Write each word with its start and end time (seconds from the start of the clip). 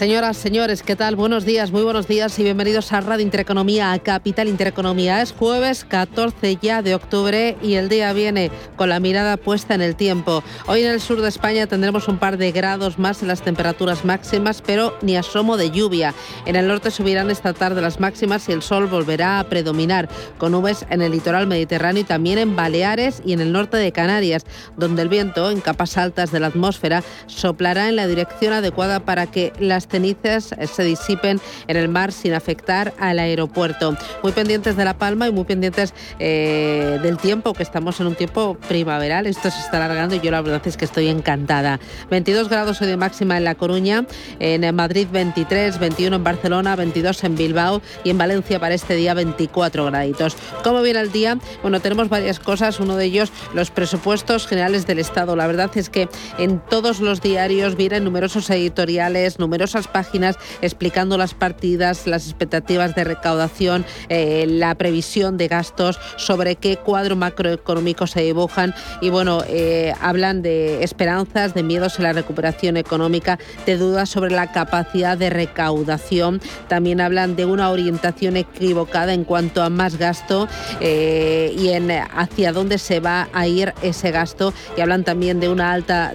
Señoras, 0.00 0.38
señores, 0.38 0.82
¿qué 0.82 0.96
tal? 0.96 1.14
Buenos 1.14 1.44
días, 1.44 1.72
muy 1.72 1.82
buenos 1.82 2.08
días 2.08 2.38
y 2.38 2.42
bienvenidos 2.42 2.90
a 2.94 3.02
Radio 3.02 3.22
Intereconomía, 3.22 3.92
a 3.92 3.98
Capital 3.98 4.48
Intereconomía. 4.48 5.20
Es 5.20 5.32
jueves 5.32 5.84
14 5.84 6.56
ya 6.56 6.80
de 6.80 6.94
octubre 6.94 7.58
y 7.60 7.74
el 7.74 7.90
día 7.90 8.10
viene 8.14 8.50
con 8.76 8.88
la 8.88 8.98
mirada 8.98 9.36
puesta 9.36 9.74
en 9.74 9.82
el 9.82 9.96
tiempo. 9.96 10.42
Hoy 10.66 10.84
en 10.84 10.92
el 10.92 11.02
sur 11.02 11.20
de 11.20 11.28
España 11.28 11.66
tendremos 11.66 12.08
un 12.08 12.16
par 12.16 12.38
de 12.38 12.50
grados 12.50 12.98
más 12.98 13.20
en 13.20 13.28
las 13.28 13.42
temperaturas 13.42 14.06
máximas, 14.06 14.62
pero 14.62 14.96
ni 15.02 15.18
asomo 15.18 15.58
de 15.58 15.70
lluvia. 15.70 16.14
En 16.46 16.56
el 16.56 16.66
norte 16.66 16.90
subirán 16.90 17.30
esta 17.30 17.52
tarde 17.52 17.82
las 17.82 18.00
máximas 18.00 18.48
y 18.48 18.52
el 18.52 18.62
sol 18.62 18.86
volverá 18.86 19.38
a 19.38 19.44
predominar, 19.44 20.08
con 20.38 20.52
nubes 20.52 20.86
en 20.88 21.02
el 21.02 21.12
litoral 21.12 21.46
mediterráneo 21.46 22.00
y 22.00 22.06
también 22.06 22.38
en 22.38 22.56
Baleares 22.56 23.20
y 23.22 23.34
en 23.34 23.42
el 23.42 23.52
norte 23.52 23.76
de 23.76 23.92
Canarias, 23.92 24.46
donde 24.78 25.02
el 25.02 25.10
viento 25.10 25.50
en 25.50 25.60
capas 25.60 25.98
altas 25.98 26.32
de 26.32 26.40
la 26.40 26.46
atmósfera 26.46 27.02
soplará 27.26 27.90
en 27.90 27.96
la 27.96 28.06
dirección 28.06 28.54
adecuada 28.54 29.00
para 29.00 29.26
que 29.26 29.52
las 29.60 29.89
cenizas 29.90 30.54
se 30.72 30.84
disipen 30.84 31.40
en 31.66 31.76
el 31.76 31.88
mar 31.88 32.12
sin 32.12 32.34
afectar 32.34 32.94
al 32.98 33.18
aeropuerto. 33.18 33.96
Muy 34.22 34.32
pendientes 34.32 34.76
de 34.76 34.84
La 34.84 34.96
Palma 34.96 35.28
y 35.28 35.32
muy 35.32 35.44
pendientes 35.44 35.94
eh, 36.18 36.98
del 37.02 37.18
tiempo, 37.18 37.52
que 37.52 37.62
estamos 37.62 38.00
en 38.00 38.06
un 38.06 38.14
tiempo 38.14 38.56
primaveral. 38.68 39.26
Esto 39.26 39.50
se 39.50 39.60
está 39.60 39.76
alargando 39.84 40.14
y 40.14 40.20
yo 40.20 40.30
la 40.30 40.40
verdad 40.40 40.62
es 40.64 40.76
que 40.76 40.84
estoy 40.84 41.08
encantada. 41.08 41.80
22 42.10 42.48
grados 42.48 42.80
hoy 42.80 42.88
de 42.88 42.96
máxima 42.96 43.36
en 43.36 43.44
La 43.44 43.54
Coruña, 43.54 44.06
en 44.38 44.74
Madrid 44.74 45.08
23, 45.10 45.78
21 45.78 46.16
en 46.16 46.24
Barcelona, 46.24 46.76
22 46.76 47.24
en 47.24 47.34
Bilbao 47.34 47.82
y 48.04 48.10
en 48.10 48.18
Valencia 48.18 48.60
para 48.60 48.74
este 48.74 48.94
día 48.94 49.14
24 49.14 49.86
graditos. 49.86 50.36
¿Cómo 50.62 50.82
viene 50.82 51.00
el 51.00 51.12
día? 51.12 51.38
Bueno, 51.62 51.80
tenemos 51.80 52.08
varias 52.08 52.38
cosas. 52.38 52.80
Uno 52.80 52.96
de 52.96 53.06
ellos, 53.06 53.32
los 53.54 53.70
presupuestos 53.70 54.46
generales 54.46 54.86
del 54.86 54.98
Estado. 54.98 55.36
La 55.36 55.46
verdad 55.46 55.70
es 55.74 55.90
que 55.90 56.08
en 56.38 56.60
todos 56.60 57.00
los 57.00 57.20
diarios 57.20 57.76
vienen 57.76 58.04
numerosos 58.04 58.48
editoriales, 58.50 59.38
numerosas 59.38 59.79
páginas 59.88 60.36
explicando 60.62 61.16
las 61.16 61.34
partidas, 61.34 62.06
las 62.06 62.26
expectativas 62.26 62.94
de 62.94 63.04
recaudación, 63.04 63.84
eh, 64.08 64.46
la 64.48 64.74
previsión 64.74 65.36
de 65.36 65.48
gastos, 65.48 65.98
sobre 66.16 66.56
qué 66.56 66.76
cuadro 66.76 67.16
macroeconómico 67.16 68.06
se 68.06 68.22
dibujan 68.22 68.74
y 69.00 69.10
bueno, 69.10 69.42
eh, 69.48 69.94
hablan 70.00 70.42
de 70.42 70.82
esperanzas, 70.82 71.54
de 71.54 71.62
miedos 71.62 71.98
en 71.98 72.04
la 72.04 72.12
recuperación 72.12 72.76
económica, 72.76 73.38
de 73.66 73.76
dudas 73.76 74.08
sobre 74.08 74.30
la 74.30 74.52
capacidad 74.52 75.16
de 75.16 75.30
recaudación. 75.30 76.40
También 76.68 77.00
hablan 77.00 77.36
de 77.36 77.44
una 77.44 77.70
orientación 77.70 78.36
equivocada 78.36 79.12
en 79.12 79.24
cuanto 79.24 79.62
a 79.62 79.70
más 79.70 79.96
gasto 79.96 80.48
eh, 80.80 81.54
y 81.58 81.70
en 81.70 81.90
hacia 81.90 82.52
dónde 82.52 82.78
se 82.78 83.00
va 83.00 83.28
a 83.32 83.46
ir 83.46 83.74
ese 83.82 84.10
gasto. 84.10 84.52
Y 84.76 84.80
hablan 84.80 85.04
también 85.04 85.40
de 85.40 85.48
una 85.48 85.72
alta 85.72 86.14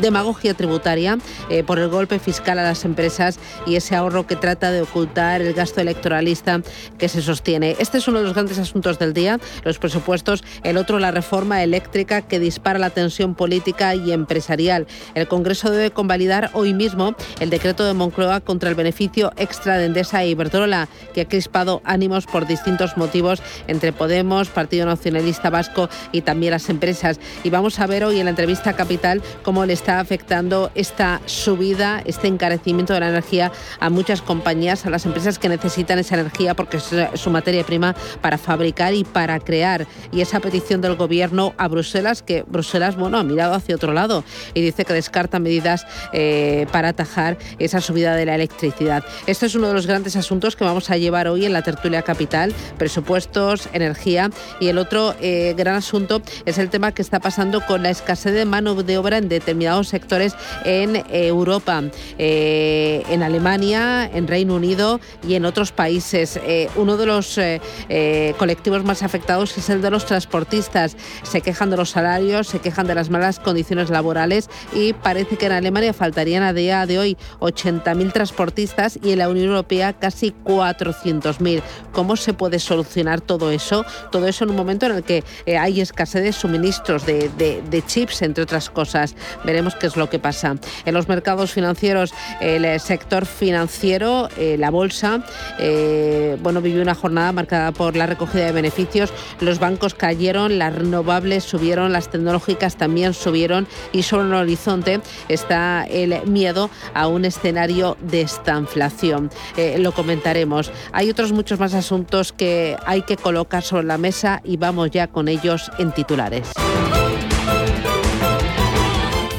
demagogia 0.00 0.54
tributaria 0.54 1.18
eh, 1.48 1.62
por 1.62 1.78
el 1.78 1.88
golpe 1.88 2.18
fiscal 2.18 2.58
a 2.58 2.62
las 2.62 2.84
empresas 2.84 3.38
y 3.66 3.76
ese 3.76 3.96
ahorro 3.96 4.26
que 4.26 4.36
trata 4.36 4.70
de 4.70 4.82
ocultar 4.82 5.42
el 5.42 5.54
gasto 5.54 5.80
electoralista 5.80 6.60
que 6.98 7.08
se 7.08 7.22
sostiene. 7.22 7.76
Este 7.78 7.98
es 7.98 8.08
uno 8.08 8.18
de 8.18 8.24
los 8.24 8.34
grandes 8.34 8.58
asuntos 8.58 8.98
del 8.98 9.12
día, 9.12 9.38
los 9.64 9.78
presupuestos. 9.78 10.42
El 10.62 10.76
otro, 10.76 10.98
la 10.98 11.10
reforma 11.10 11.62
eléctrica 11.62 12.22
que 12.22 12.38
dispara 12.38 12.78
la 12.78 12.90
tensión 12.90 13.34
política 13.34 13.94
y 13.94 14.12
empresarial. 14.12 14.86
El 15.14 15.28
Congreso 15.28 15.70
debe 15.70 15.90
convalidar 15.90 16.50
hoy 16.52 16.74
mismo 16.74 17.14
el 17.40 17.50
decreto 17.50 17.84
de 17.84 17.94
Moncloa 17.94 18.40
contra 18.40 18.68
el 18.68 18.74
beneficio 18.74 19.32
extra 19.36 19.78
de 19.78 19.86
Endesa 19.86 20.22
e 20.22 20.28
Iberdrola, 20.30 20.88
que 21.14 21.22
ha 21.22 21.28
crispado 21.28 21.82
ánimos 21.84 22.26
por 22.26 22.46
distintos 22.46 22.96
motivos 22.96 23.42
entre 23.66 23.92
Podemos, 23.92 24.48
Partido 24.48 24.86
Nacionalista 24.86 25.50
Vasco 25.50 25.88
y 26.12 26.22
también 26.22 26.52
las 26.52 26.68
empresas. 26.68 27.20
Y 27.44 27.50
vamos 27.50 27.78
a 27.80 27.86
ver 27.86 28.04
hoy 28.04 28.18
en 28.18 28.24
la 28.24 28.30
entrevista 28.30 28.74
Capital 28.74 29.22
cómo 29.42 29.59
está 29.68 30.00
afectando 30.00 30.70
esta 30.74 31.20
subida, 31.26 32.00
este 32.06 32.28
encarecimiento 32.28 32.94
de 32.94 33.00
la 33.00 33.08
energía 33.10 33.52
a 33.80 33.90
muchas 33.90 34.22
compañías, 34.22 34.86
a 34.86 34.90
las 34.90 35.04
empresas 35.04 35.38
que 35.38 35.48
necesitan 35.48 35.98
esa 35.98 36.14
energía 36.14 36.54
porque 36.54 36.78
es 36.78 36.90
su 37.14 37.30
materia 37.30 37.64
prima 37.64 37.94
para 38.22 38.38
fabricar 38.38 38.94
y 38.94 39.04
para 39.04 39.38
crear. 39.40 39.86
Y 40.12 40.20
esa 40.20 40.40
petición 40.40 40.80
del 40.80 40.94
gobierno 40.94 41.52
a 41.58 41.68
Bruselas, 41.68 42.22
que 42.22 42.44
Bruselas, 42.46 42.96
bueno, 42.96 43.18
ha 43.18 43.24
mirado 43.24 43.54
hacia 43.54 43.74
otro 43.74 43.92
lado 43.92 44.24
y 44.54 44.62
dice 44.62 44.84
que 44.84 44.94
descarta 44.94 45.38
medidas 45.38 45.86
eh, 46.12 46.66
para 46.72 46.88
atajar 46.88 47.36
esa 47.58 47.80
subida 47.80 48.14
de 48.14 48.24
la 48.24 48.36
electricidad. 48.36 49.04
Este 49.26 49.46
es 49.46 49.54
uno 49.54 49.68
de 49.68 49.74
los 49.74 49.86
grandes 49.86 50.16
asuntos 50.16 50.56
que 50.56 50.64
vamos 50.64 50.90
a 50.90 50.96
llevar 50.96 51.28
hoy 51.28 51.44
en 51.44 51.52
la 51.52 51.62
tertulia 51.62 52.02
capital, 52.02 52.54
presupuestos, 52.78 53.68
energía. 53.72 54.30
Y 54.60 54.68
el 54.68 54.78
otro 54.78 55.14
eh, 55.20 55.54
gran 55.56 55.74
asunto 55.74 56.22
es 56.44 56.58
el 56.58 56.70
tema 56.70 56.92
que 56.92 57.02
está 57.02 57.20
pasando 57.20 57.60
con 57.66 57.82
la 57.82 57.90
escasez 57.90 58.32
de 58.32 58.44
mano 58.44 58.74
de 58.74 58.98
obra 58.98 59.18
en 59.18 59.28
determinados 59.28 59.49
determinados 59.50 59.88
sectores 59.88 60.36
en 60.64 61.02
Europa, 61.10 61.82
eh, 62.18 63.02
en 63.08 63.24
Alemania, 63.24 64.08
en 64.12 64.28
Reino 64.28 64.54
Unido 64.54 65.00
y 65.26 65.34
en 65.34 65.44
otros 65.44 65.72
países. 65.72 66.38
Eh, 66.44 66.68
uno 66.76 66.96
de 66.96 67.06
los 67.06 67.36
eh, 67.36 68.34
colectivos 68.38 68.84
más 68.84 69.02
afectados 69.02 69.58
es 69.58 69.68
el 69.70 69.82
de 69.82 69.90
los 69.90 70.06
transportistas. 70.06 70.96
Se 71.24 71.40
quejan 71.40 71.70
de 71.70 71.76
los 71.76 71.90
salarios, 71.90 72.46
se 72.46 72.60
quejan 72.60 72.86
de 72.86 72.94
las 72.94 73.10
malas 73.10 73.40
condiciones 73.40 73.90
laborales 73.90 74.48
y 74.72 74.92
parece 74.92 75.36
que 75.36 75.46
en 75.46 75.52
Alemania 75.52 75.92
faltarían 75.92 76.44
a 76.44 76.52
día 76.52 76.86
de 76.86 77.00
hoy 77.00 77.16
80.000 77.40 78.12
transportistas 78.12 79.00
y 79.02 79.12
en 79.12 79.18
la 79.18 79.28
Unión 79.28 79.46
Europea 79.46 79.94
casi 79.94 80.32
400.000. 80.44 81.60
¿Cómo 81.92 82.14
se 82.16 82.34
puede 82.34 82.60
solucionar 82.60 83.20
todo 83.20 83.50
eso? 83.50 83.84
Todo 84.12 84.28
eso 84.28 84.44
en 84.44 84.50
un 84.50 84.56
momento 84.56 84.86
en 84.86 84.92
el 84.92 85.02
que 85.02 85.24
hay 85.58 85.80
escasez 85.80 86.22
de 86.22 86.32
suministros, 86.32 87.04
de 87.04 87.82
chips, 87.86 88.22
entre 88.22 88.44
otras 88.44 88.70
cosas. 88.70 89.16
Veremos 89.44 89.74
qué 89.74 89.86
es 89.86 89.96
lo 89.96 90.10
que 90.10 90.18
pasa. 90.18 90.56
En 90.84 90.94
los 90.94 91.08
mercados 91.08 91.52
financieros, 91.52 92.12
el 92.40 92.64
eh, 92.64 92.78
sector 92.78 93.26
financiero, 93.26 94.28
eh, 94.36 94.56
la 94.58 94.70
bolsa, 94.70 95.24
eh, 95.58 96.36
bueno, 96.42 96.60
vivió 96.60 96.82
una 96.82 96.94
jornada 96.94 97.32
marcada 97.32 97.72
por 97.72 97.96
la 97.96 98.06
recogida 98.06 98.46
de 98.46 98.52
beneficios. 98.52 99.12
Los 99.40 99.58
bancos 99.58 99.94
cayeron, 99.94 100.58
las 100.58 100.74
renovables 100.74 101.44
subieron, 101.44 101.92
las 101.92 102.10
tecnológicas 102.10 102.76
también 102.76 103.14
subieron 103.14 103.66
y 103.92 104.02
sobre 104.02 104.28
el 104.28 104.34
horizonte 104.34 105.00
está 105.28 105.84
el 105.84 106.26
miedo 106.26 106.70
a 106.94 107.06
un 107.06 107.24
escenario 107.24 107.96
de 108.00 108.22
estanflación. 108.22 109.30
lo 109.78 109.92
comentaremos. 109.92 110.70
Hay 110.92 111.10
otros 111.10 111.32
muchos 111.32 111.58
más 111.58 111.74
asuntos 111.74 112.32
que 112.32 112.76
hay 112.86 113.02
que 113.02 113.16
colocar 113.16 113.62
sobre 113.62 113.86
la 113.86 113.98
mesa 113.98 114.40
y 114.44 114.56
vamos 114.56 114.90
ya 114.90 115.06
con 115.06 115.28
ellos 115.28 115.70
en 115.78 115.92
titulares. 115.92 116.52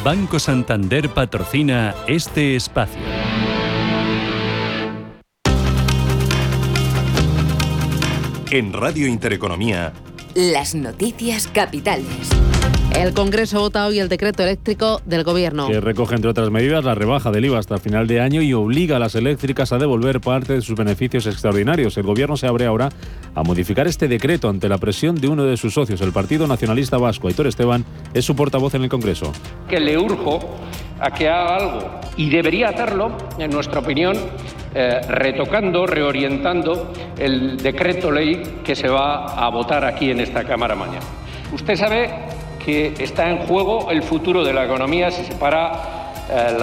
Banco 0.03 0.39
Santander 0.39 1.09
patrocina 1.09 1.93
este 2.07 2.55
espacio. 2.55 2.99
En 8.49 8.73
Radio 8.73 9.05
Intereconomía. 9.05 9.93
Las 10.35 10.75
noticias 10.75 11.47
capitales. 11.47 12.29
El 12.95 13.13
Congreso 13.13 13.59
vota 13.59 13.85
hoy 13.85 13.99
el 13.99 14.07
decreto 14.07 14.43
eléctrico 14.43 15.01
del 15.05 15.25
Gobierno. 15.25 15.67
Que 15.67 15.81
recoge, 15.81 16.15
entre 16.15 16.29
otras 16.29 16.49
medidas, 16.49 16.85
la 16.85 16.95
rebaja 16.95 17.31
del 17.31 17.43
IVA 17.45 17.59
hasta 17.59 17.75
el 17.75 17.81
final 17.81 18.07
de 18.07 18.21
año 18.21 18.41
y 18.41 18.53
obliga 18.53 18.95
a 18.95 18.99
las 18.99 19.15
eléctricas 19.15 19.73
a 19.73 19.77
devolver 19.77 20.21
parte 20.21 20.53
de 20.53 20.61
sus 20.61 20.77
beneficios 20.77 21.27
extraordinarios. 21.27 21.97
El 21.97 22.03
Gobierno 22.03 22.37
se 22.37 22.47
abre 22.47 22.65
ahora 22.65 22.87
a 23.35 23.43
modificar 23.43 23.87
este 23.87 24.07
decreto 24.07 24.47
ante 24.47 24.69
la 24.69 24.77
presión 24.77 25.15
de 25.15 25.27
uno 25.27 25.43
de 25.43 25.57
sus 25.57 25.73
socios, 25.73 25.99
el 25.99 26.13
Partido 26.13 26.47
Nacionalista 26.47 26.97
Vasco. 26.97 27.27
Aitor 27.27 27.47
Esteban 27.47 27.83
es 28.13 28.23
su 28.23 28.33
portavoz 28.33 28.73
en 28.75 28.83
el 28.83 28.89
Congreso. 28.89 29.33
Que 29.69 29.81
le 29.81 29.97
urjo 29.97 30.39
a 31.01 31.11
que 31.11 31.27
haga 31.27 31.57
algo 31.57 31.99
y 32.15 32.29
debería 32.29 32.69
hacerlo, 32.69 33.17
en 33.37 33.51
nuestra 33.51 33.81
opinión, 33.81 34.15
eh, 34.73 35.01
retocando, 35.07 35.85
reorientando 35.85 36.93
el 37.17 37.57
decreto 37.57 38.11
ley 38.11 38.41
que 38.63 38.75
se 38.75 38.87
va 38.87 39.25
a 39.25 39.49
votar 39.49 39.83
aquí 39.83 40.11
en 40.11 40.21
esta 40.21 40.43
Cámara 40.43 40.75
mañana. 40.75 41.05
Usted 41.53 41.75
sabe 41.75 42.09
que 42.63 42.93
está 42.99 43.29
en 43.29 43.39
juego 43.39 43.91
el 43.91 44.01
futuro 44.01 44.43
de 44.43 44.53
la 44.53 44.65
economía 44.65 45.11
si 45.11 45.23
se 45.25 45.33
para 45.35 46.00
eh, 46.31 46.57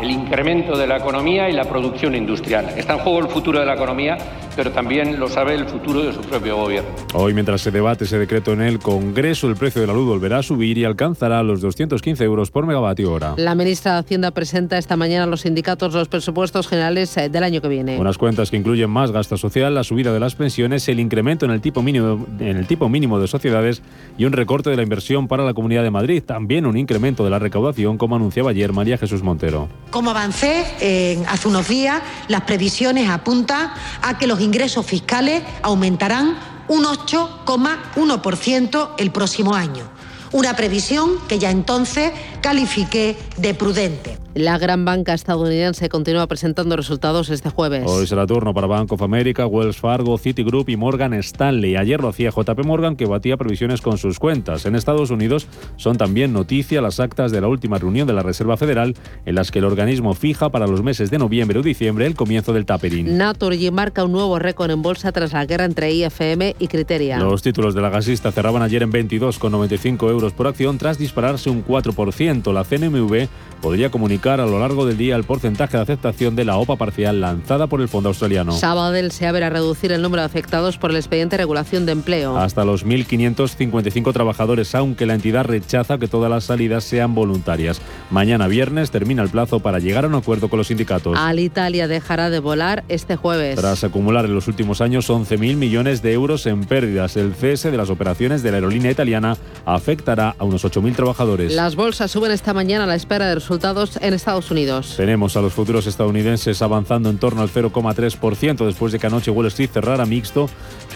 el 0.00 0.10
incremento 0.10 0.76
de 0.76 0.86
la 0.86 0.96
economía 0.96 1.48
y 1.48 1.52
la 1.52 1.64
producción 1.64 2.14
industrial. 2.14 2.70
Está 2.76 2.94
en 2.94 2.98
juego 3.00 3.20
el 3.20 3.28
futuro 3.28 3.60
de 3.60 3.66
la 3.66 3.74
economía, 3.74 4.16
pero 4.56 4.72
también 4.72 5.20
lo 5.20 5.28
sabe 5.28 5.54
el 5.54 5.66
futuro 5.66 6.02
de 6.02 6.12
su 6.12 6.20
propio 6.20 6.56
gobierno. 6.56 6.88
Hoy, 7.14 7.34
mientras 7.34 7.60
se 7.60 7.70
debate 7.70 8.04
ese 8.04 8.18
decreto 8.18 8.52
en 8.52 8.62
el 8.62 8.78
Congreso, 8.78 9.48
el 9.48 9.56
precio 9.56 9.80
de 9.80 9.86
la 9.86 9.92
luz 9.92 10.06
volverá 10.06 10.38
a 10.38 10.42
subir 10.42 10.78
y 10.78 10.84
alcanzará 10.84 11.42
los 11.42 11.60
215 11.60 12.24
euros 12.24 12.50
por 12.50 12.66
megavatio 12.66 13.12
hora. 13.12 13.34
La 13.36 13.54
ministra 13.54 13.92
de 13.92 13.98
Hacienda 14.00 14.30
presenta 14.30 14.78
esta 14.78 14.96
mañana 14.96 15.24
a 15.24 15.26
los 15.26 15.42
sindicatos 15.42 15.92
los 15.92 16.08
presupuestos 16.08 16.66
generales 16.66 17.14
eh, 17.16 17.28
del 17.28 17.44
año 17.44 17.60
que 17.60 17.68
viene. 17.68 17.98
Unas 17.98 18.18
cuentas 18.18 18.50
que 18.50 18.56
incluyen 18.56 18.90
más 18.90 19.10
gasto 19.12 19.36
social, 19.36 19.74
la 19.74 19.84
subida 19.84 20.12
de 20.12 20.20
las 20.20 20.34
pensiones, 20.34 20.88
el 20.88 21.00
incremento 21.00 21.44
en 21.44 21.50
el 21.52 21.60
tipo 21.60 21.82
mínimo, 21.82 22.26
en 22.38 22.56
el 22.56 22.66
tipo 22.66 22.88
mínimo 22.88 23.18
de 23.20 23.28
sociedades 23.28 23.82
y 24.16 24.24
un 24.24 24.32
recorte 24.32 24.70
de 24.70 24.76
la 24.76 24.82
inversión 24.82 25.28
para 25.28 25.44
la 25.44 25.54
Comunidad 25.54 25.82
de 25.82 25.90
Madrid. 25.90 26.22
También 26.24 26.64
un 26.64 26.76
incremento 26.76 27.24
de 27.24 27.30
la 27.30 27.38
recaudación, 27.38 27.98
como 27.98 28.16
anunciaba 28.16 28.50
ayer 28.50 28.72
María 28.72 28.98
Jesús 28.98 29.09
Montero. 29.22 29.68
Como 29.90 30.10
avancé 30.10 31.24
hace 31.28 31.48
unos 31.48 31.68
días, 31.68 32.00
las 32.28 32.42
previsiones 32.42 33.10
apuntan 33.10 33.72
a 34.02 34.18
que 34.18 34.26
los 34.26 34.40
ingresos 34.40 34.86
fiscales 34.86 35.42
aumentarán 35.62 36.38
un 36.68 36.84
8,1% 36.84 38.90
el 38.98 39.10
próximo 39.10 39.54
año. 39.54 39.90
Una 40.32 40.54
previsión 40.54 41.18
que 41.26 41.40
ya 41.40 41.50
entonces 41.50 42.12
califiqué 42.40 43.16
de 43.36 43.54
prudente. 43.54 44.18
La 44.34 44.58
gran 44.58 44.84
banca 44.84 45.12
estadounidense 45.12 45.88
continúa 45.88 46.28
presentando 46.28 46.76
resultados 46.76 47.30
este 47.30 47.50
jueves. 47.50 47.82
Hoy 47.86 48.06
será 48.06 48.26
turno 48.26 48.54
para 48.54 48.68
Bank 48.68 48.92
of 48.92 49.02
America, 49.02 49.44
Wells 49.44 49.76
Fargo, 49.76 50.16
Citigroup 50.18 50.68
y 50.68 50.76
Morgan 50.76 51.14
Stanley. 51.14 51.74
Ayer 51.74 52.00
lo 52.00 52.08
hacía 52.08 52.30
JP 52.30 52.64
Morgan 52.64 52.94
que 52.94 53.06
batía 53.06 53.36
previsiones 53.36 53.80
con 53.80 53.98
sus 53.98 54.20
cuentas. 54.20 54.66
En 54.66 54.76
Estados 54.76 55.10
Unidos 55.10 55.48
son 55.76 55.98
también 55.98 56.32
noticia 56.32 56.80
las 56.80 57.00
actas 57.00 57.32
de 57.32 57.40
la 57.40 57.48
última 57.48 57.78
reunión 57.78 58.06
de 58.06 58.12
la 58.12 58.22
Reserva 58.22 58.56
Federal 58.56 58.94
en 59.26 59.34
las 59.34 59.50
que 59.50 59.58
el 59.58 59.64
organismo 59.64 60.14
fija 60.14 60.50
para 60.50 60.68
los 60.68 60.80
meses 60.84 61.10
de 61.10 61.18
noviembre 61.18 61.58
o 61.58 61.62
diciembre 61.62 62.06
el 62.06 62.14
comienzo 62.14 62.52
del 62.52 62.66
tapering. 62.66 63.18
Naturgy 63.18 63.72
marca 63.72 64.04
un 64.04 64.12
nuevo 64.12 64.38
récord 64.38 64.70
en 64.70 64.80
bolsa 64.80 65.10
tras 65.10 65.32
la 65.32 65.44
guerra 65.44 65.64
entre 65.64 65.92
IFM 65.92 66.54
y 66.60 66.68
Criteria. 66.68 67.18
Los 67.18 67.42
títulos 67.42 67.74
de 67.74 67.82
la 67.82 67.90
gasista 67.90 68.30
cerraban 68.30 68.62
ayer 68.62 68.84
en 68.84 68.92
22,95 68.92 70.08
euros 70.08 70.32
por 70.32 70.46
acción 70.46 70.78
tras 70.78 70.98
dispararse 70.98 71.50
un 71.50 71.64
4%. 71.64 72.29
La 72.30 72.62
CNMV 72.62 73.26
podría 73.60 73.90
comunicar 73.90 74.40
a 74.40 74.46
lo 74.46 74.60
largo 74.60 74.86
del 74.86 74.96
día 74.96 75.16
el 75.16 75.24
porcentaje 75.24 75.76
de 75.76 75.82
aceptación 75.82 76.36
de 76.36 76.44
la 76.44 76.56
OPA 76.58 76.76
parcial 76.76 77.20
lanzada 77.20 77.66
por 77.66 77.80
el 77.80 77.88
fondo 77.88 78.08
australiano. 78.08 78.52
Sabadell 78.52 79.10
se 79.10 79.26
abre 79.26 79.44
a 79.44 79.50
reducir 79.50 79.90
el 79.90 80.00
número 80.00 80.22
de 80.22 80.26
afectados 80.26 80.78
por 80.78 80.90
el 80.90 80.96
expediente 80.96 81.34
de 81.36 81.42
regulación 81.42 81.86
de 81.86 81.92
empleo. 81.92 82.38
Hasta 82.38 82.64
los 82.64 82.86
1.555 82.86 84.12
trabajadores, 84.12 84.74
aunque 84.76 85.06
la 85.06 85.14
entidad 85.14 85.44
rechaza 85.44 85.98
que 85.98 86.06
todas 86.06 86.30
las 86.30 86.44
salidas 86.44 86.84
sean 86.84 87.14
voluntarias. 87.16 87.82
Mañana 88.10 88.46
viernes 88.46 88.92
termina 88.92 89.22
el 89.24 89.28
plazo 89.28 89.58
para 89.58 89.80
llegar 89.80 90.04
a 90.04 90.08
un 90.08 90.14
acuerdo 90.14 90.48
con 90.48 90.58
los 90.58 90.68
sindicatos. 90.68 91.18
Alitalia 91.18 91.88
dejará 91.88 92.30
de 92.30 92.38
volar 92.38 92.84
este 92.88 93.16
jueves. 93.16 93.58
Tras 93.58 93.82
acumular 93.82 94.24
en 94.24 94.34
los 94.34 94.46
últimos 94.46 94.80
años 94.80 95.10
11.000 95.10 95.56
millones 95.56 96.00
de 96.00 96.12
euros 96.12 96.46
en 96.46 96.64
pérdidas, 96.64 97.16
el 97.16 97.34
cese 97.34 97.72
de 97.72 97.76
las 97.76 97.90
operaciones 97.90 98.44
de 98.44 98.52
la 98.52 98.58
aerolínea 98.58 98.92
italiana 98.92 99.36
afectará 99.66 100.36
a 100.38 100.44
unos 100.44 100.64
8.000 100.64 100.94
trabajadores. 100.94 101.52
Las 101.54 101.76
bolsas 101.76 102.10
suben 102.20 102.32
esta 102.32 102.52
mañana 102.52 102.84
a 102.84 102.86
la 102.86 102.96
espera 102.96 103.28
de 103.28 103.34
resultados 103.34 103.96
en 103.98 104.12
Estados 104.12 104.50
Unidos. 104.50 104.92
Tenemos 104.94 105.38
a 105.38 105.40
los 105.40 105.54
futuros 105.54 105.86
estadounidenses 105.86 106.60
avanzando 106.60 107.08
en 107.08 107.16
torno 107.16 107.40
al 107.40 107.48
0,3% 107.48 108.66
después 108.66 108.92
de 108.92 108.98
que 108.98 109.06
anoche 109.06 109.30
Wall 109.30 109.46
Street 109.46 109.70
cerrara 109.72 110.04
mixto 110.04 110.50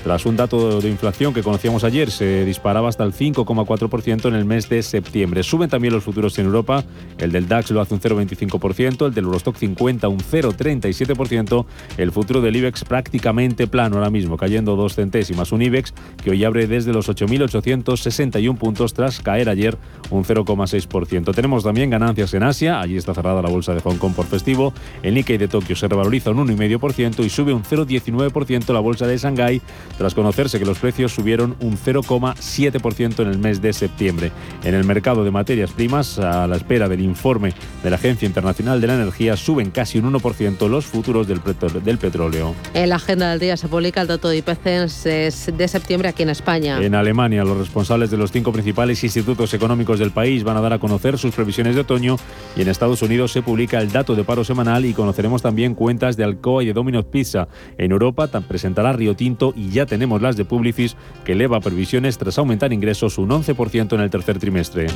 tras 0.04 0.26
un 0.26 0.36
dato 0.36 0.82
de 0.82 0.90
inflación 0.90 1.32
que 1.32 1.42
conocíamos 1.42 1.82
ayer, 1.82 2.10
se 2.10 2.44
disparaba 2.44 2.90
hasta 2.90 3.04
el 3.04 3.14
5,4% 3.14 4.28
en 4.28 4.34
el 4.34 4.44
mes 4.44 4.68
de 4.68 4.82
septiembre. 4.82 5.42
Suben 5.42 5.70
también 5.70 5.94
los 5.94 6.04
futuros 6.04 6.38
en 6.38 6.44
Europa. 6.44 6.84
El 7.16 7.32
del 7.32 7.48
DAX 7.48 7.70
lo 7.70 7.80
hace 7.80 7.94
un 7.94 8.00
0,25%, 8.00 9.06
el 9.06 9.14
del 9.14 9.24
Eurostock 9.24 9.56
50 9.56 10.08
un 10.08 10.18
0,37%, 10.18 11.64
el 11.96 12.12
futuro 12.12 12.42
del 12.42 12.54
IBEX 12.54 12.84
prácticamente 12.84 13.66
plano 13.66 13.96
ahora 13.96 14.10
mismo, 14.10 14.36
cayendo 14.36 14.76
dos 14.76 14.94
centésimas. 14.94 15.52
Un 15.52 15.62
IBEX 15.62 15.94
que 16.22 16.32
hoy 16.32 16.44
abre 16.44 16.66
desde 16.66 16.92
los 16.92 17.08
8.861 17.08 18.58
puntos 18.58 18.92
tras 18.92 19.20
caer 19.20 19.48
ayer 19.48 19.78
un 20.10 20.22
0,6%. 20.22 21.34
Tenemos 21.34 21.64
también 21.64 21.88
ganancias 21.88 22.34
en 22.34 22.42
Asia, 22.42 22.78
allí 22.78 22.98
está 22.98 23.14
cerrada 23.14 23.40
la 23.40 23.48
bolsa 23.48 23.72
de 23.72 23.80
Hong 23.80 23.96
Kong 23.96 24.12
por 24.12 24.26
festivo. 24.26 24.74
El 25.02 25.14
Nikkei 25.14 25.38
de 25.38 25.48
Tokio 25.48 25.74
se 25.74 25.88
revaloriza 25.88 26.30
un 26.30 26.46
1,5% 26.46 27.24
y 27.24 27.30
sube 27.30 27.54
un 27.54 27.62
0,19% 27.62 28.70
la 28.74 28.80
bolsa 28.80 29.06
de 29.06 29.16
Shanghái 29.16 29.62
tras 29.98 30.14
conocerse 30.14 30.58
que 30.58 30.64
los 30.64 30.78
precios 30.78 31.12
subieron 31.12 31.56
un 31.60 31.76
0,7% 31.76 33.20
en 33.20 33.28
el 33.28 33.38
mes 33.38 33.60
de 33.62 33.72
septiembre. 33.72 34.32
En 34.62 34.74
el 34.74 34.84
mercado 34.84 35.24
de 35.24 35.30
materias 35.30 35.72
primas, 35.72 36.18
a 36.18 36.46
la 36.46 36.56
espera 36.56 36.88
del 36.88 37.00
informe 37.00 37.54
de 37.82 37.90
la 37.90 37.96
Agencia 37.96 38.26
Internacional 38.26 38.80
de 38.80 38.86
la 38.86 38.94
Energía, 38.94 39.36
suben 39.36 39.70
casi 39.70 39.98
un 39.98 40.12
1% 40.12 40.68
los 40.68 40.86
futuros 40.86 41.26
del, 41.26 41.40
petróleo. 41.40 42.54
En 42.74 42.88
la 42.88 42.96
agenda 42.96 43.30
del 43.30 43.40
día 43.40 43.56
se 43.56 43.68
publica 43.68 44.00
el 44.00 44.08
dato 44.08 44.28
de 44.28 44.38
IPC 44.38 44.64
de 45.52 45.68
septiembre 45.68 46.08
aquí 46.08 46.22
en 46.22 46.30
España. 46.30 46.82
En 46.82 46.94
Alemania, 46.94 47.44
los 47.44 47.56
responsables 47.56 48.10
de 48.10 48.16
los 48.16 48.32
cinco 48.32 48.52
principales 48.52 49.02
institutos 49.04 49.54
económicos 49.54 49.98
del 49.98 50.10
país 50.10 50.44
van 50.44 50.56
a 50.56 50.60
dar 50.60 50.72
a 50.72 50.78
conocer 50.78 51.18
sus 51.18 51.34
previsiones 51.34 51.74
de 51.74 51.82
otoño 51.82 52.16
y 52.56 52.62
en 52.62 52.68
Estados 52.68 53.02
Unidos 53.02 53.32
se 53.32 53.42
publica 53.42 53.80
el 53.80 53.92
dato 53.92 54.14
de 54.14 54.24
paro 54.24 54.44
semanal 54.44 54.84
y 54.84 54.94
conoceremos 54.94 55.42
también 55.42 55.74
cuentas 55.74 56.16
de 56.16 56.24
Alcoa 56.24 56.62
y 56.62 56.66
de 56.66 56.72
Domino's 56.72 57.04
Pizza. 57.04 57.48
En 57.78 57.92
Europa 57.92 58.28
presentará 58.46 58.92
Río 58.92 59.14
Tinto 59.14 59.52
y 59.56 59.70
ya 59.70 59.83
tenemos 59.86 60.22
las 60.22 60.36
de 60.36 60.44
Publicis, 60.44 60.96
que 61.24 61.32
eleva 61.32 61.60
previsiones 61.60 62.18
tras 62.18 62.38
aumentar 62.38 62.72
ingresos 62.72 63.18
un 63.18 63.30
11% 63.30 63.94
en 63.94 64.00
el 64.00 64.10
tercer 64.10 64.38
trimestre. 64.38 64.86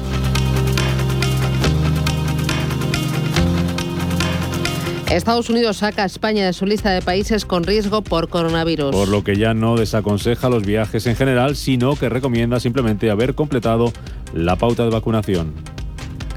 Estados 5.11 5.49
Unidos 5.49 5.79
saca 5.79 6.03
a 6.03 6.07
España 6.07 6.45
de 6.45 6.53
su 6.53 6.67
lista 6.67 6.91
de 6.91 7.01
países 7.01 7.47
con 7.47 7.65
riesgo 7.65 8.03
por 8.03 8.29
coronavirus. 8.29 8.91
Por 8.91 9.09
lo 9.09 9.25
que 9.25 9.37
ya 9.37 9.55
no 9.55 9.77
desaconseja 9.77 10.51
los 10.51 10.67
viajes 10.67 11.07
en 11.07 11.17
general, 11.17 11.57
sino 11.57 11.97
que 11.97 12.11
recomienda 12.11 12.61
simplemente 12.61 13.11
haber 13.11 13.35
completado 13.35 13.91
la 14.35 14.57
pauta 14.57 14.85
de 14.85 14.91
vacunación. 14.91 15.55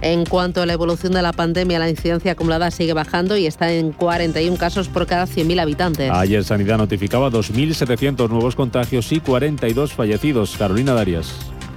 En 0.02 0.26
cuanto 0.26 0.64
a 0.64 0.66
la 0.66 0.74
evolución 0.74 1.14
de 1.14 1.22
la 1.22 1.32
pandemia, 1.32 1.78
la 1.78 1.88
incidencia 1.88 2.32
acumulada 2.32 2.72
sigue 2.72 2.94
bajando 2.94 3.38
y 3.38 3.46
está 3.46 3.72
en 3.72 3.92
41 3.92 4.58
casos 4.58 4.88
por 4.88 5.06
cada 5.06 5.28
100.000 5.28 5.62
habitantes. 5.62 6.12
Ayer 6.12 6.44
Sanidad 6.44 6.80
notificaba 6.80 7.30
2.700 7.30 8.28
nuevos 8.30 8.56
contagios 8.56 9.12
y 9.12 9.20
42 9.20 9.94
fallecidos. 9.94 10.56
Carolina 10.58 10.94
Darias. 10.94 11.32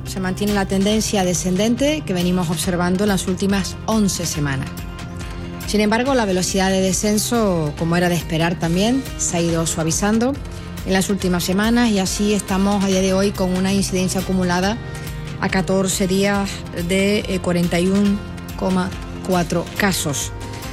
Se 0.07 0.21
mantiene 0.21 0.55
la 0.55 0.65
tendencia 0.65 1.25
descendente 1.25 2.03
que 2.07 2.15
venimos 2.15 2.49
observando 2.49 3.05
en 3.05 3.09
las 3.09 3.29
últimas 3.29 3.77
11 3.87 4.25
semanas. 4.25 4.71
Sin 5.67 5.83
embargo, 5.83 6.15
la 6.15 6.25
velocidad 6.25 6.71
de 6.71 6.81
descenso, 6.81 7.75
como 7.79 7.97
era 7.97 8.09
de 8.09 8.15
esperar 8.15 8.59
también, 8.59 9.03
se 9.19 9.37
ha 9.37 9.41
ido 9.41 9.67
suavizando 9.67 10.33
en 10.87 10.93
las 10.93 11.11
últimas 11.11 11.45
semanas 11.45 11.91
y 11.91 11.99
así 11.99 12.33
estamos 12.35 12.85
a 12.85 12.87
día 12.87 13.01
de 13.01 13.13
hoy 13.13 13.33
con 13.33 13.55
una 13.55 13.73
incidencia 13.73 14.21
acumulada 14.21 14.77
a 15.45 15.49
14 15.51 16.07
días 16.07 16.51
de 16.89 17.23
41,4 17.43 19.61
eh, 19.61 19.65
casos. 19.77 20.33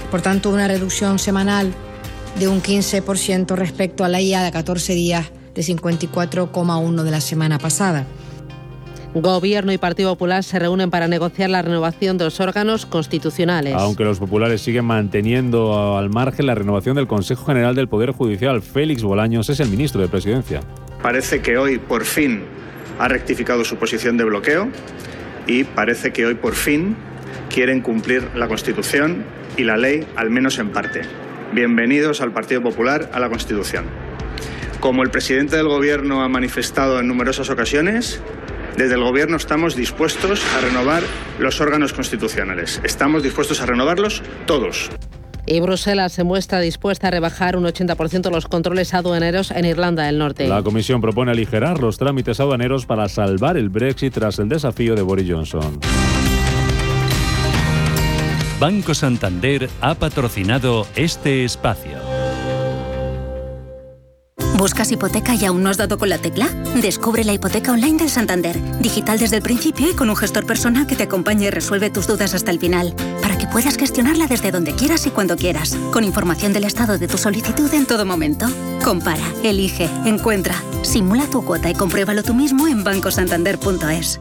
Por 0.09 0.21
tanto, 0.21 0.49
una 0.49 0.65
reducción 0.65 1.19
semanal 1.19 1.73
de 2.39 2.47
un 2.47 2.61
15% 2.61 3.53
respecto 3.55 4.05
a 4.05 4.07
la 4.07 4.21
IA 4.21 4.43
de 4.43 4.51
14 4.53 4.93
días 4.93 5.29
de 5.53 5.61
54,1 5.61 7.03
de 7.03 7.11
la 7.11 7.19
semana 7.19 7.59
pasada. 7.59 8.05
Gobierno 9.13 9.73
y 9.73 9.77
Partido 9.77 10.11
Popular 10.11 10.41
se 10.41 10.57
reúnen 10.57 10.89
para 10.89 11.09
negociar 11.09 11.49
la 11.49 11.61
renovación 11.61 12.17
de 12.17 12.23
los 12.23 12.39
órganos 12.39 12.85
constitucionales. 12.85 13.73
Aunque 13.75 14.05
los 14.05 14.19
populares 14.19 14.61
siguen 14.61 14.85
manteniendo 14.85 15.97
al 15.97 16.09
margen 16.09 16.45
la 16.45 16.55
renovación 16.55 16.95
del 16.95 17.07
Consejo 17.07 17.45
General 17.45 17.75
del 17.75 17.89
Poder 17.89 18.11
Judicial, 18.11 18.61
Félix 18.61 19.03
Bolaños 19.03 19.49
es 19.49 19.59
el 19.59 19.67
ministro 19.67 19.99
de 19.99 20.07
Presidencia. 20.07 20.61
Parece 21.01 21.41
que 21.41 21.57
hoy, 21.57 21.77
por 21.77 22.05
fin, 22.05 22.45
ha 22.99 23.07
rectificado 23.07 23.63
su 23.65 23.77
posición 23.77 24.17
de 24.17 24.23
bloqueo 24.23 24.69
y 25.47 25.63
parece 25.63 26.11
que 26.11 26.25
hoy 26.25 26.35
por 26.35 26.53
fin 26.53 26.95
quieren 27.49 27.81
cumplir 27.81 28.29
la 28.35 28.47
Constitución 28.47 29.25
y 29.57 29.63
la 29.63 29.77
ley, 29.77 30.07
al 30.15 30.29
menos 30.29 30.59
en 30.59 30.69
parte. 30.69 31.01
Bienvenidos 31.53 32.21
al 32.21 32.31
Partido 32.31 32.61
Popular 32.61 33.09
a 33.13 33.19
la 33.19 33.29
Constitución. 33.29 33.85
Como 34.79 35.03
el 35.03 35.11
presidente 35.11 35.57
del 35.57 35.67
Gobierno 35.67 36.23
ha 36.23 36.29
manifestado 36.29 36.99
en 36.99 37.07
numerosas 37.07 37.49
ocasiones, 37.49 38.21
desde 38.77 38.95
el 38.95 39.03
Gobierno 39.03 39.37
estamos 39.37 39.75
dispuestos 39.75 40.43
a 40.55 40.61
renovar 40.61 41.03
los 41.39 41.59
órganos 41.59 41.93
constitucionales. 41.93 42.81
Estamos 42.83 43.21
dispuestos 43.21 43.61
a 43.61 43.65
renovarlos 43.65 44.23
todos. 44.45 44.89
Y 45.51 45.59
Bruselas 45.59 46.13
se 46.13 46.23
muestra 46.23 46.61
dispuesta 46.61 47.09
a 47.09 47.11
rebajar 47.11 47.57
un 47.57 47.65
80% 47.65 48.31
los 48.31 48.47
controles 48.47 48.93
aduaneros 48.93 49.51
en 49.51 49.65
Irlanda 49.65 50.03
del 50.03 50.17
Norte. 50.17 50.47
La 50.47 50.63
Comisión 50.63 51.01
propone 51.01 51.31
aligerar 51.31 51.81
los 51.81 51.97
trámites 51.97 52.39
aduaneros 52.39 52.85
para 52.85 53.09
salvar 53.09 53.57
el 53.57 53.67
Brexit 53.67 54.13
tras 54.13 54.39
el 54.39 54.47
desafío 54.47 54.95
de 54.95 55.01
Boris 55.01 55.29
Johnson. 55.29 55.77
Banco 58.61 58.93
Santander 58.93 59.69
ha 59.81 59.95
patrocinado 59.95 60.87
este 60.95 61.43
espacio. 61.43 61.97
¿Buscas 64.61 64.91
hipoteca 64.91 65.33
y 65.33 65.43
aún 65.43 65.63
no 65.63 65.69
has 65.71 65.77
dado 65.77 65.97
con 65.97 66.07
la 66.07 66.19
tecla? 66.19 66.47
Descubre 66.81 67.23
la 67.23 67.33
hipoteca 67.33 67.71
online 67.71 67.97
del 67.97 68.09
Santander, 68.09 68.55
digital 68.79 69.17
desde 69.17 69.37
el 69.37 69.41
principio 69.41 69.89
y 69.89 69.95
con 69.95 70.09
un 70.11 70.15
gestor 70.15 70.45
personal 70.45 70.85
que 70.85 70.95
te 70.95 71.01
acompañe 71.01 71.47
y 71.47 71.49
resuelve 71.49 71.89
tus 71.89 72.05
dudas 72.05 72.35
hasta 72.35 72.51
el 72.51 72.59
final, 72.59 72.93
puedas 73.51 73.77
gestionarla 73.77 74.27
desde 74.27 74.51
donde 74.51 74.73
quieras 74.73 75.05
y 75.05 75.11
cuando 75.11 75.35
quieras, 75.35 75.75
con 75.91 76.03
información 76.03 76.53
del 76.53 76.63
estado 76.63 76.97
de 76.97 77.07
tu 77.07 77.17
solicitud 77.17 77.71
en 77.73 77.85
todo 77.85 78.05
momento. 78.05 78.47
Compara, 78.83 79.25
elige, 79.43 79.89
encuentra, 80.05 80.55
simula 80.83 81.29
tu 81.29 81.45
cuota 81.45 81.69
y 81.69 81.75
compruébalo 81.75 82.23
tú 82.23 82.33
mismo 82.33 82.67
en 82.67 82.83
bancosantander.es. 82.83 84.19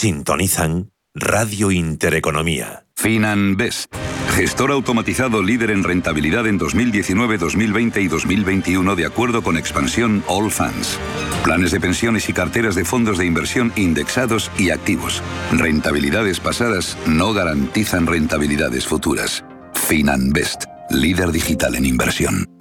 Sintonizan 0.00 0.92
Radio 1.14 1.70
Intereconomía. 1.70 2.86
FinanBest, 2.96 3.94
gestor 4.34 4.70
automatizado 4.70 5.42
líder 5.42 5.70
en 5.70 5.84
rentabilidad 5.84 6.46
en 6.46 6.56
2019, 6.56 7.36
2020 7.36 8.00
y 8.00 8.08
2021 8.08 8.96
de 8.96 9.04
acuerdo 9.04 9.42
con 9.42 9.58
expansión 9.58 10.24
All 10.26 10.50
Funds. 10.50 10.98
Planes 11.44 11.70
de 11.70 11.80
pensiones 11.80 12.28
y 12.28 12.32
carteras 12.32 12.74
de 12.74 12.84
fondos 12.84 13.16
de 13.16 13.24
inversión 13.24 13.72
indexados 13.76 14.50
y 14.58 14.70
activos. 14.70 15.22
Rentabilidades 15.52 16.38
pasadas 16.38 16.98
no 17.06 17.32
garantizan 17.32 18.06
rentabilidades 18.06 18.86
futuras. 18.86 19.42
FinanBest, 19.72 20.64
líder 20.90 21.32
digital 21.32 21.76
en 21.76 21.86
inversión. 21.86 22.49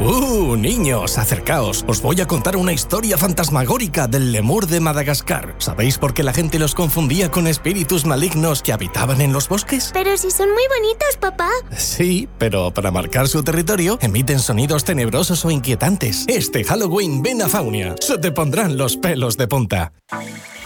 ¡Uh, 0.00 0.56
niños! 0.56 1.18
Acercaos. 1.18 1.84
Os 1.86 2.00
voy 2.00 2.22
a 2.22 2.26
contar 2.26 2.56
una 2.56 2.72
historia 2.72 3.18
fantasmagórica 3.18 4.08
del 4.08 4.32
lemur 4.32 4.66
de 4.66 4.80
Madagascar. 4.80 5.54
¿Sabéis 5.58 5.98
por 5.98 6.14
qué 6.14 6.22
la 6.22 6.32
gente 6.32 6.58
los 6.58 6.74
confundía 6.74 7.30
con 7.30 7.46
espíritus 7.46 8.06
malignos 8.06 8.62
que 8.62 8.72
habitaban 8.72 9.20
en 9.20 9.34
los 9.34 9.46
bosques? 9.48 9.90
Pero 9.92 10.16
si 10.16 10.30
son 10.30 10.48
muy 10.52 10.62
bonitos, 10.78 11.18
papá. 11.20 11.50
Sí, 11.76 12.30
pero 12.38 12.72
para 12.72 12.90
marcar 12.90 13.28
su 13.28 13.42
territorio 13.42 13.98
emiten 14.00 14.38
sonidos 14.38 14.84
tenebrosos 14.84 15.44
o 15.44 15.50
inquietantes. 15.50 16.24
Este 16.28 16.64
Halloween 16.64 17.20
ven 17.20 17.42
a 17.42 17.48
Faunia. 17.50 17.94
Se 18.00 18.16
te 18.16 18.32
pondrán 18.32 18.78
los 18.78 18.96
pelos 18.96 19.36
de 19.36 19.48
punta. 19.48 19.92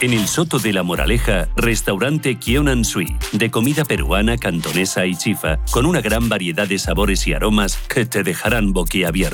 En 0.01 0.13
el 0.13 0.27
Soto 0.27 0.59
de 0.59 0.73
la 0.73 0.83
Moraleja, 0.83 1.47
restaurante 1.55 2.37
Kionan 2.37 2.83
Sui, 2.83 3.15
de 3.31 3.49
comida 3.49 3.85
peruana, 3.85 4.37
cantonesa 4.37 5.05
y 5.05 5.15
chifa, 5.15 5.57
con 5.71 5.85
una 5.85 6.01
gran 6.01 6.27
variedad 6.27 6.67
de 6.67 6.79
sabores 6.79 7.25
y 7.27 7.33
aromas 7.33 7.77
que 7.87 8.05
te 8.05 8.23
dejarán 8.23 8.73
boquiabierto. 8.73 9.24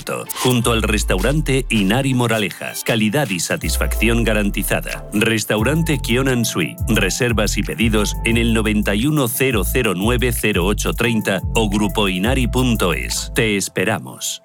Junto 0.44 0.72
al 0.72 0.84
restaurante 0.84 1.66
Inari 1.70 2.14
Moraleja, 2.14 2.74
calidad 2.86 3.28
y 3.30 3.40
satisfacción 3.40 4.24
garantizada. 4.24 5.10
Restaurante 5.14 5.98
Kionan 6.00 6.46
Sui, 6.46 6.76
reservas 6.88 7.58
y 7.58 7.64
pedidos 7.64 8.16
en 8.24 8.38
el 8.38 8.56
910090830 8.56 11.42
o 11.56 11.70
grupoinari.es. 11.70 13.32
Te 13.36 13.58
esperamos. 13.58 14.42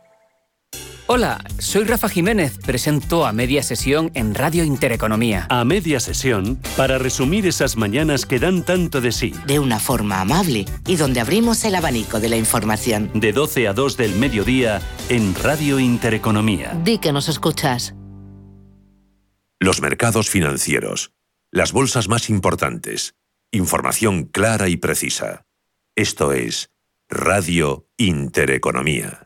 Hola, 1.08 1.38
soy 1.60 1.84
Rafa 1.84 2.08
Jiménez, 2.08 2.58
presento 2.58 3.26
a 3.26 3.32
media 3.32 3.62
sesión 3.62 4.10
en 4.14 4.34
Radio 4.34 4.64
Intereconomía. 4.64 5.46
A 5.50 5.64
media 5.64 6.00
sesión, 6.00 6.58
para 6.76 6.98
resumir 6.98 7.46
esas 7.46 7.76
mañanas 7.76 8.26
que 8.26 8.40
dan 8.40 8.64
tanto 8.64 9.00
de 9.00 9.12
sí. 9.12 9.32
De 9.46 9.60
una 9.60 9.78
forma 9.78 10.20
amable 10.20 10.64
y 10.84 10.96
donde 10.96 11.20
abrimos 11.20 11.64
el 11.64 11.76
abanico 11.76 12.18
de 12.18 12.28
la 12.28 12.36
información. 12.36 13.12
De 13.14 13.32
12 13.32 13.68
a 13.68 13.72
2 13.72 13.96
del 13.96 14.16
mediodía 14.16 14.82
en 15.08 15.36
Radio 15.36 15.78
Intereconomía. 15.78 16.76
Di 16.82 16.98
que 16.98 17.12
nos 17.12 17.28
escuchas. 17.28 17.94
Los 19.60 19.80
mercados 19.80 20.28
financieros. 20.28 21.12
Las 21.52 21.70
bolsas 21.70 22.08
más 22.08 22.28
importantes. 22.30 23.14
Información 23.52 24.24
clara 24.24 24.68
y 24.68 24.76
precisa. 24.76 25.46
Esto 25.94 26.32
es 26.32 26.72
Radio 27.08 27.86
Intereconomía. 27.96 29.25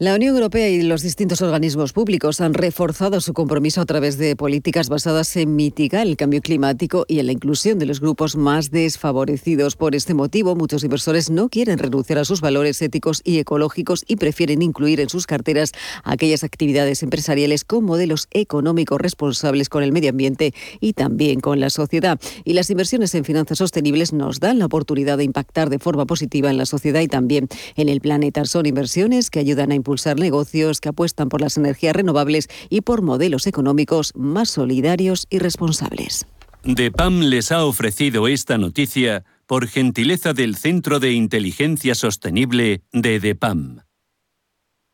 La 0.00 0.16
Unión 0.16 0.34
Europea 0.34 0.68
y 0.68 0.82
los 0.82 1.02
distintos 1.02 1.40
organismos 1.40 1.92
públicos 1.92 2.40
han 2.40 2.52
reforzado 2.52 3.20
su 3.20 3.32
compromiso 3.32 3.80
a 3.80 3.86
través 3.86 4.18
de 4.18 4.34
políticas 4.34 4.88
basadas 4.88 5.36
en 5.36 5.54
mitigar 5.54 6.04
el 6.04 6.16
cambio 6.16 6.40
climático 6.40 7.04
y 7.06 7.20
en 7.20 7.26
la 7.26 7.32
inclusión 7.32 7.78
de 7.78 7.86
los 7.86 8.00
grupos 8.00 8.34
más 8.34 8.72
desfavorecidos. 8.72 9.76
Por 9.76 9.94
este 9.94 10.12
motivo, 10.12 10.56
muchos 10.56 10.82
inversores 10.82 11.30
no 11.30 11.48
quieren 11.48 11.78
renunciar 11.78 12.18
a 12.18 12.24
sus 12.24 12.40
valores 12.40 12.82
éticos 12.82 13.22
y 13.22 13.38
ecológicos 13.38 14.04
y 14.08 14.16
prefieren 14.16 14.62
incluir 14.62 14.98
en 14.98 15.08
sus 15.08 15.28
carteras 15.28 15.70
aquellas 16.02 16.42
actividades 16.42 17.04
empresariales 17.04 17.62
con 17.62 17.84
modelos 17.84 18.26
económicos 18.32 19.00
responsables 19.00 19.68
con 19.68 19.84
el 19.84 19.92
medio 19.92 20.10
ambiente 20.10 20.54
y 20.80 20.94
también 20.94 21.38
con 21.38 21.60
la 21.60 21.70
sociedad. 21.70 22.18
Y 22.42 22.54
las 22.54 22.68
inversiones 22.68 23.14
en 23.14 23.24
finanzas 23.24 23.58
sostenibles 23.58 24.12
nos 24.12 24.40
dan 24.40 24.58
la 24.58 24.66
oportunidad 24.66 25.18
de 25.18 25.24
impactar 25.24 25.70
de 25.70 25.78
forma 25.78 26.04
positiva 26.04 26.50
en 26.50 26.58
la 26.58 26.66
sociedad 26.66 27.00
y 27.00 27.06
también 27.06 27.46
en 27.76 27.88
el 27.88 28.00
planeta. 28.00 28.44
Son 28.44 28.66
inversiones 28.66 29.30
que 29.30 29.38
ayudan 29.38 29.70
a 29.70 29.83
impulsar 29.84 30.18
negocios 30.18 30.80
que 30.80 30.88
apuestan 30.88 31.28
por 31.28 31.42
las 31.42 31.58
energías 31.58 31.94
renovables 31.94 32.48
y 32.70 32.80
por 32.80 33.02
modelos 33.02 33.46
económicos 33.46 34.12
más 34.16 34.48
solidarios 34.48 35.26
y 35.28 35.40
responsables. 35.40 36.26
DEPAM 36.64 37.20
les 37.20 37.52
ha 37.52 37.66
ofrecido 37.66 38.26
esta 38.26 38.56
noticia 38.56 39.24
por 39.46 39.68
gentileza 39.68 40.32
del 40.32 40.56
Centro 40.56 41.00
de 41.00 41.12
Inteligencia 41.12 41.94
Sostenible 41.94 42.80
de 42.92 43.20
DEPAM. 43.20 43.80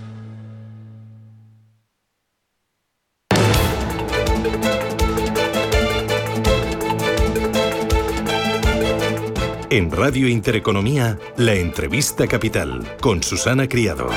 En 9.71 9.91
Radio 9.91 10.27
Intereconomía, 10.27 11.19
la 11.37 11.53
entrevista 11.53 12.25
capital 12.27 12.97
con 12.99 13.21
Susana 13.21 13.69
Criado. 13.69 14.09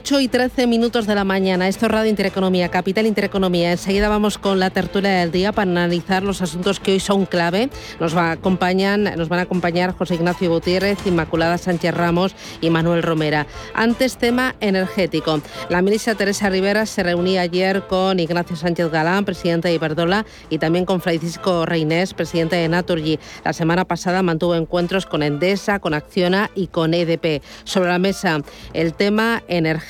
Ocho 0.00 0.18
y 0.18 0.28
13 0.28 0.66
minutos 0.66 1.06
de 1.06 1.14
la 1.14 1.24
mañana. 1.24 1.68
Esto 1.68 1.84
es 1.84 1.92
Radio 1.92 2.08
Intereconomía, 2.08 2.70
Capital 2.70 3.04
Intereconomía. 3.04 3.72
Enseguida 3.72 4.08
vamos 4.08 4.38
con 4.38 4.58
la 4.58 4.70
tertulia 4.70 5.10
del 5.10 5.30
día 5.30 5.52
para 5.52 5.70
analizar 5.70 6.22
los 6.22 6.40
asuntos 6.40 6.80
que 6.80 6.92
hoy 6.92 7.00
son 7.00 7.26
clave. 7.26 7.68
Nos, 8.00 8.16
va 8.16 8.30
acompañan, 8.30 9.04
nos 9.18 9.28
van 9.28 9.40
a 9.40 9.42
acompañar 9.42 9.94
José 9.94 10.14
Ignacio 10.14 10.50
Gutiérrez, 10.50 11.06
Inmaculada 11.06 11.58
Sánchez 11.58 11.92
Ramos 11.92 12.34
y 12.62 12.70
Manuel 12.70 13.02
Romera. 13.02 13.46
Antes, 13.74 14.16
tema 14.16 14.54
energético. 14.60 15.42
La 15.68 15.82
ministra 15.82 16.14
Teresa 16.14 16.48
Rivera 16.48 16.86
se 16.86 17.02
reunía 17.02 17.42
ayer 17.42 17.86
con 17.86 18.20
Ignacio 18.20 18.56
Sánchez 18.56 18.90
Galán, 18.90 19.26
presidente 19.26 19.68
de 19.68 19.74
Iberdrola, 19.74 20.24
y 20.48 20.56
también 20.56 20.86
con 20.86 21.02
Francisco 21.02 21.66
Reinés, 21.66 22.14
presidente 22.14 22.56
de 22.56 22.70
Naturgy. 22.70 23.18
La 23.44 23.52
semana 23.52 23.84
pasada 23.84 24.22
mantuvo 24.22 24.54
encuentros 24.54 25.04
con 25.04 25.22
Endesa, 25.22 25.78
con 25.78 25.92
Acciona 25.92 26.50
y 26.54 26.68
con 26.68 26.94
EDP. 26.94 27.42
Sobre 27.64 27.90
la 27.90 27.98
mesa, 27.98 28.40
el 28.72 28.94
tema 28.94 29.42
energético 29.46 29.89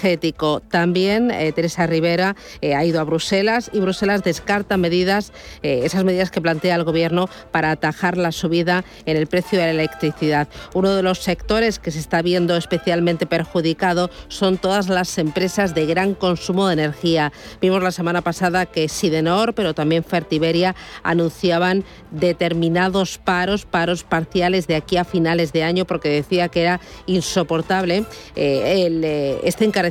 También 0.69 1.29
Teresa 1.55 1.87
Rivera 1.87 2.37
ha 2.63 2.85
ido 2.85 3.01
a 3.01 3.05
Bruselas 3.05 3.71
y 3.73 3.81
Bruselas 3.81 4.23
descarta 4.23 4.77
medidas, 4.77 5.33
esas 5.63 6.05
medidas 6.05 6.31
que 6.31 6.41
plantea 6.41 6.77
el 6.77 6.85
Gobierno 6.85 7.29
para 7.51 7.71
atajar 7.71 8.17
la 8.17 8.33
subida 8.33 8.85
en 9.07 9.17
el 9.17 9.27
precio 9.27 9.59
de 9.59 9.67
la 9.67 9.71
electricidad. 9.71 10.49
Uno 10.75 10.95
de 10.95 11.03
los 11.03 11.19
sectores 11.19 11.79
que 11.79 11.91
se 11.91 11.99
está 11.99 12.23
viendo 12.23 12.57
especialmente 12.57 13.27
perjudicado 13.27 14.11
son 14.29 14.59
todas 14.59 14.89
las 14.89 15.19
empresas 15.19 15.75
de 15.75 15.87
gran 15.87 16.15
consumo 16.15 16.67
de 16.67 16.75
energía. 16.75 17.33
Vimos 17.61 17.83
la 17.83 17.93
semana 17.93 18.23
pasada 18.23 18.67
que 18.67 18.89
Sidenor, 18.89 19.55
pero 19.55 19.75
también 19.75 20.05
Fertiberia, 20.05 20.75
anunciaban 21.03 21.85
determinados 22.11 23.19
paros, 23.19 23.65
paros 23.65 24.05
parciales 24.05 24.67
de 24.67 24.77
aquí 24.77 24.97
a 24.97 25.05
finales 25.05 25.53
de 25.53 25.63
año, 25.63 25.85
porque 25.85 26.09
decía 26.09 26.49
que 26.49 26.63
era 26.63 26.81
insoportable 27.07 28.05
eh, 28.37 28.89
eh, 29.05 29.41
este 29.45 29.65
encarecimiento 29.65 29.90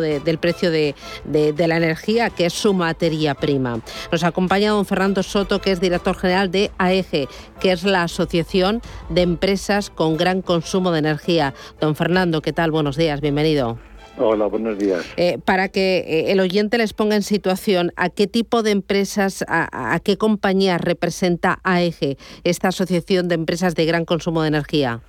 del 0.00 0.38
precio 0.38 0.70
de, 0.70 0.94
de 1.24 1.68
la 1.68 1.76
energía, 1.76 2.30
que 2.30 2.46
es 2.46 2.52
su 2.52 2.74
materia 2.74 3.34
prima. 3.34 3.80
Nos 4.12 4.24
acompaña 4.24 4.70
don 4.70 4.84
Fernando 4.84 5.22
Soto, 5.22 5.60
que 5.60 5.72
es 5.72 5.80
director 5.80 6.16
general 6.16 6.50
de 6.50 6.70
AEGE, 6.78 7.28
que 7.60 7.72
es 7.72 7.84
la 7.84 8.04
Asociación 8.04 8.80
de 9.08 9.22
Empresas 9.22 9.90
con 9.90 10.16
Gran 10.16 10.42
Consumo 10.42 10.90
de 10.90 11.00
Energía. 11.00 11.54
Don 11.80 11.94
Fernando, 11.94 12.40
¿qué 12.40 12.52
tal? 12.52 12.70
Buenos 12.70 12.96
días, 12.96 13.20
bienvenido. 13.20 13.78
Hola, 14.20 14.46
buenos 14.46 14.78
días. 14.78 15.04
Eh, 15.16 15.38
para 15.44 15.68
que 15.68 15.98
eh, 15.98 16.32
el 16.32 16.40
oyente 16.40 16.76
les 16.76 16.92
ponga 16.92 17.14
en 17.14 17.22
situación, 17.22 17.92
¿a 17.96 18.08
qué 18.10 18.26
tipo 18.26 18.62
de 18.64 18.72
empresas, 18.72 19.44
a, 19.46 19.94
a 19.94 20.00
qué 20.00 20.16
compañías 20.16 20.80
representa 20.80 21.60
AEGE, 21.62 22.18
esta 22.42 22.68
Asociación 22.68 23.28
de 23.28 23.36
Empresas 23.36 23.74
de 23.76 23.84
Gran 23.84 24.04
Consumo 24.04 24.42
de 24.42 24.48
Energía? 24.48 25.02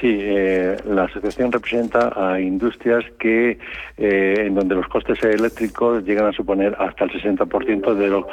Sí, 0.00 0.16
eh, 0.20 0.76
la 0.86 1.04
asociación 1.04 1.50
representa 1.50 2.12
a 2.14 2.40
industrias 2.40 3.04
que 3.18 3.58
eh, 3.96 4.34
en 4.38 4.54
donde 4.54 4.76
los 4.76 4.86
costes 4.86 5.20
eléctricos 5.24 6.04
llegan 6.04 6.26
a 6.26 6.32
suponer 6.32 6.76
hasta 6.78 7.04
el 7.04 7.10
60% 7.10 7.94
de, 7.94 8.08
los 8.08 8.24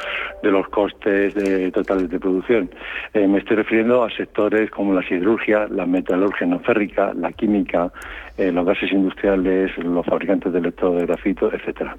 de 0.43 0.51
los 0.51 0.67
costes 0.69 1.33
totales 1.73 2.09
de 2.11 2.19
producción. 2.19 2.69
Eh, 3.15 3.27
me 3.27 3.39
estoy 3.39 3.55
refiriendo 3.57 4.03
a 4.03 4.11
sectores 4.11 4.69
como 4.69 4.93
la 4.93 5.01
siderurgia, 5.07 5.67
la 5.69 5.87
metalurgia 5.87 6.45
no 6.45 6.59
férrica, 6.59 7.13
la 7.15 7.31
química, 7.31 7.91
los 8.37 8.65
gases 8.65 8.91
industriales, 8.91 9.71
los 9.77 10.05
fabricantes 10.05 10.51
de 10.51 10.59
electrodo 10.59 10.97
de 10.97 11.05
grafito, 11.05 11.53
etcétera. 11.53 11.97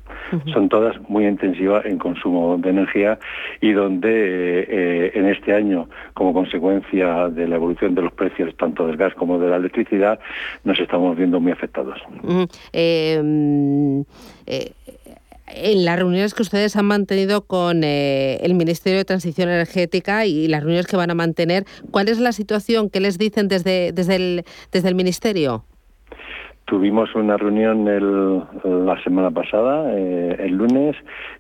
Son 0.53 0.69
todas 0.69 0.97
muy 1.09 1.27
intensivas 1.27 1.87
en 1.87 1.99
consumo 1.99 2.59
de 2.59 2.71
energía 2.71 3.19
y 3.61 3.73
donde 3.73 5.11
en 5.15 5.27
este 5.27 5.55
año, 5.55 5.89
como 6.15 6.33
consecuencia 6.33 7.29
de 7.29 7.49
la 7.49 7.57
evolución 7.57 7.95
de 7.95 8.03
los 8.03 8.13
precios 8.13 8.55
tanto 8.57 8.87
del 8.87 8.97
gas 8.97 9.15
como 9.15 9.39
de 9.39 9.49
la 9.49 9.57
electricidad, 9.57 10.19
nos 10.65 10.79
estamos 10.79 11.17
viendo 11.17 11.41
muy 11.41 11.53
afectados. 11.53 11.99
Em, 12.73 14.05
eh, 14.47 14.73
en 15.49 15.85
las 15.85 15.97
reuniones 15.97 16.35
que 16.35 16.43
ustedes 16.43 16.77
han 16.77 16.87
mantenido 16.87 17.43
con 17.43 17.85
eh, 17.85 18.39
el 18.43 18.55
Ministerio 18.55 18.99
de 18.99 19.05
Transición 19.05 19.49
Energética 19.49 20.27
y 20.27 20.49
las 20.49 20.61
reuniones 20.61 20.87
que 20.87 20.97
van 20.97 21.11
a 21.11 21.15
mantener, 21.15 21.65
¿cuál 21.91 22.09
es 22.09 22.19
la 22.19 22.33
situación 22.33 22.91
que 22.91 23.01
les 23.01 23.17
dicen 23.17 23.49
desde, 23.49 23.93
desde, 23.93 24.17
el, 24.17 24.45
desde 24.73 24.89
el 24.89 24.95
Ministerio? 24.95 25.65
Tuvimos 26.67 27.15
una 27.15 27.37
reunión 27.37 27.85
la 28.65 29.01
semana 29.05 29.31
pasada, 29.31 29.89
eh, 29.95 30.35
el 30.41 30.55
lunes, 30.57 30.97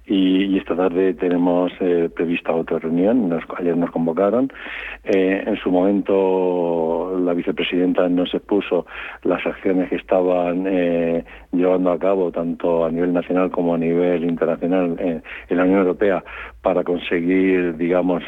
y, 0.06 0.56
esta 0.56 0.76
tarde 0.76 1.14
tenemos 1.14 1.72
eh, 1.80 2.08
prevista 2.14 2.52
otra 2.52 2.78
reunión. 2.78 3.36
Ayer 3.58 3.76
nos 3.76 3.90
convocaron. 3.90 4.52
Eh, 5.02 5.42
en 5.44 5.56
su 5.56 5.72
momento 5.72 7.18
la 7.24 7.34
vicepresidenta 7.34 8.08
nos 8.08 8.32
expuso 8.34 8.86
las 9.24 9.44
acciones 9.44 9.88
que 9.88 9.96
estaban 9.96 10.64
llevando 11.52 11.90
a 11.90 11.98
cabo 11.98 12.30
tanto 12.30 12.84
a 12.84 12.90
nivel 12.90 13.12
nacional 13.12 13.50
como 13.50 13.74
a 13.74 13.78
nivel 13.78 14.24
internacional 14.24 14.96
en 14.98 15.56
la 15.56 15.64
Unión 15.64 15.80
Europea 15.80 16.24
para 16.62 16.84
conseguir, 16.84 17.76
digamos, 17.76 18.22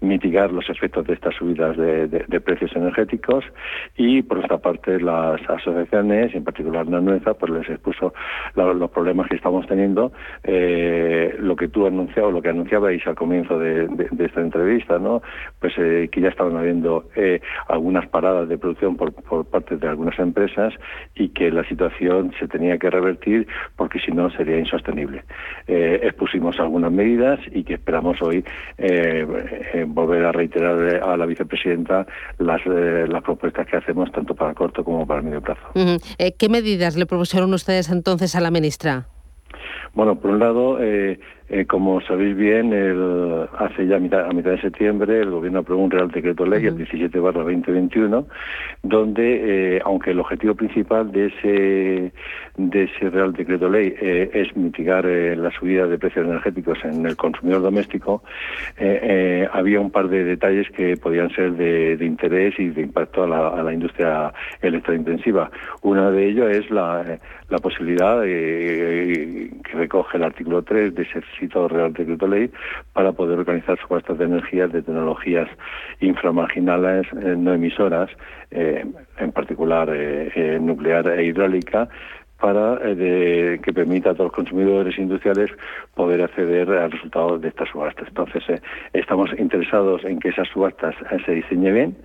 mitigar 0.00 0.52
los 0.52 0.68
efectos 0.70 1.06
de 1.06 1.14
estas 1.14 1.34
subidas 1.34 1.76
de, 1.76 2.08
de 2.08 2.40
precios 2.40 2.74
energéticos. 2.74 3.44
Y 3.96 4.22
por 4.22 4.38
otra 4.38 4.58
parte 4.58 5.00
las 5.00 5.40
asociaciones 5.48 6.19
y 6.32 6.36
en 6.36 6.44
particular 6.44 6.86
la 6.86 7.00
nuestra, 7.00 7.34
pues 7.34 7.52
les 7.52 7.68
expuso 7.68 8.12
los 8.54 8.90
problemas 8.90 9.28
que 9.28 9.36
estamos 9.36 9.66
teniendo, 9.66 10.12
eh, 10.44 11.34
lo 11.38 11.56
que 11.56 11.68
tú 11.68 11.86
anunciabas, 11.86 12.32
lo 12.32 12.42
que 12.42 12.50
anunciabais 12.50 13.06
al 13.06 13.14
comienzo 13.14 13.58
de, 13.58 13.88
esta 14.18 14.40
entrevista, 14.40 14.98
¿no? 14.98 15.22
Pues 15.60 15.72
eh, 15.78 16.08
que 16.12 16.20
ya 16.20 16.28
estaban 16.28 16.56
habiendo 16.56 17.08
eh, 17.16 17.40
algunas 17.68 18.06
paradas 18.08 18.48
de 18.48 18.58
producción 18.58 18.96
por, 18.96 19.12
por 19.12 19.46
parte 19.46 19.76
de 19.76 19.88
algunas 19.88 20.18
empresas 20.18 20.74
y 21.14 21.30
que 21.30 21.50
la 21.50 21.64
situación 21.64 22.32
se 22.38 22.46
tenía 22.48 22.78
que 22.78 22.90
revertir 22.90 23.46
porque 23.76 23.98
si 24.00 24.12
no 24.12 24.30
sería 24.30 24.58
insostenible. 24.58 25.24
expusimos 25.66 26.58
algunas 26.60 26.92
medidas 26.92 27.40
y 27.52 27.64
que 27.64 27.74
esperamos 27.74 28.20
hoy 28.22 28.44
volver 29.86 30.24
a 30.24 30.32
reiterar 30.32 31.02
a 31.02 31.16
la 31.16 31.26
vicepresidenta 31.26 32.06
las, 32.38 32.64
las 32.66 33.22
propuestas 33.22 33.66
que 33.66 33.76
hacemos 33.76 34.10
tanto 34.12 34.34
para 34.34 34.54
corto 34.54 34.84
como 34.84 35.06
para 35.06 35.22
medio 35.22 35.40
plazo. 35.40 35.60
Eh, 35.74 35.98
¿Qué 36.16 36.48
medidas 36.48 36.96
le 36.96 37.06
propusieron 37.06 37.52
ustedes 37.54 37.90
entonces 37.90 38.34
a 38.34 38.40
la 38.40 38.50
ministra? 38.50 39.06
Bueno, 39.92 40.20
por 40.20 40.30
un 40.30 40.38
lado, 40.38 40.78
eh, 40.80 41.18
eh, 41.52 41.66
como 41.66 42.00
sabéis 42.02 42.36
bien, 42.36 42.72
el, 42.72 43.48
hace 43.58 43.84
ya 43.88 43.98
mitad, 43.98 44.24
a 44.24 44.32
mitad 44.32 44.52
de 44.52 44.60
septiembre 44.60 45.20
el 45.20 45.30
Gobierno 45.30 45.58
aprobó 45.58 45.82
un 45.82 45.90
Real 45.90 46.08
Decreto 46.08 46.46
Ley, 46.46 46.64
el 46.64 46.76
17 46.76 47.18
2021, 47.18 48.24
donde, 48.84 49.76
eh, 49.76 49.80
aunque 49.84 50.12
el 50.12 50.20
objetivo 50.20 50.54
principal 50.54 51.10
de 51.10 51.26
ese, 51.26 52.12
de 52.56 52.82
ese 52.84 53.10
Real 53.10 53.32
Decreto 53.32 53.68
Ley 53.68 53.92
eh, 54.00 54.30
es 54.32 54.56
mitigar 54.56 55.04
la 55.04 55.50
subida 55.50 55.88
de 55.88 55.98
precios 55.98 56.24
energéticos 56.24 56.78
en 56.84 57.04
el 57.04 57.16
consumidor 57.16 57.62
doméstico, 57.62 58.22
había 59.52 59.80
un 59.80 59.90
par 59.90 60.08
de 60.08 60.22
detalles 60.24 60.70
que 60.70 60.96
podían 60.96 61.30
ser 61.30 61.52
de, 61.54 61.98
interés 62.04 62.54
y 62.58 62.68
de 62.68 62.82
impacto 62.82 63.24
a 63.24 63.26
la, 63.26 63.48
a 63.48 63.62
la, 63.62 63.72
industria 63.72 64.32
electrointensiva. 64.62 65.50
Uno 65.82 66.12
de 66.12 66.28
ellos 66.28 66.50
es 66.50 66.70
la, 66.70 67.18
la 67.48 67.58
posibilidad 67.58 68.22
que 68.22 69.50
recoge 69.74 70.16
el 70.16 70.24
artículo 70.24 70.62
3 70.62 70.94
de 70.94 71.02
ese 71.02 71.20
citado 71.40 71.68
Real 71.68 71.92
Decreto 71.92 72.28
Ley 72.28 72.50
para 72.92 73.12
poder 73.12 73.38
organizar 73.38 73.78
subastas 73.80 74.18
de 74.18 74.24
energías 74.26 74.70
de 74.72 74.82
tecnologías 74.82 75.48
inframarginales 76.00 77.06
eh, 77.12 77.34
no 77.36 77.52
emisoras, 77.54 78.10
eh, 78.50 78.84
en 79.18 79.32
particular 79.32 79.88
eh, 79.92 80.58
nuclear 80.60 81.08
e 81.08 81.24
hidráulica, 81.24 81.88
para 82.40 82.78
eh, 82.82 83.60
que 83.62 83.72
permita 83.72 84.10
a 84.10 84.14
todos 84.14 84.28
los 84.28 84.32
consumidores 84.32 84.98
industriales 84.98 85.50
poder 85.94 86.22
acceder 86.22 86.70
al 86.70 86.90
resultado 86.90 87.38
de 87.38 87.48
estas 87.48 87.68
subastas. 87.68 88.08
Entonces, 88.08 88.42
eh, 88.48 88.60
estamos 88.94 89.30
interesados 89.38 90.04
en 90.04 90.18
que 90.18 90.30
esas 90.30 90.48
subastas 90.48 90.94
eh, 91.10 91.18
se 91.26 91.32
diseñen 91.32 91.74
bien, 91.74 91.96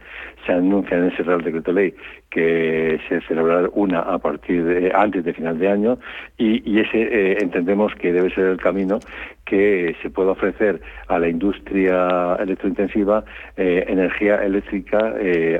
se 0.46 0.54
anuncia 0.54 0.98
en 0.98 1.06
ese 1.06 1.24
Real 1.24 1.44
Decreto 1.44 1.72
Ley 1.72 1.94
que 2.30 3.00
se 3.08 3.22
celebrará 3.22 3.70
una 3.74 4.00
a 4.00 4.18
partir 4.20 4.64
de 4.66 4.92
antes 4.94 5.24
de 5.24 5.34
final 5.34 5.58
de 5.58 5.70
año 5.70 5.98
y, 6.38 6.80
ese 6.80 7.42
entendemos 7.42 7.94
que 7.96 8.12
debe 8.12 8.30
ser 8.30 8.46
el 8.46 8.58
camino 8.58 9.00
que 9.46 9.96
se 10.02 10.10
pueda 10.10 10.32
ofrecer 10.32 10.82
a 11.08 11.20
la 11.20 11.30
industria 11.30 12.36
electrointensiva 12.40 13.24
energía 13.56 14.44
eléctrica 14.44 15.14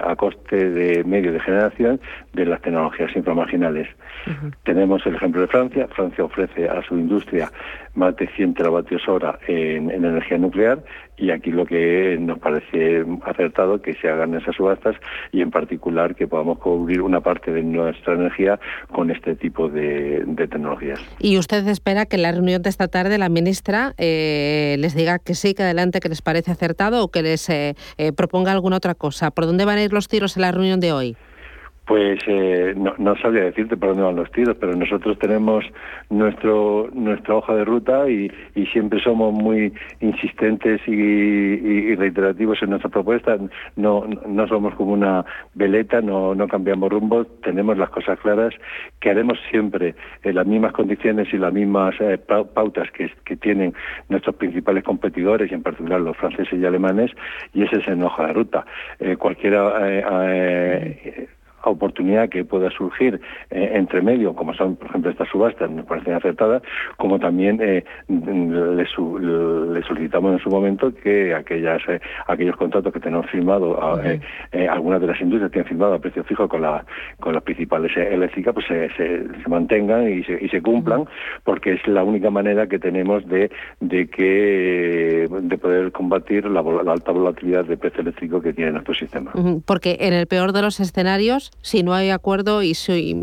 a 0.04 0.16
coste 0.16 0.70
de 0.72 1.04
medio 1.04 1.32
de 1.32 1.40
generación 1.40 2.00
de 2.34 2.46
las 2.46 2.62
tecnologías 2.62 3.16
inframarginales. 3.16 3.88
Tenemos 4.64 5.06
el 5.06 5.16
ejemplo 5.16 5.42
de 5.42 5.48
Francia. 5.48 5.88
Francia 5.96 6.24
ofrece 6.24 6.68
a 6.68 6.82
su 6.84 6.96
industria 6.96 7.50
más 7.96 8.16
de 8.18 8.28
100 8.28 8.54
teravatios 8.54 9.08
hora 9.08 9.40
en, 9.48 9.90
energía 9.90 10.38
nuclear 10.38 10.84
y 11.18 11.32
aquí 11.32 11.52
lo 11.52 11.66
que 11.66 12.18
nos 12.20 12.40
parece 12.40 13.06
acertado 13.24 13.82
que 13.82 13.94
se 13.94 14.10
hagan 14.10 14.36
esas 14.36 14.56
subastas 14.56 14.96
y 15.32 15.42
en 15.42 15.50
particular 15.50 16.16
que 16.16 16.28
podamos 16.28 16.60
cubrir 16.60 17.02
una 17.02 17.22
parte 17.22 17.52
de 17.52 17.64
nuestra 17.64 18.14
energía 18.14 18.60
con 18.92 19.12
este 19.12 19.36
tipo 19.36 19.70
de, 19.70 20.26
tecnologías. 20.36 21.00
¿Y 21.20 21.38
usted 21.38 21.66
espera 21.68 22.06
que 22.06 22.18
en 22.18 22.24
la 22.24 22.32
reunión 22.32 22.62
de 22.62 22.70
esta 22.70 22.88
tarde 22.88 23.18
la 23.18 23.30
ministra 23.30 23.94
eh, 23.98 24.76
les 24.80 24.96
diga 24.96 25.20
que 25.20 25.34
sí, 25.34 25.54
que 25.54 25.64
adelante, 25.64 26.00
que 26.02 26.10
les 26.10 26.22
parece 26.22 26.52
acertado 26.52 27.04
o 27.04 27.08
que 27.10 27.22
les 27.22 27.50
eh, 27.50 27.76
eh, 27.98 28.12
proponga 28.12 28.52
alguna 28.52 28.78
otra 28.78 28.96
cosa? 28.96 29.32
¿Por 29.32 29.46
dónde 29.46 29.66
van 29.66 29.78
a 29.78 29.84
ir 29.84 29.94
los 29.94 30.08
tiros 30.08 30.36
en 30.36 30.42
la 30.42 30.52
reunión 30.52 30.80
de 30.80 30.92
hoy? 30.92 31.18
Pues 31.86 32.20
eh, 32.26 32.74
no, 32.76 32.96
no, 32.98 33.16
sabría 33.18 33.44
decirte 33.44 33.78
por 33.78 33.90
dónde 33.90 34.04
van 34.04 34.16
los 34.16 34.32
tiros, 34.32 34.58
pero 34.60 34.76
nosotros 34.76 35.20
tenemos 35.20 35.64
nuestro 36.10 36.90
nuestra 36.94 37.36
hoja 37.36 37.56
de 37.56 37.66
ruta 37.66 38.10
y, 38.10 38.32
siempre 38.72 39.00
somos 39.00 39.32
muy 39.32 39.72
insistentes 40.02 40.82
y, 40.88 41.96
reiterativos 41.96 42.62
en 42.64 42.72
nuestra 42.72 42.90
propuesta. 42.90 43.38
No, 43.76 44.06
no 44.28 44.48
somos 44.48 44.74
como 44.74 44.94
una 44.94 45.24
veleta, 45.54 46.02
no, 46.02 46.34
no 46.34 46.48
cambiamos 46.48 46.90
rumbo, 46.90 47.26
tenemos 47.44 47.78
las 47.78 47.90
cosas 47.90 48.20
claras, 48.20 48.54
que 49.00 49.12
haremos 49.12 49.38
siempre 49.52 49.94
en 50.24 50.36
las 50.36 50.48
mismas 50.48 50.74
condiciones 50.74 51.32
y 51.32 51.38
las 51.38 51.54
mismas 51.54 51.94
eh, 52.00 52.18
pautas 52.18 52.90
que, 52.92 53.36
tienen 53.38 53.74
nuestros 54.10 54.36
principales 54.38 54.84
competidores, 54.84 55.52
y 55.52 55.54
en 55.54 55.62
particular 55.62 56.02
los 56.02 56.18
franceses 56.18 56.60
y 56.60 56.66
alemanes, 56.66 57.12
y 57.54 57.64
ese 57.64 57.78
es 57.78 57.88
en 57.88 58.02
hoja 58.02 58.28
de 58.28 58.34
ruta. 58.34 58.66
Eh, 59.00 59.18
cualquiera 59.18 59.78
oportunidad 61.70 62.30
que 62.30 62.44
pueda 62.44 62.70
surgir 62.72 63.20
eh, 63.50 63.72
entre 63.74 64.02
medio, 64.02 64.34
como 64.36 64.54
son, 64.54 64.76
por 64.76 64.90
ejemplo, 64.90 65.12
estas 65.12 65.30
subastas, 65.30 65.70
nos 65.70 65.86
parecen 65.86 66.14
acertadas, 66.14 66.62
como 66.98 67.20
también 67.20 67.60
eh, 67.62 67.84
le, 68.08 68.86
solicitamos 69.84 70.34
en 70.34 70.40
su 70.40 70.50
momento 70.50 70.94
que 70.94 71.34
aquellas 71.34 71.82
aquellos 72.28 72.56
contratos 72.56 72.94
que 72.94 73.00
tenemos 73.00 73.30
firmado, 73.30 73.80
algunas 74.70 75.02
de 75.02 75.08
las 75.08 75.20
industrias 75.22 75.52
tienen 75.52 75.68
firmado 75.68 75.94
a 75.94 76.00
precio 76.00 76.24
fijo 76.24 76.48
con, 76.48 76.62
la, 76.62 76.86
con 77.20 77.34
las 77.34 77.44
principales 77.44 77.96
eléctricas, 77.96 78.54
pues 78.54 78.66
se, 78.68 78.90
se, 78.96 79.50
mantengan 79.50 80.10
y 80.10 80.24
se, 80.24 80.44
y 80.44 80.50
se 80.50 80.62
cumplan, 80.62 81.06
porque 81.44 81.74
es 81.74 81.88
la 81.88 82.04
única 82.04 82.30
manera 82.30 82.68
que 82.68 82.80
tenemos 82.80 83.26
de, 83.28 83.52
de 83.80 84.08
que 84.08 85.28
de 85.30 85.58
poder 85.58 85.92
combatir 85.92 86.46
la, 86.46 86.60
alta 86.60 87.12
volatilidad 87.12 87.66
de 87.66 87.78
precio 87.78 88.02
eléctrico 88.02 88.42
que 88.42 88.54
tiene 88.54 88.72
nuestro 88.72 88.94
sistema. 88.94 89.32
Porque 89.66 89.98
en 90.02 90.14
el 90.14 90.28
peor 90.28 90.54
de 90.54 90.62
los 90.62 90.80
escenarios, 90.80 91.52
si 91.62 91.84
no 91.84 91.94
hay 91.94 92.10
acuerdo 92.10 92.62
y 92.62 92.76
si 92.76 93.16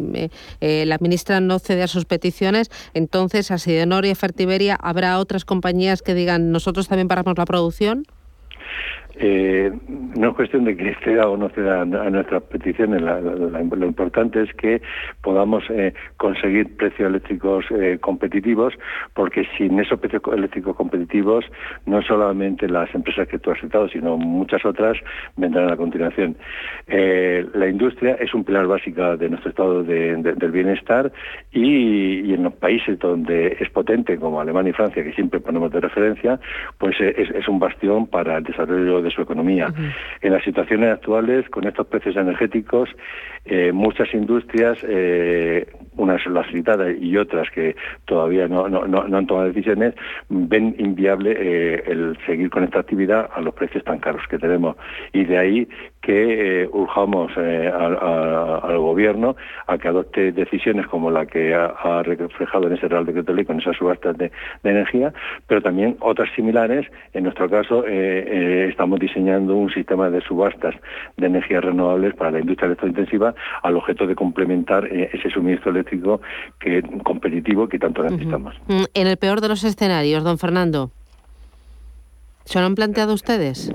eh, 0.61 0.85
la 0.87 0.99
ministra 0.99 1.40
no 1.40 1.59
cede 1.59 1.83
a 1.83 1.88
sus 1.88 2.05
peticiones, 2.05 2.71
entonces 2.95 3.51
a 3.51 3.59
Sidenor 3.59 4.05
y 4.05 4.14
Fertiberia 4.14 4.77
habrá 4.81 5.18
otras 5.18 5.45
compañías 5.45 6.03
que 6.03 6.14
digan 6.14 6.51
nosotros 6.53 6.88
también 6.88 7.09
paramos 7.09 7.38
la 7.38 7.45
producción. 7.45 8.07
Eh, 9.16 9.70
no 10.16 10.31
es 10.31 10.35
cuestión 10.35 10.64
de 10.64 10.77
que 10.77 10.94
ceda 11.05 11.29
o 11.29 11.37
no 11.37 11.48
ceda 11.51 11.83
a 11.83 11.85
nuestras 11.85 12.42
peticiones, 12.44 13.03
lo 13.03 13.87
importante 13.87 14.42
es 14.42 14.53
que 14.55 14.81
podamos 15.22 15.64
eh, 15.70 15.92
conseguir 16.16 16.77
precios 16.77 17.09
eléctricos 17.09 17.64
eh, 17.70 17.98
competitivos, 18.01 18.75
porque 19.14 19.46
sin 19.57 19.79
esos 19.79 20.01
precios 20.01 20.22
eléctricos 20.33 20.77
competitivos, 20.77 21.44
no 21.87 22.03
solamente 22.03 22.68
las 22.68 22.92
empresas 22.94 23.29
que 23.29 23.38
tú 23.38 23.51
has 23.51 23.61
citado, 23.61 23.88
sino 23.88 24.16
muchas 24.16 24.64
otras 24.64 24.96
vendrán 25.37 25.70
a 25.70 25.77
continuación. 25.77 26.37
la 26.87 27.68
industria 27.68 28.14
es 28.14 28.33
un 28.35 28.44
pilar 28.44 28.66
básico 28.66 29.16
de 29.16 29.29
nuestro 29.29 29.51
estado 29.51 29.83
del 29.83 30.51
bienestar 30.51 31.12
y, 31.53 32.33
en 32.33 32.44
los 32.44 32.55
países 32.55 32.98
donde 32.98 33.57
es 33.61 33.68
potente, 33.70 34.18
como 34.18 34.40
Alemania 34.40 34.70
y 34.70 34.75
Francia, 34.75 35.05
que 35.05 35.12
siempre 35.12 35.40
ponemos 35.40 35.70
de 35.70 35.81
referencia, 35.81 36.40
pues 36.79 37.01
es, 37.01 37.31
es 37.31 37.48
un 37.48 37.59
bastión 37.59 38.07
para 38.07 38.38
el 38.38 38.44
desarrollo 38.44 39.03
de 39.03 39.12
su 39.12 39.22
economía. 39.22 39.72
En 40.20 40.33
las 40.33 40.42
situaciones 40.44 40.92
actuales, 40.92 41.48
con 41.51 41.66
estos 41.66 41.87
precios 41.87 42.16
energéticos, 42.16 42.88
eh, 43.44 43.72
muchas 43.72 44.12
industrias, 44.14 44.79
eh, 44.88 45.66
unas 45.96 46.25
las 46.27 46.46
citadas 46.51 46.94
y 47.01 47.16
otras 47.16 47.51
que 47.51 47.77
todavía 48.05 48.48
no, 48.48 48.68
no, 48.68 48.87
no, 48.87 49.16
han 49.16 49.27
tomado 49.27 49.48
decisiones, 49.48 49.94
ven 50.29 50.75
inviable 50.79 51.35
eh, 51.37 51.83
el 51.87 52.16
seguir 52.27 52.51
con 52.51 52.64
esta 52.64 52.81
actividad 52.81 53.29
a 53.35 53.40
los 53.40 53.55
precios 53.55 53.85
tan 53.85 53.98
caros 53.98 54.22
que 54.29 54.38
tenemos. 54.38 54.77
Y 55.12 55.25
de 55.25 55.38
ahí 55.38 55.68
que 56.02 56.68
urjamos 56.72 57.32
al, 57.36 58.78
gobierno 58.78 59.36
a 59.66 59.78
que 59.78 59.88
adopte 59.88 60.32
decisiones 60.32 60.86
como 60.88 61.10
la 61.10 61.26
que 61.26 61.54
ha, 61.54 62.02
reflejado 62.02 62.66
en 62.66 62.74
ese 62.74 62.88
Real 62.88 63.06
Decreto 63.06 63.32
Ley 63.32 63.44
con 63.44 63.60
esas 63.60 63.76
subastas 63.76 64.18
de, 64.18 64.30
energía, 64.64 65.12
pero 65.46 65.62
también 65.62 65.96
otras 66.00 66.28
similares. 66.34 66.86
En 67.12 67.24
nuestro 67.24 67.48
caso, 67.48 67.86
estamos 67.86 68.98
diseñando 68.98 69.54
un 69.54 69.70
sistema 69.70 70.10
de 70.10 70.20
subastas 70.22 70.74
de 71.16 71.26
energías 71.26 71.64
renovables 71.64 72.14
para 72.14 72.32
la 72.32 72.40
industria 72.40 72.66
electrointensiva 72.66 73.34
al 73.62 73.76
objeto 73.76 74.06
de 74.06 74.14
complementar 74.14 74.86
eh, 74.86 75.10
ese 75.12 75.30
suministro 75.30 75.70
eléctrico 75.70 76.20
competitivo 77.04 77.68
que 77.68 77.78
tanto 77.78 78.02
necesitamos. 78.02 78.54
Mm, 78.66 78.84
en 78.94 79.06
el 79.06 79.16
peor 79.16 79.40
de 79.40 79.48
los 79.48 79.64
escenarios, 79.64 80.24
don 80.24 80.38
Fernando, 80.38 80.90
¿se 82.44 82.58
lo 82.58 82.66
han 82.66 82.74
planteado 82.74 83.14
ustedes? 83.14 83.72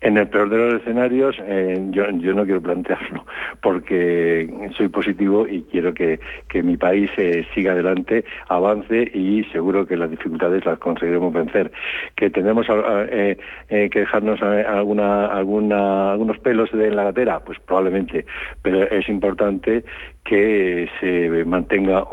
En 0.00 0.16
el 0.16 0.28
peor 0.28 0.48
de 0.48 0.56
los 0.58 0.80
escenarios, 0.80 1.36
eh, 1.40 1.76
yo, 1.90 2.06
no 2.12 2.44
quiero 2.44 2.62
plantearlo, 2.62 3.26
porque 3.60 4.48
soy 4.76 4.88
positivo 4.88 5.46
y 5.48 5.62
quiero 5.62 5.92
que, 5.92 6.20
mi 6.62 6.76
país 6.76 7.10
eh, 7.16 7.44
siga 7.54 7.72
adelante, 7.72 8.24
avance 8.48 9.10
y 9.12 9.42
seguro 9.52 9.86
que 9.86 9.96
las 9.96 10.10
dificultades 10.10 10.64
las 10.64 10.78
conseguiremos 10.78 11.32
vencer. 11.32 11.72
Que 12.14 12.30
tenemos 12.30 12.66
eh, 13.10 13.36
que 13.68 14.00
dejarnos 14.00 14.40
algunos 14.40 16.38
pelos 16.38 16.72
en 16.72 16.94
la 16.94 17.04
gatera, 17.04 17.40
pues 17.40 17.58
probablemente, 17.58 18.24
pero 18.62 18.82
es 18.82 19.08
importante 19.08 19.84
que 20.28 20.88
se 21.00 21.44
mantenga 21.44 22.04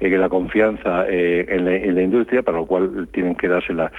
la 0.00 0.28
confianza 0.28 1.06
en 1.08 1.94
la, 1.94 2.02
industria, 2.02 2.42
para 2.42 2.58
lo 2.58 2.66
cual 2.66 3.08
tienen 3.12 3.34
que 3.34 3.48
darse 3.48 3.74
las 3.74 3.90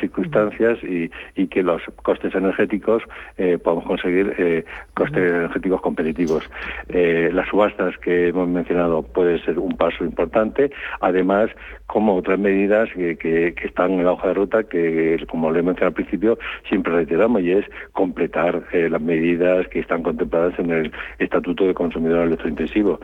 circunstancias 0.00 0.78
y, 0.82 1.10
y 1.34 1.48
que 1.48 1.62
los 1.62 1.82
costes 2.02 2.34
energéticos 2.34 3.02
eh, 3.36 3.58
podemos 3.58 3.84
conseguir 3.84 4.34
eh, 4.38 4.64
costes 4.94 5.30
energéticos 5.30 5.80
competitivos. 5.80 6.48
Eh, 6.88 7.30
las 7.32 7.48
subastas 7.48 7.96
que 7.98 8.28
hemos 8.28 8.48
mencionado 8.48 9.02
puede 9.02 9.42
ser 9.44 9.58
un 9.58 9.76
paso 9.76 10.04
importante, 10.04 10.70
además 11.00 11.50
como 11.86 12.14
otras 12.14 12.38
medidas 12.38 12.88
que, 12.94 13.54
están 13.64 13.92
en 13.92 14.04
la 14.04 14.12
hoja 14.12 14.28
de 14.28 14.34
ruta 14.34 14.62
que, 14.64 15.24
como 15.28 15.50
le 15.50 15.58
he 15.58 15.62
mencionado 15.62 15.88
al 15.88 15.94
principio, 15.94 16.38
siempre 16.68 16.92
reiteramos 16.92 17.42
y 17.42 17.52
es 17.52 17.66
completar 17.92 18.62
las 18.72 19.00
medidas 19.00 19.66
que 19.68 19.80
están 19.80 20.02
contempladas 20.02 20.56
en 20.58 20.70
el 20.70 20.92
Estatuto 21.18 21.66
de 21.66 21.74
Consumidor 21.74 22.26
Electrointensivo. 22.26 23.00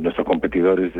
Nuestros 0.00 0.26
competidores 0.26 0.92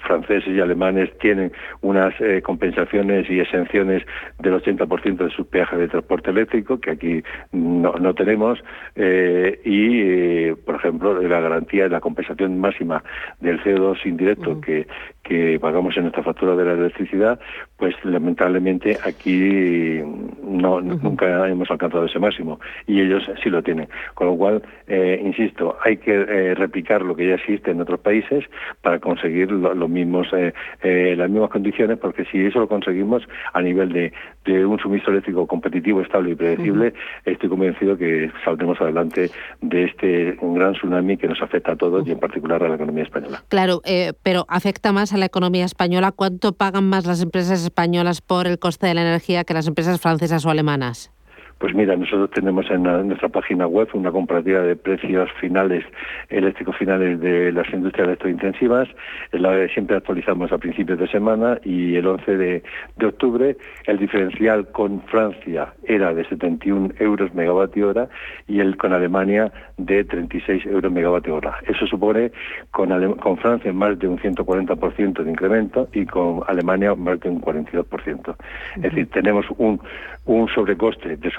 franceses 0.00 0.48
y 0.48 0.60
alemanes 0.60 1.10
tienen 1.18 1.52
unas 1.80 2.14
compensaciones 2.42 3.28
y 3.30 3.40
exenciones 3.40 4.02
del 4.38 4.54
80% 4.54 5.16
de 5.16 5.30
sus 5.30 5.46
peajes 5.46 5.78
de 5.78 5.88
transporte 5.88 6.30
eléctrico, 6.30 6.80
que 6.80 6.90
aquí 6.90 7.22
no, 7.52 7.92
no 7.94 8.14
tenemos, 8.14 8.58
eh, 8.94 9.60
y, 9.64 10.00
eh, 10.00 10.56
por 10.64 10.76
ejemplo, 10.76 11.20
la 11.20 11.40
garantía 11.40 11.84
de 11.84 11.90
la 11.90 12.00
compensación 12.00 12.58
máxima 12.58 13.02
del 13.40 13.62
CO2 13.62 14.04
indirecto 14.06 14.60
que, 14.60 14.86
que 15.22 15.58
pagamos 15.60 15.96
en 15.96 16.04
nuestra 16.04 16.22
factura 16.22 16.56
de 16.56 16.64
la 16.64 16.72
electricidad, 16.72 17.40
pues 17.76 17.94
lamentablemente 18.04 18.98
aquí 19.04 20.00
no, 20.42 20.80
nunca 20.80 21.48
hemos 21.48 21.70
alcanzado 21.70 22.06
ese 22.06 22.18
máximo 22.18 22.58
y 22.86 23.00
ellos 23.00 23.22
sí 23.42 23.50
lo 23.50 23.62
tienen. 23.62 23.88
Con 24.14 24.28
lo 24.28 24.36
cual, 24.36 24.62
eh, 24.86 25.20
insisto, 25.22 25.76
hay 25.84 25.98
que 25.98 26.54
replicar 26.54 27.02
lo 27.02 27.14
que 27.14 27.28
ya 27.28 27.34
existe 27.34 27.70
en 27.70 27.80
otros 27.80 28.00
países 28.00 28.44
para 28.82 28.98
conseguir 28.98 29.50
los 29.50 29.88
mismos, 29.88 30.28
las 30.32 31.30
mismas 31.30 31.50
condiciones, 31.50 31.98
porque 31.98 32.24
si 32.26 32.44
eso 32.46 32.60
lo 32.60 32.68
conseguimos 32.68 33.22
a 33.52 33.60
nivel 33.60 33.92
de, 33.92 34.12
de 34.44 34.64
un 34.64 34.78
suministro 34.78 35.12
eléctrico 35.12 35.46
competitivo, 35.46 36.00
estable 36.00 36.30
y 36.30 36.34
predecible, 36.34 36.94
estoy 37.24 37.48
convencido 37.48 37.96
que 37.96 38.30
saldremos 38.44 38.80
adelante 38.80 39.30
de 39.60 39.84
este 39.84 40.38
gran 40.40 40.74
tsunami 40.74 41.16
que 41.16 41.28
nos 41.28 41.42
afecta 41.42 41.72
a 41.72 41.76
todos 41.76 42.06
y 42.06 42.12
en 42.12 42.18
particular 42.18 42.62
a 42.62 42.68
la 42.68 42.76
economía 42.76 43.04
española. 43.04 43.42
Claro, 43.48 43.80
eh, 43.84 44.12
pero 44.22 44.46
afecta 44.48 44.92
más 44.92 45.12
a 45.12 45.18
la 45.18 45.26
economía 45.26 45.64
española. 45.64 46.12
¿Cuánto 46.12 46.52
pagan 46.52 46.88
más 46.88 47.06
las 47.06 47.22
empresas 47.22 47.65
españolas 47.66 48.20
por 48.20 48.46
el 48.46 48.58
coste 48.58 48.86
de 48.86 48.94
la 48.94 49.02
energía 49.02 49.44
que 49.44 49.54
las 49.54 49.66
empresas 49.66 50.00
francesas 50.00 50.44
o 50.46 50.50
alemanas? 50.50 51.10
Pues 51.58 51.74
mira, 51.74 51.96
nosotros 51.96 52.30
tenemos 52.32 52.70
en, 52.70 52.82
nuestra 52.82 53.30
página 53.30 53.66
web 53.66 53.88
una 53.94 54.12
comparativa 54.12 54.60
de 54.60 54.76
precios 54.76 55.30
finales, 55.40 55.84
eléctricos 56.28 56.76
finales 56.76 57.18
de 57.18 57.50
las 57.50 57.66
industrias 57.72 58.08
electrointensivas. 58.08 58.88
La, 59.32 59.66
siempre 59.68 59.96
actualizamos 59.96 60.52
a 60.52 60.58
principios 60.58 60.98
de 60.98 61.08
semana 61.08 61.58
y 61.64 61.96
el 61.96 62.06
11 62.06 62.36
de, 62.36 62.62
octubre 63.06 63.56
el 63.86 63.98
diferencial 63.98 64.68
con 64.70 65.00
Francia 65.04 65.72
era 65.84 66.12
de 66.12 66.28
71 66.28 66.90
euros 66.98 67.32
megavatio 67.34 67.88
hora 67.88 68.08
y 68.46 68.60
el 68.60 68.76
con 68.76 68.92
Alemania 68.92 69.50
de 69.78 70.04
36 70.04 70.66
euros 70.66 70.92
megavatio 70.92 71.36
hora. 71.36 71.56
Eso 71.66 71.86
supone 71.86 72.32
con, 72.70 72.90
con 73.14 73.38
Francia 73.38 73.72
más 73.72 73.98
de 73.98 74.08
un 74.08 74.18
140% 74.18 75.22
de 75.22 75.30
incremento 75.30 75.88
y 75.94 76.04
con 76.04 76.42
Alemania 76.48 76.94
más 76.94 77.18
de 77.20 77.30
un 77.30 77.40
42%. 77.40 78.36
Es 78.76 78.82
decir, 78.82 79.08
tenemos 79.10 79.46
un, 79.56 79.80
un 80.26 80.48
sobrecoste 80.48 81.16
de 81.16 81.30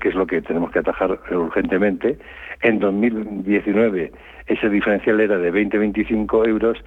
que 0.00 0.08
es 0.08 0.14
lo 0.14 0.26
que 0.26 0.42
tenemos 0.42 0.70
que 0.70 0.78
atajar 0.78 1.18
urgentemente. 1.30 2.18
En 2.62 2.78
2019 2.78 4.12
ese 4.48 4.68
diferencial 4.70 5.20
era 5.20 5.38
de 5.38 5.52
20-25 5.52 6.48
euros 6.48 6.78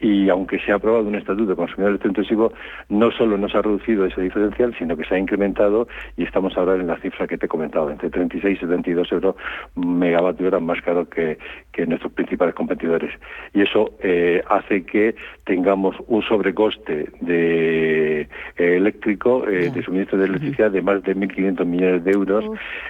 y 0.00 0.28
aunque 0.28 0.60
se 0.60 0.70
ha 0.70 0.76
aprobado 0.76 1.08
un 1.08 1.16
estatuto 1.16 1.50
de 1.50 1.56
consumidor 1.56 1.90
electrointensivo, 1.90 2.52
no 2.88 3.10
solo 3.10 3.36
no 3.36 3.48
se 3.48 3.58
ha 3.58 3.62
reducido 3.62 4.06
ese 4.06 4.22
diferencial, 4.22 4.74
sino 4.78 4.96
que 4.96 5.04
se 5.04 5.16
ha 5.16 5.18
incrementado 5.18 5.88
y 6.16 6.22
estamos 6.22 6.56
ahora 6.56 6.76
en 6.76 6.86
la 6.86 6.96
cifra 6.98 7.26
que 7.26 7.36
te 7.36 7.46
he 7.46 7.48
comentado, 7.48 7.90
entre 7.90 8.10
36 8.10 8.56
y 8.56 8.60
72 8.60 9.10
euros 9.10 9.34
megavatio 9.74 10.46
hora 10.46 10.60
más 10.60 10.80
caro 10.82 11.08
que, 11.08 11.38
nuestros 11.86 12.12
principales 12.12 12.56
competidores. 12.56 13.12
Y 13.54 13.62
eso 13.62 13.92
eh, 14.02 14.42
hace 14.48 14.84
que 14.84 15.14
tengamos 15.44 15.94
un 16.08 16.22
sobrecoste 16.22 17.08
de 17.20 18.28
eléctrico 18.56 19.42
de 19.42 19.82
suministro 19.84 20.18
de 20.18 20.26
electricidad 20.26 20.72
de 20.72 20.82
más 20.82 21.04
de 21.04 21.14
1.500 21.14 21.64
millones 21.64 22.02
de 22.02 22.10
euros 22.10 22.44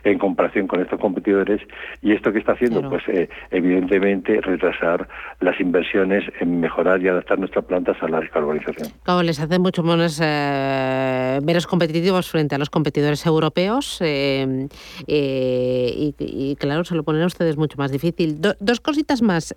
en 0.05 0.19
comparación 0.19 0.67
con 0.67 0.81
estos 0.81 0.99
competidores 0.99 1.61
y 2.01 2.13
esto 2.13 2.28
que 2.33 2.39
está 2.39 2.53
haciendo 2.53 2.89
pues 2.89 3.03
evidentemente 3.51 4.41
retrasar 4.41 5.09
las 5.41 5.61
inversiones 5.61 6.25
en 6.41 6.61
mejorar 6.61 7.03
y 7.03 7.09
adaptar 7.09 7.39
nuestras 7.39 7.65
plantas 7.65 7.97
a 8.03 8.09
la 8.09 8.21
descarbonización. 8.21 8.91
Claro, 9.03 9.23
les 9.23 9.41
hace 9.41 9.59
mucho 9.59 9.83
menos, 9.83 10.21
menos 10.21 11.67
competitivos 11.67 12.31
frente 12.31 12.55
a 12.55 12.59
los 12.59 12.71
competidores 12.71 13.25
europeos 13.27 14.01
y, 14.01 14.69
y, 15.07 16.57
claro, 16.57 16.85
se 16.85 16.95
lo 16.95 17.03
ponen 17.03 17.23
a 17.23 17.27
ustedes 17.27 17.57
mucho 17.57 17.77
más 17.79 17.91
difícil. 17.91 18.41
dos 18.41 18.81
cositas 18.81 19.23
más, 19.23 19.55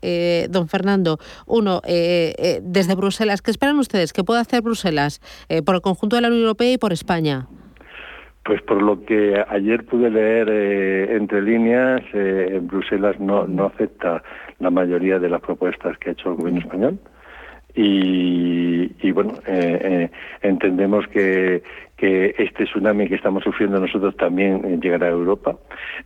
don 0.49 0.67
Fernando. 0.67 1.17
Uno, 1.45 1.81
desde 1.83 2.95
Bruselas, 2.95 3.41
¿qué 3.41 3.51
esperan 3.51 3.77
ustedes? 3.79 4.13
¿Qué 4.13 4.23
puede 4.23 4.41
hacer 4.41 4.61
Bruselas 4.61 5.21
por 5.65 5.75
el 5.75 5.81
conjunto 5.81 6.15
de 6.15 6.21
la 6.21 6.27
Unión 6.27 6.43
Europea 6.43 6.73
y 6.73 6.77
por 6.77 6.93
España? 6.93 7.47
Pues 8.43 8.61
por 8.63 8.81
lo 8.81 9.05
que 9.05 9.43
ayer 9.49 9.85
pude 9.85 10.09
leer 10.09 10.49
entre 11.11 11.41
líneas, 11.41 12.01
en 12.13 12.65
Bruselas 12.67 13.19
no, 13.19 13.45
no 13.45 13.65
acepta 13.65 14.23
la 14.59 14.71
mayoría 14.71 15.19
de 15.19 15.29
las 15.29 15.41
propuestas 15.41 15.97
que 15.99 16.09
ha 16.09 16.13
hecho 16.13 16.29
el 16.29 16.35
gobierno 16.35 16.59
español. 16.61 16.99
Y, 17.75 18.91
y 18.99 19.11
bueno, 19.11 19.33
entendemos 20.41 21.07
que, 21.07 21.61
que 22.01 22.33
este 22.39 22.65
tsunami 22.65 23.07
que 23.07 23.13
estamos 23.13 23.43
sufriendo 23.43 23.79
nosotros 23.79 24.17
también 24.17 24.65
eh, 24.65 24.79
llegará 24.81 25.05
a 25.05 25.11
Europa. 25.11 25.55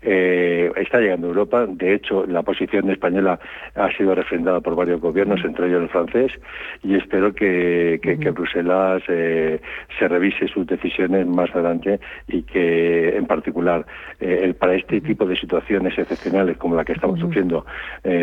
Eh, 0.01 0.69
está 0.75 0.99
llegando 0.99 1.27
a 1.27 1.29
Europa. 1.29 1.65
De 1.67 1.93
hecho, 1.93 2.25
la 2.25 2.43
posición 2.43 2.89
española 2.89 3.39
ha 3.75 3.89
sido 3.95 4.13
refrendada 4.13 4.59
por 4.59 4.75
varios 4.75 4.99
gobiernos, 4.99 5.39
entre 5.45 5.67
ellos 5.67 5.83
el 5.83 5.89
francés, 5.89 6.33
y 6.83 6.95
espero 6.95 7.33
que, 7.33 7.97
Bruselas 8.35 9.03
eh, 9.07 9.61
se 9.97 10.07
revise 10.09 10.49
sus 10.49 10.67
decisiones 10.67 11.25
más 11.27 11.49
adelante 11.51 12.01
y 12.27 12.43
que, 12.43 13.15
en 13.15 13.25
particular, 13.25 13.85
para 14.59 14.75
este 14.75 14.99
tipo 14.99 15.25
de 15.25 15.37
situaciones 15.37 15.97
excepcionales 15.97 16.57
como 16.57 16.75
la 16.75 16.83
que 16.83 16.93
estamos 16.93 17.19
sufriendo, 17.19 17.65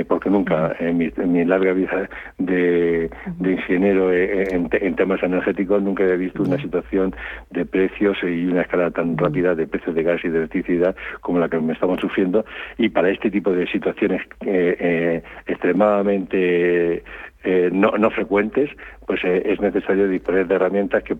porque 0.08 0.28
nunca 0.28 0.76
en 0.78 0.98
mi, 0.98 1.44
larga 1.44 1.72
vida 1.72 2.08
de, 2.36 3.08
ingeniero 3.40 4.12
en, 4.12 4.68
en, 4.72 4.96
temas 4.96 5.22
energéticos 5.22 5.82
nunca 5.82 6.04
he 6.04 6.16
visto 6.16 6.42
una 6.42 6.58
situación 6.58 7.14
de 7.50 7.61
precios 7.66 8.18
y 8.22 8.46
una 8.46 8.62
escala 8.62 8.90
tan 8.90 9.16
rápida 9.16 9.54
de 9.54 9.66
precios 9.66 9.94
de 9.94 10.02
gas 10.02 10.20
y 10.24 10.28
de 10.28 10.38
electricidad 10.38 10.94
como 11.20 11.38
la 11.38 11.48
que 11.48 11.58
me 11.58 11.72
estamos 11.72 12.00
sufriendo. 12.00 12.44
Y 12.78 12.88
para 12.88 13.10
este 13.10 13.30
tipo 13.30 13.52
de 13.52 13.66
situaciones 13.66 14.22
eh, 14.46 14.76
eh, 14.78 15.22
extremadamente 15.46 17.02
eh, 17.44 17.70
no, 17.72 17.90
no, 17.98 18.10
frecuentes, 18.10 18.70
pues 19.04 19.20
es 19.24 19.60
necesario 19.60 20.06
disponer 20.06 20.46
de 20.46 20.54
herramientas 20.54 21.02
que, 21.02 21.16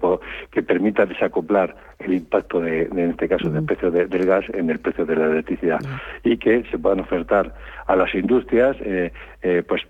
que 0.53 0.63
permitan 0.63 1.09
desacoplar 1.09 1.75
el 1.99 2.15
impacto, 2.15 2.61
de, 2.61 2.83
en 2.83 3.11
este 3.11 3.29
caso, 3.29 3.51
del 3.51 3.65
precio 3.65 3.91
del 3.91 4.25
gas 4.25 4.45
en 4.55 4.71
el 4.71 4.79
precio 4.79 5.05
de 5.05 5.17
la 5.17 5.27
electricidad 5.27 5.81
y 6.23 6.37
que 6.37 6.63
se 6.71 6.79
puedan 6.79 7.01
ofertar 7.01 7.53
a 7.87 7.97
las 7.97 8.15
industrias 8.15 8.77
pues 9.67 9.83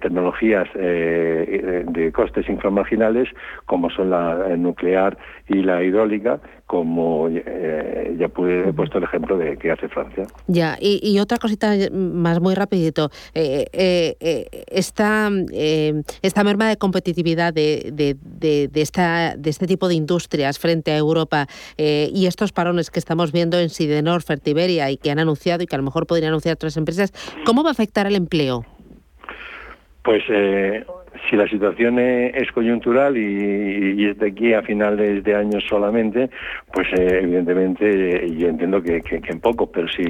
tecnologías 0.00 0.68
de 0.74 2.10
costes 2.14 2.48
inframarginales 2.48 3.28
como 3.66 3.90
son 3.90 4.10
la 4.10 4.56
nuclear 4.56 5.18
y 5.50 5.62
la 5.62 5.82
hidráulica, 5.82 6.40
como 6.66 7.28
eh, 7.28 8.14
ya 8.16 8.28
pude, 8.28 8.68
he 8.68 8.72
puesto 8.72 8.98
el 8.98 9.04
ejemplo 9.04 9.36
de 9.36 9.56
que 9.56 9.72
hace 9.72 9.88
Francia. 9.88 10.24
Ya, 10.46 10.78
y, 10.80 11.18
otra 11.18 11.38
cosita 11.38 11.74
más 11.90 12.40
muy 12.40 12.54
rapidito. 12.54 13.10
Eh, 13.34 13.66
eh, 13.72 14.64
esta, 14.68 15.28
esta 16.22 16.44
merma 16.44 16.68
de 16.68 16.76
competitividad 16.76 17.52
de, 17.52 17.90
de, 17.92 18.16
de, 18.68 18.80
esta, 18.80 19.34
de 19.36 19.50
este 19.50 19.66
tipo 19.66 19.88
de 19.88 19.94
industrias 19.94 20.60
frente 20.60 20.92
a 20.92 20.96
Europa 20.96 21.48
y 21.76 22.26
estos 22.26 22.52
parones 22.52 22.90
que 22.90 23.00
estamos 23.00 23.32
viendo 23.32 23.58
en 23.58 23.68
Sidenor, 23.68 24.22
Fertiberia 24.22 24.90
y 24.92 24.96
que 24.96 25.10
han 25.10 25.18
anunciado 25.18 25.64
y 25.64 25.66
que 25.66 25.74
a 25.74 25.78
lo 25.78 25.84
mejor 25.84 26.06
podrían 26.06 26.28
anunciar 26.28 26.54
otras 26.54 26.76
empresas, 26.76 27.12
¿cómo 27.44 27.62
va 27.62 27.70
a 27.70 27.72
afectar 27.72 28.06
al 28.06 28.16
empleo? 28.16 28.64
Pues 30.02 30.22
si 31.28 31.36
la 31.36 31.48
situación 31.48 31.98
es 31.98 32.50
coyuntural 32.52 33.16
y, 33.16 34.06
es 34.06 34.18
de 34.18 34.28
aquí 34.28 34.54
a 34.54 34.62
finales 34.62 35.22
de 35.24 35.34
año 35.34 35.60
solamente, 35.60 36.30
pues 36.72 36.88
eh, 36.98 37.20
evidentemente 37.22 38.30
yo 38.36 38.48
entiendo 38.48 38.82
que, 38.82 39.02
en 39.10 39.40
poco, 39.40 39.70
pero 39.70 39.88
si, 39.88 40.02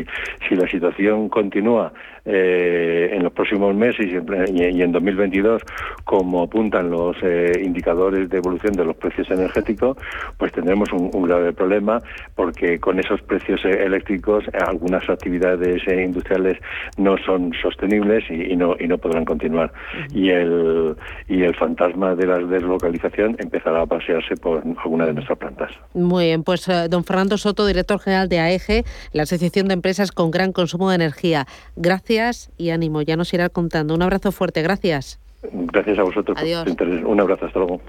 si 0.48 0.54
la 0.54 0.68
situación 0.68 1.28
continúa 1.28 1.92
eh, 2.24 3.10
en 3.12 3.22
los 3.22 3.32
próximos 3.32 3.74
meses 3.74 4.06
y 4.10 4.82
en, 4.82 4.92
2022, 4.92 5.62
como 6.04 6.42
apuntan 6.42 6.90
los 6.90 7.16
eh, 7.22 7.62
indicadores 7.64 8.28
de 8.28 8.38
evolución 8.38 8.74
de 8.74 8.84
los 8.84 8.96
precios 8.96 9.30
energéticos, 9.30 9.96
pues 10.36 10.52
tendremos 10.52 10.92
un, 10.92 11.10
grave 11.20 11.52
problema 11.52 12.00
porque 12.34 12.78
con 12.78 12.98
esos 12.98 13.20
precios 13.22 13.64
eléctricos 13.64 14.44
algunas 14.66 15.08
actividades 15.08 15.82
industriales 15.86 16.58
no 16.96 17.16
son 17.18 17.52
sostenibles 17.60 18.24
y, 18.30 18.56
no, 18.56 18.74
y 18.78 18.88
no 18.88 18.98
podrán 18.98 19.24
continuar. 19.24 19.72
Y 20.12 20.30
el, 20.30 20.96
y 21.28 21.42
el 21.42 21.54
fantasma 21.54 22.14
de 22.14 22.26
la 22.26 22.38
deslocalización 22.38 23.36
empezará 23.38 23.82
a 23.82 23.86
pasearse 23.86 24.34
por 24.36 24.62
alguna 24.82 25.06
de 25.06 25.14
nuestras 25.14 25.38
plantas. 25.38 25.70
Muy 25.94 26.26
bien, 26.26 26.42
pues 26.42 26.68
eh, 26.68 26.88
don 26.88 27.04
Fernando 27.04 27.36
Soto, 27.38 27.66
director 27.66 28.00
general 28.00 28.28
de 28.28 28.40
AEG, 28.40 28.84
la 29.12 29.22
Asociación 29.22 29.68
de 29.68 29.74
Empresas 29.74 30.10
con 30.10 30.30
Gran 30.30 30.52
Consumo 30.52 30.88
de 30.88 30.96
Energía. 30.96 31.46
Gracias 31.76 32.09
y 32.56 32.70
ánimo, 32.70 33.02
ya 33.02 33.16
nos 33.16 33.32
irá 33.32 33.48
contando. 33.48 33.94
Un 33.94 34.02
abrazo 34.02 34.32
fuerte, 34.32 34.62
gracias. 34.62 35.20
Gracias 35.42 35.98
a 35.98 36.02
vosotros. 36.02 36.36
Adiós. 36.38 36.66
Un 37.06 37.20
abrazo, 37.20 37.46
hasta 37.46 37.58
luego. 37.58 37.80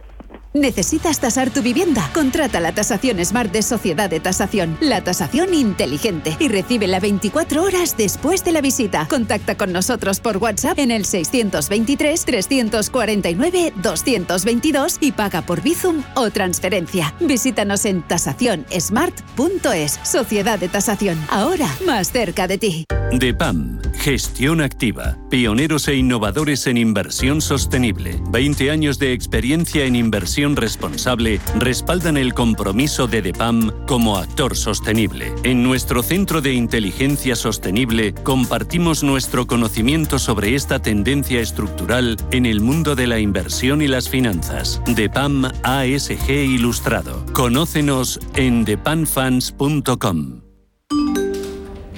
¿Necesitas 0.53 1.21
tasar 1.21 1.49
tu 1.49 1.61
vivienda? 1.61 2.09
Contrata 2.13 2.59
la 2.59 2.73
tasación 2.73 3.23
Smart 3.23 3.53
de 3.53 3.61
Sociedad 3.61 4.09
de 4.09 4.19
Tasación, 4.19 4.77
la 4.81 5.01
tasación 5.01 5.53
inteligente 5.53 6.35
y 6.39 6.49
recibe 6.49 6.87
la 6.87 6.99
24 6.99 7.63
horas 7.63 7.95
después 7.95 8.43
de 8.43 8.51
la 8.51 8.59
visita. 8.59 9.07
Contacta 9.09 9.55
con 9.55 9.71
nosotros 9.71 10.19
por 10.19 10.37
WhatsApp 10.37 10.77
en 10.79 10.91
el 10.91 11.05
623 11.05 12.25
349 12.25 13.73
222 13.81 14.97
y 14.99 15.13
paga 15.13 15.41
por 15.41 15.61
Bizum 15.61 16.03
o 16.15 16.29
transferencia. 16.31 17.15
Visítanos 17.21 17.85
en 17.85 18.01
tasacionsmart.es. 18.01 19.99
Sociedad 20.03 20.59
de 20.59 20.67
Tasación, 20.67 21.17
ahora 21.29 21.73
más 21.85 22.11
cerca 22.11 22.47
de 22.47 22.57
ti. 22.57 22.85
DEPAM, 23.13 23.81
gestión 23.93 24.61
activa, 24.61 25.17
pioneros 25.29 25.89
e 25.89 25.95
innovadores 25.95 26.65
en 26.67 26.77
inversión 26.77 27.41
sostenible. 27.41 28.17
20 28.31 28.71
años 28.71 28.99
de 28.99 29.11
experiencia 29.11 29.83
en 29.83 29.97
inversión 29.97 30.40
responsable 30.49 31.39
respaldan 31.57 32.17
el 32.17 32.33
compromiso 32.33 33.07
de 33.07 33.21
DEPAM 33.21 33.85
como 33.85 34.17
actor 34.17 34.57
sostenible. 34.57 35.33
En 35.43 35.63
nuestro 35.63 36.03
Centro 36.03 36.41
de 36.41 36.53
Inteligencia 36.53 37.35
Sostenible 37.35 38.13
compartimos 38.13 39.03
nuestro 39.03 39.47
conocimiento 39.47 40.19
sobre 40.19 40.55
esta 40.55 40.79
tendencia 40.79 41.39
estructural 41.39 42.17
en 42.31 42.45
el 42.45 42.61
mundo 42.61 42.95
de 42.95 43.07
la 43.07 43.19
inversión 43.19 43.81
y 43.81 43.87
las 43.87 44.09
finanzas. 44.09 44.81
DEPAM 44.87 45.45
ASG 45.63 46.29
Ilustrado. 46.29 47.25
Conócenos 47.33 48.19
en 48.35 48.65
depanfans.com. 48.65 50.41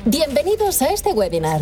Bienvenidos 0.06 0.82
a 0.82 0.88
este 0.91 1.13
webinar. 1.13 1.62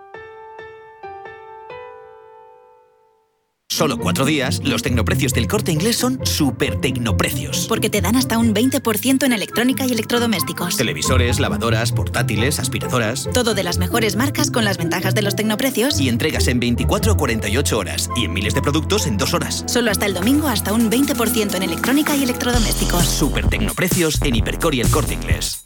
Solo 3.71 3.97
cuatro 3.97 4.25
días, 4.25 4.59
los 4.65 4.81
tecnoprecios 4.83 5.33
del 5.33 5.47
corte 5.47 5.71
inglés 5.71 5.95
son 5.95 6.19
super 6.25 6.81
tecnoprecios. 6.81 7.67
Porque 7.69 7.89
te 7.89 8.01
dan 8.01 8.17
hasta 8.17 8.37
un 8.37 8.53
20% 8.53 9.23
en 9.23 9.31
electrónica 9.31 9.85
y 9.85 9.93
electrodomésticos. 9.93 10.75
Televisores, 10.75 11.39
lavadoras, 11.39 11.93
portátiles, 11.93 12.59
aspiradoras. 12.59 13.29
Todo 13.33 13.53
de 13.53 13.63
las 13.63 13.77
mejores 13.77 14.17
marcas 14.17 14.51
con 14.51 14.65
las 14.65 14.77
ventajas 14.77 15.15
de 15.15 15.21
los 15.21 15.37
tecnoprecios. 15.37 16.01
Y 16.01 16.09
entregas 16.09 16.49
en 16.49 16.59
24 16.59 17.13
o 17.13 17.15
48 17.17 17.77
horas. 17.77 18.09
Y 18.17 18.25
en 18.25 18.33
miles 18.33 18.53
de 18.53 18.61
productos 18.61 19.07
en 19.07 19.15
dos 19.15 19.33
horas. 19.33 19.63
Solo 19.67 19.89
hasta 19.89 20.05
el 20.05 20.15
domingo, 20.15 20.49
hasta 20.49 20.73
un 20.73 20.91
20% 20.91 21.55
en 21.55 21.63
electrónica 21.63 22.13
y 22.13 22.23
electrodomésticos. 22.23 23.05
Super 23.05 23.47
tecnoprecios 23.47 24.21
en 24.21 24.35
Hipercor 24.35 24.75
y 24.75 24.81
el 24.81 24.89
corte 24.89 25.13
inglés. 25.13 25.65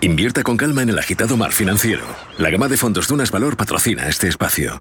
Invierta 0.00 0.44
con 0.44 0.56
calma 0.56 0.82
en 0.82 0.90
el 0.90 0.98
agitado 0.98 1.36
mar 1.36 1.50
financiero. 1.50 2.04
La 2.38 2.50
gama 2.50 2.68
de 2.68 2.76
fondos 2.76 3.08
Dunas 3.08 3.32
Valor 3.32 3.56
patrocina 3.56 4.08
este 4.08 4.28
espacio. 4.28 4.78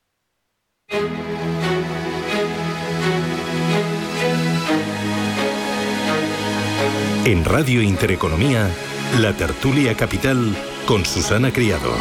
En 7.25 7.43
Radio 7.43 7.81
Intereconomía, 7.81 8.69
la 9.19 9.33
tertulia 9.33 9.95
capital 9.95 10.55
con 10.85 11.03
Susana 11.03 11.51
Criado. 11.51 11.91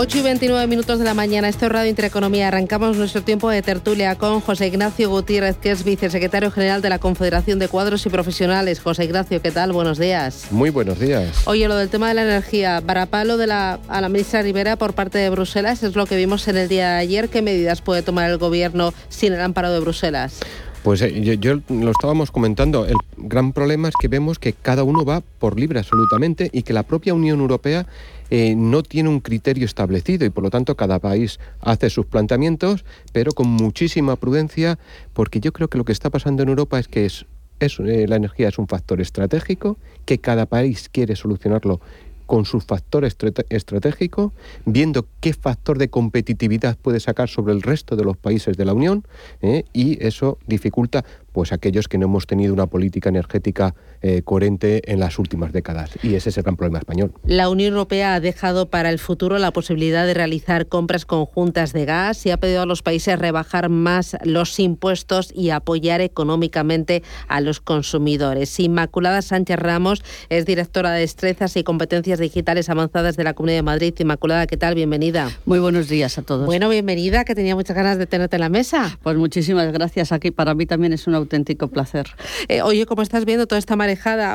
8 0.00 0.18
y 0.18 0.22
29 0.22 0.68
minutos 0.68 1.00
de 1.00 1.04
la 1.04 1.12
mañana, 1.12 1.48
esto 1.48 1.66
es 1.66 1.72
Radio 1.72 1.90
Intereconomía. 1.90 2.46
Arrancamos 2.46 2.96
nuestro 2.96 3.24
tiempo 3.24 3.50
de 3.50 3.62
tertulia 3.62 4.14
con 4.14 4.40
José 4.40 4.68
Ignacio 4.68 5.10
Gutiérrez, 5.10 5.56
que 5.56 5.72
es 5.72 5.82
vicesecretario 5.82 6.52
general 6.52 6.80
de 6.80 6.88
la 6.88 7.00
Confederación 7.00 7.58
de 7.58 7.66
Cuadros 7.66 8.06
y 8.06 8.08
Profesionales. 8.08 8.78
José 8.78 9.06
Ignacio, 9.06 9.42
¿qué 9.42 9.50
tal? 9.50 9.72
Buenos 9.72 9.98
días. 9.98 10.46
Muy 10.52 10.70
buenos 10.70 11.00
días. 11.00 11.42
Oye, 11.48 11.66
lo 11.66 11.74
del 11.74 11.88
tema 11.88 12.06
de 12.06 12.14
la 12.14 12.22
energía, 12.22 12.78
varapalo 12.78 13.38
de 13.38 13.48
la, 13.48 13.80
a 13.88 14.00
la 14.00 14.08
ministra 14.08 14.40
Rivera 14.40 14.76
por 14.76 14.92
parte 14.92 15.18
de 15.18 15.30
Bruselas, 15.30 15.82
es 15.82 15.96
lo 15.96 16.06
que 16.06 16.16
vimos 16.16 16.46
en 16.46 16.58
el 16.58 16.68
día 16.68 16.90
de 16.90 16.98
ayer. 16.98 17.28
¿Qué 17.28 17.42
medidas 17.42 17.80
puede 17.80 18.02
tomar 18.02 18.30
el 18.30 18.38
gobierno 18.38 18.94
sin 19.08 19.32
el 19.32 19.40
amparo 19.40 19.72
de 19.72 19.80
Bruselas? 19.80 20.38
Pues 20.84 21.02
eh, 21.02 21.20
yo, 21.20 21.32
yo, 21.34 21.58
lo 21.68 21.90
estábamos 21.90 22.30
comentando, 22.30 22.86
el 22.86 22.94
gran 23.16 23.52
problema 23.52 23.88
es 23.88 23.94
que 24.00 24.06
vemos 24.06 24.38
que 24.38 24.52
cada 24.52 24.84
uno 24.84 25.04
va 25.04 25.22
por 25.40 25.58
libre 25.58 25.80
absolutamente 25.80 26.50
y 26.52 26.62
que 26.62 26.72
la 26.72 26.84
propia 26.84 27.14
Unión 27.14 27.40
Europea 27.40 27.86
eh, 28.30 28.54
no 28.56 28.82
tiene 28.82 29.08
un 29.08 29.20
criterio 29.20 29.64
establecido 29.64 30.24
y 30.24 30.30
por 30.30 30.44
lo 30.44 30.50
tanto 30.50 30.76
cada 30.76 30.98
país 30.98 31.38
hace 31.60 31.90
sus 31.90 32.06
planteamientos, 32.06 32.84
pero 33.12 33.32
con 33.32 33.48
muchísima 33.48 34.16
prudencia, 34.16 34.78
porque 35.12 35.40
yo 35.40 35.52
creo 35.52 35.68
que 35.68 35.78
lo 35.78 35.84
que 35.84 35.92
está 35.92 36.10
pasando 36.10 36.42
en 36.42 36.48
Europa 36.48 36.78
es 36.78 36.88
que 36.88 37.06
es, 37.06 37.26
eh, 37.60 38.06
la 38.08 38.16
energía 38.16 38.48
es 38.48 38.58
un 38.58 38.68
factor 38.68 39.00
estratégico, 39.00 39.78
que 40.04 40.18
cada 40.18 40.46
país 40.46 40.88
quiere 40.88 41.16
solucionarlo 41.16 41.80
con 42.28 42.44
su 42.44 42.60
factor 42.60 43.06
estratégico, 43.06 44.34
viendo 44.66 45.06
qué 45.20 45.32
factor 45.32 45.78
de 45.78 45.88
competitividad 45.88 46.76
puede 46.76 47.00
sacar 47.00 47.30
sobre 47.30 47.54
el 47.54 47.62
resto 47.62 47.96
de 47.96 48.04
los 48.04 48.18
países 48.18 48.58
de 48.58 48.66
la 48.66 48.74
Unión, 48.74 49.06
¿eh? 49.40 49.64
y 49.72 49.96
eso 50.04 50.36
dificulta 50.46 51.06
pues 51.32 51.52
aquellos 51.52 51.88
que 51.88 51.98
no 51.98 52.06
hemos 52.06 52.26
tenido 52.26 52.52
una 52.52 52.66
política 52.66 53.08
energética 53.08 53.74
eh, 54.00 54.22
coherente 54.22 54.90
en 54.92 55.00
las 55.00 55.18
últimas 55.18 55.52
décadas. 55.52 55.90
Y 56.02 56.14
ese 56.14 56.30
es 56.30 56.36
el 56.36 56.42
gran 56.42 56.56
problema 56.56 56.78
español. 56.78 57.12
La 57.24 57.48
Unión 57.48 57.72
Europea 57.72 58.14
ha 58.14 58.20
dejado 58.20 58.70
para 58.70 58.90
el 58.90 58.98
futuro 58.98 59.38
la 59.38 59.52
posibilidad 59.52 60.06
de 60.06 60.14
realizar 60.14 60.66
compras 60.66 61.04
conjuntas 61.04 61.72
de 61.72 61.84
gas 61.84 62.24
y 62.26 62.30
ha 62.30 62.36
pedido 62.38 62.62
a 62.62 62.66
los 62.66 62.82
países 62.82 63.18
rebajar 63.18 63.68
más 63.68 64.16
los 64.24 64.58
impuestos 64.58 65.32
y 65.34 65.50
apoyar 65.50 66.00
económicamente 66.00 67.02
a 67.28 67.40
los 67.40 67.60
consumidores. 67.60 68.58
Inmaculada 68.60 69.22
Sánchez 69.22 69.58
Ramos 69.58 70.02
es 70.28 70.46
directora 70.46 70.92
de 70.92 71.00
Destrezas 71.00 71.56
y 71.56 71.64
Competencias 71.64 72.18
Digitales 72.18 72.68
Avanzadas 72.68 73.16
de 73.16 73.24
la 73.24 73.34
Comunidad 73.34 73.58
de 73.58 73.62
Madrid. 73.62 73.94
Inmaculada, 73.98 74.46
¿qué 74.46 74.56
tal? 74.56 74.74
Bienvenida. 74.74 75.30
Muy 75.44 75.58
buenos 75.58 75.88
días 75.88 76.18
a 76.18 76.22
todos. 76.22 76.46
Bueno, 76.46 76.68
bienvenida, 76.68 77.24
que 77.24 77.34
tenía 77.34 77.54
muchas 77.54 77.76
ganas 77.76 77.98
de 77.98 78.06
tenerte 78.06 78.36
en 78.36 78.40
la 78.40 78.48
mesa. 78.48 78.98
Pues 79.02 79.16
muchísimas 79.16 79.72
gracias. 79.72 80.12
Aquí 80.12 80.30
para 80.30 80.54
mí 80.54 80.66
también 80.66 80.92
es 80.92 81.06
un 81.06 81.14
auténtico 81.28 81.68
placer. 81.68 82.08
Eh, 82.48 82.62
oye, 82.62 82.86
¿cómo 82.86 83.02
estás 83.02 83.26
viendo 83.26 83.46
toda 83.46 83.58
esta 83.58 83.76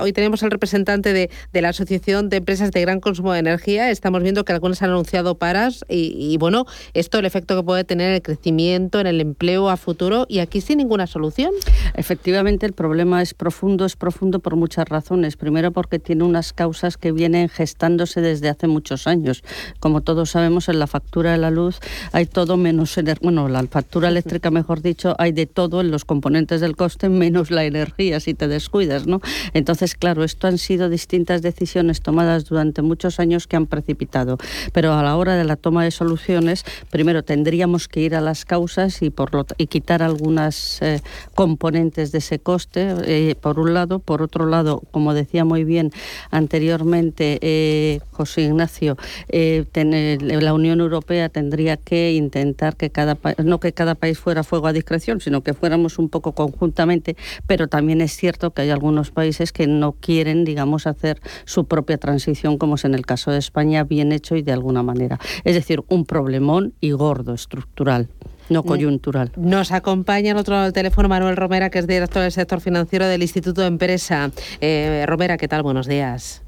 Hoy 0.01 0.13
tenemos 0.13 0.43
al 0.43 0.51
representante 0.51 1.11
de, 1.11 1.29
la 1.61 1.69
Asociación 1.69 2.29
de 2.29 2.37
Empresas 2.37 2.71
de 2.71 2.81
Gran 2.81 2.99
Consumo 2.99 3.33
de 3.33 3.39
Energía. 3.39 3.89
Estamos 3.89 4.21
viendo 4.21 4.45
que 4.45 4.53
algunas 4.53 4.81
han 4.81 4.91
anunciado 4.91 5.35
paras 5.35 5.83
y, 5.89 6.37
bueno, 6.37 6.65
esto 6.93 7.19
el 7.19 7.25
efecto 7.25 7.55
que 7.55 7.63
puede 7.63 7.83
tener 7.83 8.13
el 8.13 8.21
crecimiento, 8.21 8.99
en 8.99 9.07
el 9.07 9.19
empleo 9.21 9.69
a 9.69 9.77
futuro 9.77 10.25
y 10.29 10.39
aquí 10.39 10.61
sin 10.61 10.77
ninguna 10.77 11.07
solución. 11.07 11.51
Efectivamente, 11.95 12.65
el 12.65 12.73
problema 12.73 13.21
es 13.21 13.33
profundo, 13.33 13.85
es 13.85 13.95
profundo 13.95 14.39
por 14.39 14.55
muchas 14.55 14.87
razones. 14.87 15.35
Primero 15.35 15.71
porque 15.71 15.99
tiene 15.99 16.23
unas 16.23 16.53
causas 16.53 16.97
que 16.97 17.11
vienen 17.11 17.49
gestándose 17.49 18.21
desde 18.21 18.49
hace 18.49 18.67
muchos 18.67 19.07
años. 19.07 19.43
Como 19.79 20.01
todos 20.01 20.29
sabemos, 20.29 20.69
en 20.69 20.79
la 20.79 20.87
factura 20.87 21.31
de 21.31 21.37
la 21.37 21.51
luz 21.51 21.79
hay 22.11 22.25
todo 22.25 22.57
menos, 22.57 22.95
bueno, 23.21 23.47
la 23.49 23.63
factura 23.63 24.09
eléctrica, 24.09 24.51
mejor 24.51 24.81
dicho, 24.81 25.15
hay 25.17 25.31
de 25.31 25.47
todo 25.47 25.81
en 25.81 25.91
los 25.91 26.05
componentes 26.05 26.61
del 26.61 26.72
coste 26.73 27.09
menos 27.09 27.51
la 27.51 27.65
energía, 27.65 28.19
si 28.19 28.33
te 28.33 28.47
descuidas, 28.47 29.07
¿no? 29.07 29.21
Entonces, 29.53 29.95
claro, 29.95 30.23
esto 30.23 30.47
han 30.47 30.57
sido 30.57 30.89
distintas 30.89 31.41
decisiones 31.41 32.01
tomadas 32.01 32.45
durante 32.45 32.81
muchos 32.81 33.19
años 33.19 33.47
que 33.47 33.55
han 33.55 33.67
precipitado. 33.67 34.37
Pero 34.73 34.93
a 34.93 35.03
la 35.03 35.15
hora 35.17 35.35
de 35.35 35.43
la 35.43 35.55
toma 35.55 35.83
de 35.83 35.91
soluciones, 35.91 36.65
primero 36.89 37.23
tendríamos 37.23 37.87
que 37.87 38.01
ir 38.01 38.15
a 38.15 38.21
las 38.21 38.45
causas 38.45 39.01
y, 39.01 39.09
por 39.09 39.33
lo, 39.33 39.45
y 39.57 39.67
quitar 39.67 40.03
algunas 40.03 40.81
eh, 40.81 41.01
componentes 41.35 42.11
de 42.11 42.17
ese 42.19 42.39
coste, 42.39 42.95
eh, 43.05 43.35
por 43.39 43.59
un 43.59 43.73
lado. 43.73 43.99
Por 43.99 44.21
otro 44.21 44.45
lado, 44.45 44.81
como 44.91 45.13
decía 45.13 45.45
muy 45.45 45.63
bien 45.63 45.91
anteriormente 46.31 47.39
eh, 47.41 47.99
José 48.11 48.43
Ignacio, 48.43 48.97
la 49.29 50.53
Unión 50.53 50.79
Europea 50.79 51.29
tendría 51.29 51.77
que 51.77 52.13
intentar 52.13 52.75
que 52.75 52.89
cada 52.89 53.17
no 53.43 53.59
que 53.59 53.73
cada 53.73 53.95
país 53.95 54.19
fuera 54.19 54.43
fuego 54.43 54.67
a 54.67 54.73
discreción, 54.73 55.21
sino 55.21 55.41
que 55.41 55.53
fuéramos 55.53 55.99
un 55.99 56.09
poco 56.09 56.33
conjuntamente, 56.63 57.17
pero 57.45 57.67
también 57.67 57.99
es 57.99 58.15
cierto 58.15 58.51
que 58.51 58.61
hay 58.61 58.69
algunos 58.69 59.11
países 59.11 59.51
que 59.51 59.67
no 59.67 59.91
quieren, 59.93 60.45
digamos, 60.45 60.87
hacer 60.87 61.19
su 61.45 61.65
propia 61.65 61.97
transición, 61.97 62.57
como 62.57 62.75
es 62.75 62.85
en 62.85 62.93
el 62.93 63.05
caso 63.05 63.31
de 63.31 63.39
España, 63.39 63.83
bien 63.83 64.13
hecho 64.13 64.35
y 64.37 64.41
de 64.41 64.53
alguna 64.53 64.81
manera. 64.81 65.19
Es 65.43 65.55
decir, 65.55 65.83
un 65.89 66.05
problemón 66.05 66.73
y 66.79 66.91
gordo, 66.91 67.33
estructural 67.33 68.07
no 68.49 68.61
mm. 68.61 68.65
coyuntural. 68.65 69.31
Nos 69.37 69.71
acompaña 69.71 70.31
en 70.31 70.37
otro 70.37 70.53
lado 70.53 70.65
del 70.65 70.73
teléfono 70.73 71.07
Manuel 71.07 71.37
Romera, 71.37 71.69
que 71.69 71.79
es 71.79 71.87
director 71.87 72.21
del 72.21 72.31
sector 72.31 72.59
financiero 72.59 73.07
del 73.07 73.21
Instituto 73.21 73.61
de 73.61 73.67
Empresa. 73.67 74.31
Eh, 74.59 75.05
Romera, 75.07 75.37
¿qué 75.37 75.47
tal? 75.47 75.63
Buenos 75.63 75.87
días. 75.87 76.42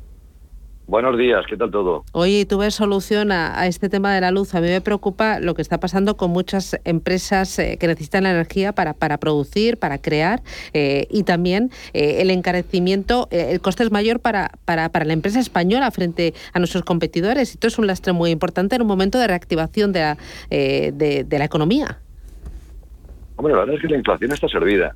Buenos 0.87 1.17
días, 1.17 1.43
¿qué 1.49 1.57
tal 1.57 1.71
todo? 1.71 2.03
Oye, 2.11 2.45
¿tú 2.45 2.59
ves 2.59 2.75
solución 2.75 3.31
a, 3.31 3.65
este 3.65 3.89
tema 3.89 4.13
de 4.13 4.21
la 4.21 4.29
luz? 4.29 4.53
A 4.53 4.61
mí 4.61 4.67
me 4.67 4.81
preocupa 4.81 5.39
lo 5.39 5.55
que 5.55 5.63
está 5.63 5.79
pasando 5.79 6.15
con 6.15 6.29
muchas 6.29 6.79
empresas 6.83 7.57
eh, 7.57 7.77
que 7.79 7.87
necesitan 7.87 8.23
la 8.23 8.29
energía 8.29 8.71
para, 8.71 8.93
para 8.93 9.17
producir, 9.17 9.77
para 9.77 9.99
crear, 9.99 10.43
eh, 10.73 11.07
y 11.09 11.23
también 11.23 11.71
eh, 11.93 12.21
el 12.21 12.29
encarecimiento, 12.29 13.27
el 13.31 13.61
coste 13.61 13.81
es 13.81 13.91
mayor 13.91 14.19
para, 14.19 14.51
para, 14.65 14.89
para, 14.89 15.05
la 15.05 15.13
empresa 15.13 15.39
española 15.39 15.89
frente 15.89 16.35
a 16.53 16.59
nuestros 16.59 16.83
competidores. 16.83 17.49
Esto 17.51 17.65
es 17.65 17.79
un 17.79 17.87
lastre 17.87 18.13
muy 18.13 18.29
importante 18.29 18.75
en 18.75 18.83
un 18.83 18.87
momento 18.87 19.17
de 19.17 19.27
reactivación 19.27 19.91
de 19.91 19.99
la, 20.01 20.17
de, 20.51 21.25
la 21.31 21.45
economía. 21.45 21.99
Hombre, 23.37 23.53
la 23.53 23.61
verdad 23.61 23.75
es 23.75 23.81
que 23.81 23.87
la 23.87 23.97
inflación 23.97 24.31
está 24.31 24.47
servida. 24.47 24.95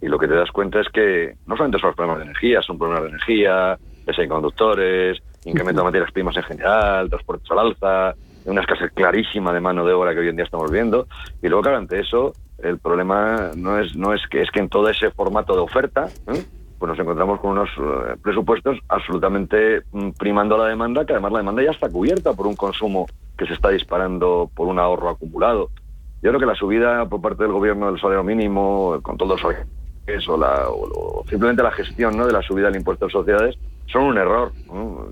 Y 0.00 0.06
lo 0.06 0.18
que 0.18 0.28
te 0.28 0.34
das 0.34 0.50
cuenta 0.52 0.80
es 0.80 0.88
que 0.90 1.34
no 1.46 1.56
solamente 1.56 1.80
son 1.80 1.88
los 1.88 1.96
problemas 1.96 2.18
de 2.18 2.24
energía, 2.24 2.62
son 2.62 2.78
problemas 2.78 3.02
de 3.02 3.08
energía, 3.08 3.78
de 4.04 4.14
semiconductores, 4.14 5.22
incremento 5.44 5.80
de 5.80 5.84
materias 5.84 6.12
primas 6.12 6.36
en 6.36 6.42
general, 6.42 7.08
transportes 7.08 7.50
al 7.50 7.58
alza, 7.58 8.14
una 8.46 8.60
escasez 8.60 8.92
clarísima 8.92 9.52
de 9.52 9.60
mano 9.60 9.84
de 9.84 9.92
obra 9.92 10.12
que 10.12 10.20
hoy 10.20 10.28
en 10.28 10.36
día 10.36 10.44
estamos 10.44 10.70
viendo. 10.70 11.06
Y 11.42 11.48
luego, 11.48 11.62
claro, 11.62 11.78
ante 11.78 12.00
eso, 12.00 12.32
el 12.58 12.78
problema 12.78 13.50
no 13.56 13.78
es, 13.78 13.96
no 13.96 14.12
es 14.12 14.20
que 14.28 14.42
es 14.42 14.50
que 14.50 14.60
en 14.60 14.68
todo 14.68 14.88
ese 14.88 15.10
formato 15.10 15.54
de 15.54 15.60
oferta, 15.60 16.08
¿eh? 16.28 16.44
pues 16.78 16.90
nos 16.90 16.98
encontramos 16.98 17.40
con 17.40 17.52
unos 17.52 17.70
eh, 17.78 18.16
presupuestos 18.22 18.78
absolutamente 18.88 19.82
mm, 19.92 20.10
primando 20.10 20.58
la 20.58 20.66
demanda, 20.66 21.04
que 21.04 21.12
además 21.12 21.32
la 21.32 21.38
demanda 21.38 21.62
ya 21.62 21.70
está 21.70 21.88
cubierta 21.88 22.34
por 22.34 22.46
un 22.46 22.56
consumo 22.56 23.06
que 23.38 23.46
se 23.46 23.54
está 23.54 23.70
disparando 23.70 24.50
por 24.54 24.68
un 24.68 24.78
ahorro 24.78 25.08
acumulado. 25.08 25.70
Yo 26.22 26.30
creo 26.30 26.40
que 26.40 26.46
la 26.46 26.54
subida 26.54 27.06
por 27.06 27.20
parte 27.20 27.42
del 27.42 27.52
gobierno 27.52 27.90
del 27.90 28.00
salario 28.00 28.24
mínimo, 28.24 28.98
con 29.02 29.16
todo 29.16 29.36
eso, 30.06 30.36
la, 30.36 30.68
o, 30.68 31.24
simplemente 31.28 31.62
la 31.62 31.72
gestión 31.72 32.16
¿no? 32.16 32.26
de 32.26 32.32
la 32.32 32.42
subida 32.42 32.66
del 32.66 32.76
impuesto 32.76 33.06
de 33.06 33.12
sociedades, 33.12 33.56
son 33.86 34.04
un 34.04 34.18
error. 34.18 34.52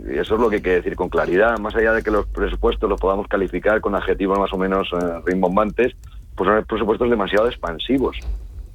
Y 0.07 0.19
eso 0.19 0.35
es 0.35 0.41
lo 0.41 0.49
que 0.49 0.57
hay 0.57 0.63
que 0.63 0.71
decir 0.71 0.97
con 0.97 1.09
claridad. 1.09 1.59
Más 1.59 1.75
allá 1.77 1.93
de 1.93 2.03
que 2.03 2.11
los 2.11 2.27
presupuestos 2.27 2.89
los 2.89 3.01
podamos 3.01 3.29
calificar 3.29 3.81
con 3.81 3.95
adjetivos 3.95 4.39
más 4.39 4.53
o 4.53 4.59
menos 4.59 4.89
eh, 4.93 5.21
rimbombantes, 5.25 5.95
pues 6.35 6.49
son 6.49 6.65
presupuestos 6.65 7.11
demasiado 7.11 7.47
expansivos. 7.47 8.19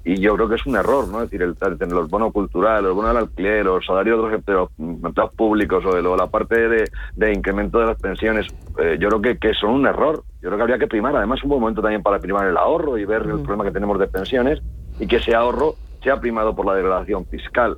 y 0.06 0.22
yo 0.22 0.36
creo 0.36 0.48
que 0.48 0.56
es 0.56 0.66
un 0.66 0.78
error, 0.78 1.08
¿no? 1.10 1.22
Es 1.22 1.30
decir, 1.30 1.42
el, 1.42 1.56
tener 1.56 1.94
los 1.94 2.10
bonos 2.10 2.32
culturales, 2.32 2.84
los 2.84 2.96
bonos 2.96 3.14
del 3.14 3.24
alquiler, 3.24 3.66
los 3.66 3.86
salarios 3.86 4.18
de 4.18 4.54
los 4.54 4.70
empleados 4.80 5.34
públicos 5.34 5.84
o 5.86 5.94
de 5.94 6.02
luego 6.02 6.16
la 6.16 6.28
parte 6.28 6.70
de, 6.70 7.34
incremento 7.34 7.80
de 7.80 7.88
las 7.88 8.00
pensiones, 8.00 8.48
eh, 8.80 8.98
yo 9.00 9.10
creo 9.10 9.22
que, 9.22 9.38
que 9.38 9.54
son 9.54 9.72
un 9.72 9.88
error. 9.88 10.24
Yo 10.42 10.50
creo 10.50 10.58
que 10.58 10.62
habría 10.62 10.80
que 10.80 10.88
primar, 10.88 11.16
además, 11.16 11.44
un 11.44 11.50
buen 11.50 11.60
momento 11.60 11.82
también 11.82 12.04
para 12.04 12.20
primar 12.20 12.48
el 12.48 12.56
ahorro 12.56 12.98
y 12.98 13.04
ver 13.04 13.24
el 13.24 13.42
problema 13.42 13.66
que 13.66 13.72
tenemos 13.72 14.00
de 14.00 14.08
pensiones 14.08 14.62
y 15.00 15.08
que 15.08 15.18
ese 15.18 15.36
ahorro 15.36 15.76
sea 16.08 16.22
primado 16.22 16.56
por 16.56 16.66
la 16.66 16.74
degradación 16.74 17.26
fiscal. 17.26 17.78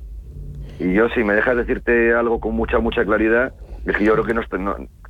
Y 0.78 0.92
yo, 0.92 1.08
si 1.08 1.24
me 1.24 1.34
dejas 1.34 1.56
decirte 1.56 2.14
algo 2.14 2.38
con 2.38 2.54
mucha, 2.54 2.78
mucha 2.78 3.04
claridad, 3.04 3.52
es 3.84 3.96
que 3.96 4.04
yo 4.04 4.12
creo 4.12 4.24
que 4.24 4.34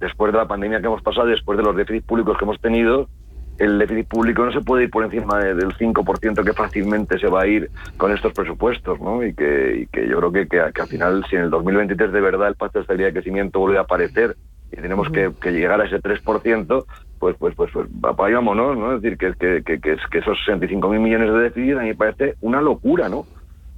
después 0.01 0.33
de 0.33 0.39
la 0.39 0.49
pandemia 0.49 0.81
que 0.81 0.87
hemos 0.87 1.03
pasado, 1.03 1.27
después 1.27 1.59
de 1.59 1.65
los 1.65 1.77
déficits 1.77 2.07
públicos 2.07 2.39
que 2.39 2.45
hemos 2.47 2.59
tenido, 2.63 3.11
el 3.59 3.79
déficit 3.79 4.09
público 4.09 4.43
no 4.43 4.53
se 4.53 4.63
puede 4.63 4.85
ir 4.85 4.91
por 4.91 5.05
encima 5.05 5.39
del 5.39 5.77
5% 5.77 6.45
que 6.45 6.53
fácilmente 6.55 7.19
se 7.19 7.27
va 7.27 7.43
a 7.43 7.47
ir 7.47 7.71
con 7.99 8.11
estos 8.11 8.33
presupuestos, 8.33 8.99
¿no? 9.03 9.23
Y 9.23 9.35
que, 9.35 9.87
yo 9.93 10.17
creo 10.17 10.33
que, 10.33 10.49
que, 10.49 10.81
al 10.81 10.89
final, 10.89 11.23
si 11.29 11.37
en 11.37 11.43
el 11.43 11.51
2023 11.51 12.11
de 12.11 12.21
verdad 12.23 12.49
el 12.49 12.55
pacto 12.55 12.79
de 12.79 12.85
estabilidad 12.85 13.11
y 13.11 13.13
crecimiento 13.13 13.61
vuelve 13.61 13.77
a 13.77 13.83
aparecer 13.83 14.35
y 14.73 14.77
tenemos 14.77 15.11
que, 15.11 15.53
llegar 15.53 15.79
a 15.83 15.85
ese 15.85 16.01
3%, 16.01 16.85
pues, 17.21 17.37
pues, 17.39 17.55
pues, 17.55 17.71
pues 17.73 17.87
vámonos, 18.01 18.77
¿no? 18.77 18.97
Es 18.97 19.03
decir, 19.03 19.17
que, 19.17 19.35
que, 19.35 19.63
que, 19.63 19.81
que 19.81 20.19
esos 20.19 20.39
65.000 20.49 20.99
millones 20.99 21.33
de 21.33 21.39
déficit 21.39 21.77
a 21.77 21.83
mí 21.83 21.89
me 21.89 21.95
parece 21.95 22.35
una 22.41 22.61
locura, 22.61 23.09
¿no? 23.09 23.25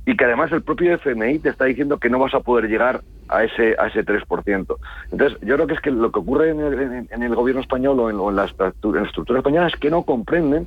y 0.05 0.17
que 0.17 0.25
además 0.25 0.51
el 0.53 0.63
propio 0.63 0.95
FMI 0.95 1.39
te 1.39 1.51
está 1.51 1.67
diciendo 1.67 1.99
que 1.99 2.11
no 2.11 2.19
vas 2.19 2.35
a 2.35 2.41
poder 2.41 2.69
llegar 2.69 3.03
a 3.29 3.45
ese 3.45 3.77
a 3.79 3.87
ese 3.87 4.05
3%. 4.05 4.77
Entonces, 5.13 5.39
yo 5.43 5.55
creo 5.55 5.67
que 5.67 5.75
es 5.75 5.81
que 5.81 5.91
lo 5.91 6.11
que 6.11 6.19
ocurre 6.19 6.51
en 6.51 7.23
el, 7.23 7.35
gobierno 7.35 7.63
español 7.63 8.01
o 8.01 8.11
en, 8.11 8.37
la 8.37 8.45
estructura, 8.45 9.03
española 9.39 9.69
es 9.69 9.77
que 9.77 9.91
no 9.91 10.03
comprenden 10.03 10.67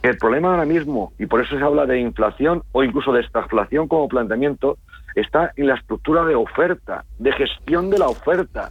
que 0.00 0.10
el 0.10 0.16
problema 0.16 0.50
ahora 0.50 0.64
mismo, 0.64 1.12
y 1.18 1.26
por 1.26 1.40
eso 1.40 1.58
se 1.58 1.64
habla 1.64 1.86
de 1.86 1.98
inflación 1.98 2.62
o 2.70 2.84
incluso 2.84 3.12
de 3.12 3.20
estagflación 3.20 3.88
como 3.88 4.08
planteamiento, 4.08 4.78
está 5.16 5.52
en 5.56 5.66
la 5.66 5.74
estructura 5.74 6.24
de 6.24 6.36
oferta, 6.36 7.04
de 7.18 7.32
gestión 7.32 7.90
de 7.90 7.98
la 7.98 8.06
oferta. 8.06 8.70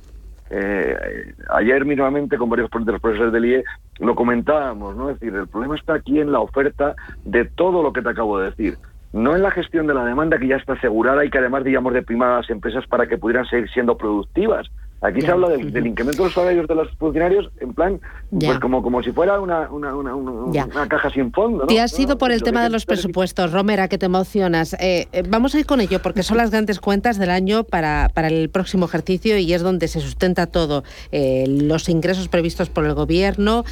Eh, 0.50 1.34
ayer 1.50 1.84
mismamente 1.86 2.38
con 2.38 2.50
varios 2.50 2.70
de 2.72 2.92
los 2.92 3.02
profesores 3.02 3.34
del 3.34 3.46
IE 3.46 3.64
lo 4.00 4.16
comentábamos, 4.16 4.96
¿no? 4.96 5.10
Es 5.10 5.20
decir, 5.20 5.36
el 5.36 5.48
problema 5.48 5.76
está 5.76 5.96
aquí 5.96 6.20
en 6.20 6.32
la 6.32 6.40
oferta 6.40 6.96
de 7.26 7.46
todo 7.46 7.84
lo 7.84 7.92
que 7.92 8.02
te 8.02 8.10
acabo 8.10 8.40
de 8.40 8.50
decir 8.52 8.78
no 9.14 9.36
en 9.36 9.42
la 9.42 9.52
gestión 9.52 9.88
de 9.88 9.94
la 9.94 10.06
demanda 10.06 10.38
que 10.38 10.48
ya 10.48 10.58
está 10.58 10.74
asegurada 10.74 11.24
y 11.26 11.30
que 11.30 11.38
además 11.38 11.64
digamos 11.64 11.94
de 11.94 12.06
a 12.08 12.38
las 12.38 12.50
empresas 12.50 12.86
para 12.88 13.08
que 13.08 13.18
pudieran 13.18 13.46
seguir 13.46 13.70
siendo 13.70 13.98
productivas. 13.98 14.68
Aquí 15.00 15.22
se 15.22 15.30
habla 15.30 15.50
del, 15.50 15.86
incremento 15.86 16.24
de 16.24 16.28
los 16.28 16.34
salarios 16.34 16.68
de 16.68 16.74
los 16.74 16.90
funcionarios 16.98 17.52
en 17.60 17.74
plan, 17.76 18.02
pues 18.32 18.60
como, 18.60 18.82
como 18.82 19.04
si 19.04 19.12
fuera 19.12 19.40
una, 19.40 19.70
una, 19.70 19.94
una, 19.94 20.88
caja 20.88 21.12
sin 21.12 21.32
fondo. 21.32 21.60
¿no? 21.60 21.68
Te 21.68 21.80
has 21.80 21.98
ido 22.00 22.18
por 22.18 22.32
el 22.32 22.42
tema 22.42 22.64
de 22.64 22.72
los 22.72 22.86
presupuestos, 22.86 23.52
Romera, 23.52 23.90
que 23.90 24.00
te 24.00 24.08
emocionas. 24.08 24.74
Eh, 24.80 25.08
eh, 25.12 25.24
vamos 25.30 25.54
a 25.54 25.60
ir 25.60 25.68
con 25.68 25.82
ello, 25.82 26.02
porque 26.02 26.24
son 26.24 26.38
las 26.38 26.50
grandes 26.50 26.80
cuentas 26.80 27.20
del 27.20 27.30
año 27.30 27.64
para, 27.64 28.10
para 28.12 28.28
el 28.30 28.50
próximo 28.50 28.88
ejercicio 28.88 29.38
y 29.38 29.54
es 29.54 29.62
donde 29.62 29.88
se 29.88 30.00
sustenta 30.00 30.48
todo. 30.48 30.84
Eh, 31.12 31.46
los 31.48 31.90
ingresos 31.90 32.28
previstos 32.28 32.70
por 32.70 32.86
el 32.86 32.96
gobierno, 32.96 33.66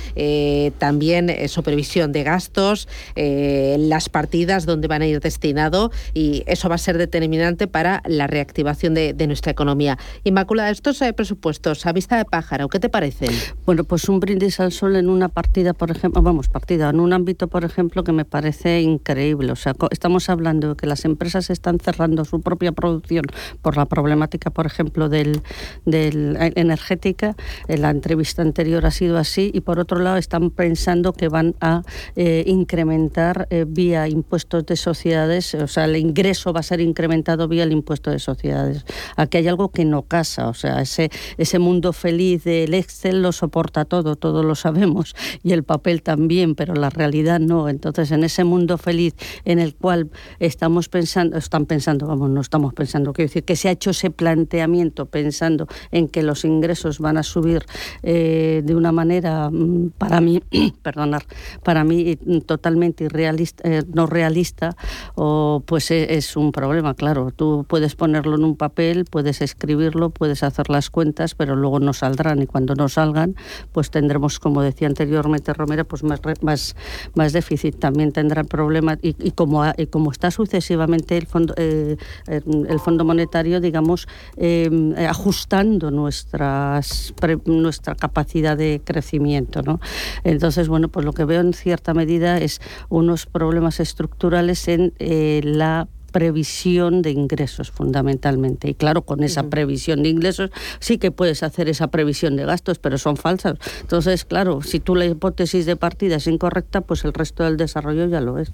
también 0.77 1.31
su 1.47 1.63
previsión 1.63 2.11
de 2.11 2.23
gastos, 2.23 2.87
las 3.15 4.09
partidas 4.09 4.65
donde 4.65 4.87
van 4.87 5.01
a 5.01 5.07
ir 5.07 5.19
destinado 5.21 5.91
y 6.13 6.43
eso 6.45 6.69
va 6.69 6.75
a 6.75 6.79
ser 6.79 6.97
determinante 6.97 7.67
para 7.67 8.03
la 8.05 8.27
reactivación 8.27 8.93
de, 8.93 9.13
de 9.13 9.27
nuestra 9.27 9.51
economía. 9.51 9.97
Inmaculada, 10.23 10.69
estos 10.69 11.01
presupuestos 11.15 11.85
a 11.85 11.91
vista 11.91 12.17
de 12.17 12.25
pájaro, 12.25 12.69
¿qué 12.69 12.79
te 12.79 12.89
parecen? 12.89 13.29
Bueno, 13.65 13.83
pues 13.83 14.07
un 14.09 14.19
brindis 14.19 14.59
al 14.59 14.71
sol 14.71 14.95
en 14.95 15.09
una 15.09 15.29
partida, 15.29 15.73
por 15.73 15.91
ejemplo, 15.91 16.21
vamos, 16.21 16.49
partida, 16.49 16.89
en 16.89 16.99
un 16.99 17.13
ámbito, 17.13 17.47
por 17.47 17.63
ejemplo, 17.63 18.03
que 18.03 18.11
me 18.11 18.25
parece 18.25 18.81
increíble. 18.81 19.51
O 19.51 19.55
sea, 19.55 19.73
estamos 19.91 20.29
hablando 20.29 20.69
de 20.69 20.75
que 20.75 20.87
las 20.87 21.05
empresas 21.05 21.49
están 21.49 21.79
cerrando 21.79 22.25
su 22.25 22.41
propia 22.41 22.71
producción 22.71 23.25
por 23.61 23.77
la 23.77 23.85
problemática, 23.85 24.49
por 24.49 24.65
ejemplo, 24.65 25.09
del, 25.09 25.41
eh, 25.85 26.51
energética. 26.55 27.35
En 27.67 27.81
la 27.81 27.89
entrevista 27.89 28.41
anterior 28.41 28.85
ha 28.85 28.91
sido 28.91 29.17
así 29.17 29.51
y 29.53 29.61
por 29.61 29.79
otro 29.79 29.99
lado 29.99 30.17
están 30.17 30.49
pensando 30.49 31.13
que 31.13 31.29
van 31.29 31.55
a 31.61 31.83
eh, 32.15 32.43
incrementar 32.45 33.47
eh, 33.49 33.65
vía 33.67 34.07
impuestos 34.07 34.65
de 34.65 34.75
sociedades, 34.75 35.53
o 35.55 35.67
sea, 35.67 35.85
el 35.85 35.95
ingreso 35.95 36.53
va 36.53 36.59
a 36.59 36.63
ser 36.63 36.81
incrementado 36.81 37.47
vía 37.47 37.63
el 37.63 37.71
impuesto 37.71 38.11
de 38.11 38.19
sociedades. 38.19 38.85
Aquí 39.15 39.37
hay 39.37 39.47
algo 39.47 39.69
que 39.69 39.85
no 39.85 40.03
casa, 40.03 40.47
o 40.47 40.53
sea, 40.53 40.81
ese 40.81 41.04
ese, 41.37 41.59
mundo 41.59 41.93
feliz 41.93 42.43
del 42.43 42.73
Excel 42.73 43.21
lo 43.21 43.31
soporta 43.31 43.85
todo, 43.85 44.15
todo 44.15 44.43
lo 44.43 44.55
sabemos, 44.55 45.15
y 45.43 45.53
el 45.53 45.63
papel 45.63 46.03
también, 46.03 46.55
pero 46.55 46.73
la 46.73 46.89
realidad 46.89 47.39
no. 47.39 47.69
Entonces, 47.69 48.11
en 48.11 48.23
ese 48.23 48.43
mundo 48.43 48.77
feliz 48.77 49.15
en 49.45 49.59
el 49.59 49.75
cual 49.75 50.09
estamos 50.39 50.89
pensando, 50.89 51.37
están 51.37 51.65
pensando, 51.65 52.07
vamos, 52.07 52.29
no 52.29 52.41
estamos 52.41 52.73
pensando, 52.73 53.13
quiero 53.13 53.29
decir, 53.29 53.43
que 53.43 53.55
se 53.55 53.69
ha 53.69 53.71
hecho 53.71 53.91
ese 53.91 54.11
planteamiento 54.11 55.05
pensando 55.05 55.67
en 55.91 56.07
que 56.07 56.23
los 56.23 56.45
ingresos 56.45 56.99
van 56.99 57.17
a 57.17 57.23
subir 57.23 57.65
eh, 58.03 58.61
de 58.63 58.75
una 58.75 58.91
manera, 58.91 59.49
mm, 59.49 59.91
para 59.97 60.21
mí, 60.21 60.41
perdonar, 60.81 61.23
para 61.63 61.83
mí 61.83 62.15
totalmente 62.45 63.05
irrealista, 63.05 63.63
eh, 63.69 63.83
no 63.93 64.05
realista, 64.05 64.75
o 65.15 65.63
pues 65.65 65.91
e, 65.91 66.15
es 66.15 66.35
un 66.35 66.51
problema, 66.51 66.93
claro. 66.93 67.31
Tú 67.35 67.65
puedes 67.67 67.95
ponerlo 67.95 68.35
en 68.35 68.43
un 68.43 68.55
papel, 68.55 69.05
puedes 69.05 69.41
escribirlo, 69.41 70.09
puedes 70.09 70.43
hacer 70.43 70.69
las 70.69 70.89
cuentas, 70.95 71.35
pero 71.35 71.57
luego 71.57 71.81
no 71.81 71.91
saldrán 71.91 72.41
y 72.41 72.47
cuando 72.47 72.73
no 72.73 72.87
salgan, 72.87 73.35
pues 73.73 73.91
tendremos, 73.91 74.39
como 74.39 74.61
decía 74.61 74.87
anteriormente 74.87 75.51
Romero, 75.53 75.83
pues 75.83 76.03
más, 76.03 76.21
más, 76.41 76.75
más 77.15 77.33
déficit. 77.33 77.77
También 77.77 78.13
tendrá 78.13 78.45
problemas 78.45 78.97
y, 79.01 79.13
y, 79.19 79.31
como, 79.31 79.63
como 79.89 80.11
está 80.13 80.31
sucesivamente 80.31 81.17
el 81.17 81.27
Fondo, 81.27 81.53
eh, 81.57 81.97
el 82.27 82.79
fondo 82.79 83.03
Monetario, 83.03 83.59
digamos, 83.59 84.07
eh, 84.37 84.69
ajustando 85.09 85.91
nuestras, 85.91 87.13
nuestra 87.43 87.95
capacidad 87.95 88.55
de 88.55 88.81
crecimiento. 88.83 89.61
¿no? 89.63 89.81
Entonces, 90.23 90.69
bueno, 90.69 90.87
pues 90.87 91.05
lo 91.05 91.11
que 91.11 91.25
veo 91.25 91.41
en 91.41 91.51
cierta 91.53 91.93
medida 91.93 92.37
es 92.37 92.61
unos 92.87 93.25
problemas 93.25 93.81
estructurales 93.81 94.67
en 94.69 94.93
eh, 94.99 95.41
la 95.43 95.89
previsión 96.15 97.01
de 97.01 97.11
ingresos 97.11 97.71
fundamentalmente. 97.71 98.69
Y 98.69 98.73
claro, 98.73 99.01
con 99.01 99.21
esa 99.21 99.49
previsión 99.49 100.01
de 100.01 100.07
ingresos 100.07 100.49
sí 100.79 100.97
que 100.97 101.11
puedes 101.11 101.43
hacer 101.43 101.67
esa 101.67 101.87
previsión 101.87 102.37
de 102.37 102.45
gastos, 102.45 102.79
pero 102.79 102.97
son 102.97 103.17
falsas. 103.17 103.57
Entonces, 103.81 104.23
claro, 104.23 104.61
si 104.61 104.79
tú 104.79 104.95
la 104.95 105.05
hipótesis 105.05 105.65
de 105.65 105.75
partida 105.75 106.15
es 106.15 106.27
incorrecta, 106.27 106.79
pues 106.79 107.03
el 107.03 107.11
resto 107.11 107.43
del 107.43 107.57
desarrollo 107.57 108.07
ya 108.07 108.21
lo 108.21 108.39
es. 108.39 108.53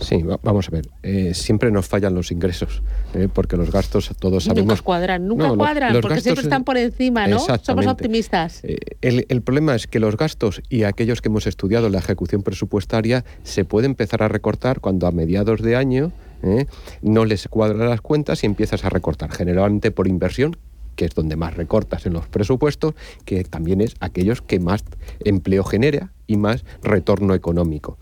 Sí, 0.00 0.22
vamos 0.42 0.68
a 0.68 0.72
ver. 0.72 0.88
Eh, 1.02 1.32
siempre 1.32 1.70
nos 1.70 1.88
fallan 1.88 2.14
los 2.14 2.30
ingresos, 2.30 2.82
eh, 3.14 3.28
porque 3.32 3.56
los 3.56 3.70
gastos 3.70 4.10
todos 4.18 4.44
sabemos. 4.44 4.68
Nunca 4.68 4.82
cuadran, 4.82 5.26
nunca 5.26 5.54
cuadran, 5.54 6.02
porque 6.02 6.20
siempre 6.20 6.42
están 6.42 6.64
por 6.64 6.76
encima, 6.76 7.26
¿no? 7.28 7.38
Somos 7.62 7.86
optimistas. 7.86 8.60
Eh, 8.62 8.76
el, 9.00 9.24
el, 9.30 9.40
problema 9.40 9.74
es 9.74 9.86
que 9.86 10.00
los 10.00 10.18
gastos 10.18 10.60
y 10.68 10.82
aquellos 10.82 11.22
que 11.22 11.30
hemos 11.30 11.46
estudiado 11.46 11.88
la 11.88 12.00
ejecución 12.00 12.42
presupuestaria 12.42 13.24
se 13.42 13.64
puede 13.64 13.86
empezar 13.86 14.22
a 14.22 14.28
recortar 14.28 14.80
cuando 14.80 15.06
a 15.06 15.12
mediados 15.12 15.62
de 15.62 15.76
año 15.76 16.12
¿eh? 16.42 16.66
no 17.02 17.24
les 17.24 17.48
cuadran 17.48 17.88
las 17.88 18.00
cuentas 18.00 18.42
y 18.42 18.46
empiezas 18.46 18.84
a 18.84 18.88
recortar, 18.88 19.30
generalmente 19.32 19.90
por 19.90 20.08
inversión, 20.08 20.56
que 20.94 21.04
es 21.04 21.14
donde 21.14 21.36
más 21.36 21.54
recortas 21.54 22.06
en 22.06 22.12
los 22.12 22.28
presupuestos, 22.28 22.94
que 23.24 23.44
también 23.44 23.80
es 23.80 23.94
aquellos 24.00 24.42
que 24.42 24.60
más 24.60 24.84
empleo 25.24 25.64
genera 25.64 26.12
y 26.26 26.36
más 26.36 26.64
retorno 26.82 27.34
económico. 27.34 27.98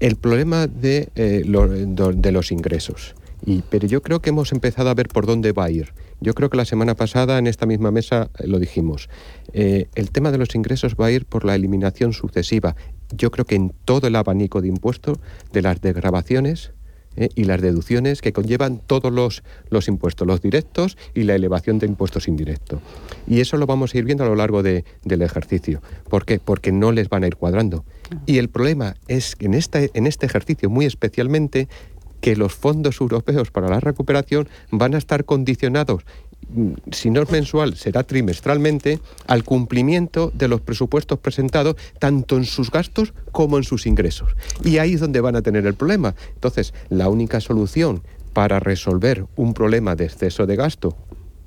El 0.00 0.16
problema 0.16 0.66
de, 0.66 1.10
eh, 1.14 1.42
los 1.44 2.52
ingresos. 2.52 3.14
Y, 3.46 3.62
pero 3.68 3.86
yo 3.86 4.02
creo 4.02 4.20
que 4.20 4.30
hemos 4.30 4.52
empezado 4.52 4.88
a 4.88 4.94
ver 4.94 5.08
por 5.08 5.26
dónde 5.26 5.52
va 5.52 5.64
a 5.64 5.70
ir. 5.70 5.92
Yo 6.20 6.34
creo 6.34 6.48
que 6.48 6.56
la 6.56 6.64
semana 6.64 6.94
pasada 6.94 7.38
en 7.38 7.46
esta 7.46 7.66
misma 7.66 7.90
mesa 7.90 8.30
eh, 8.38 8.46
lo 8.46 8.58
dijimos. 8.58 9.08
el 9.52 10.10
tema 10.10 10.32
de 10.32 10.38
los 10.38 10.54
ingresos 10.54 10.96
va 11.00 11.06
a 11.06 11.10
ir 11.10 11.26
por 11.26 11.44
la 11.44 11.54
eliminación 11.54 12.12
sucesiva. 12.12 12.74
Yo 13.16 13.30
creo 13.30 13.44
que 13.44 13.54
en 13.54 13.72
todo 13.84 14.08
el 14.08 14.16
abanico 14.16 14.60
de 14.60 14.68
impuestos, 14.68 15.18
de 15.52 15.62
las 15.62 15.80
desgrabaciones, 15.80 16.72
¿eh? 17.16 17.28
y 17.34 17.44
las 17.44 17.60
deducciones 17.60 18.20
que 18.20 18.32
conllevan 18.32 18.80
todos 18.86 19.12
los, 19.12 19.42
los, 19.70 19.88
impuestos, 19.88 20.26
los 20.26 20.40
directos 20.40 20.96
y 21.14 21.24
la 21.24 21.34
elevación 21.34 21.78
de 21.78 21.86
impuestos 21.86 22.28
indirectos. 22.28 22.80
Y 23.26 23.40
eso 23.40 23.56
lo 23.56 23.66
vamos 23.66 23.94
a 23.94 23.98
ir 23.98 24.04
viendo 24.04 24.24
a 24.24 24.28
lo 24.28 24.34
largo 24.34 24.62
de, 24.62 24.84
del 25.04 25.22
ejercicio. 25.22 25.82
¿Por 26.08 26.24
qué? 26.24 26.38
Porque 26.38 26.72
no 26.72 26.92
les 26.92 27.08
van 27.08 27.24
a 27.24 27.26
ir 27.26 27.36
cuadrando. 27.36 27.84
Y 28.26 28.38
el 28.38 28.48
problema 28.48 28.96
es 29.08 29.36
que 29.36 29.46
en 29.46 29.54
este, 29.54 29.90
en 29.94 30.06
este 30.06 30.26
ejercicio 30.26 30.70
muy 30.70 30.86
especialmente 30.86 31.68
que 32.20 32.36
los 32.36 32.54
fondos 32.54 33.02
europeos 33.02 33.50
para 33.50 33.68
la 33.68 33.80
recuperación 33.80 34.48
van 34.70 34.94
a 34.94 34.98
estar 34.98 35.26
condicionados 35.26 36.04
si 36.92 37.10
no 37.10 37.22
es 37.22 37.30
mensual, 37.30 37.76
será 37.76 38.02
trimestralmente, 38.02 39.00
al 39.26 39.44
cumplimiento 39.44 40.30
de 40.34 40.48
los 40.48 40.60
presupuestos 40.60 41.18
presentados, 41.18 41.76
tanto 41.98 42.36
en 42.36 42.44
sus 42.44 42.70
gastos 42.70 43.14
como 43.32 43.56
en 43.58 43.64
sus 43.64 43.86
ingresos. 43.86 44.34
Y 44.64 44.78
ahí 44.78 44.94
es 44.94 45.00
donde 45.00 45.20
van 45.20 45.36
a 45.36 45.42
tener 45.42 45.66
el 45.66 45.74
problema. 45.74 46.14
Entonces, 46.34 46.74
la 46.88 47.08
única 47.08 47.40
solución 47.40 48.02
para 48.32 48.60
resolver 48.60 49.26
un 49.36 49.54
problema 49.54 49.94
de 49.94 50.04
exceso 50.04 50.46
de 50.46 50.56
gasto, 50.56 50.96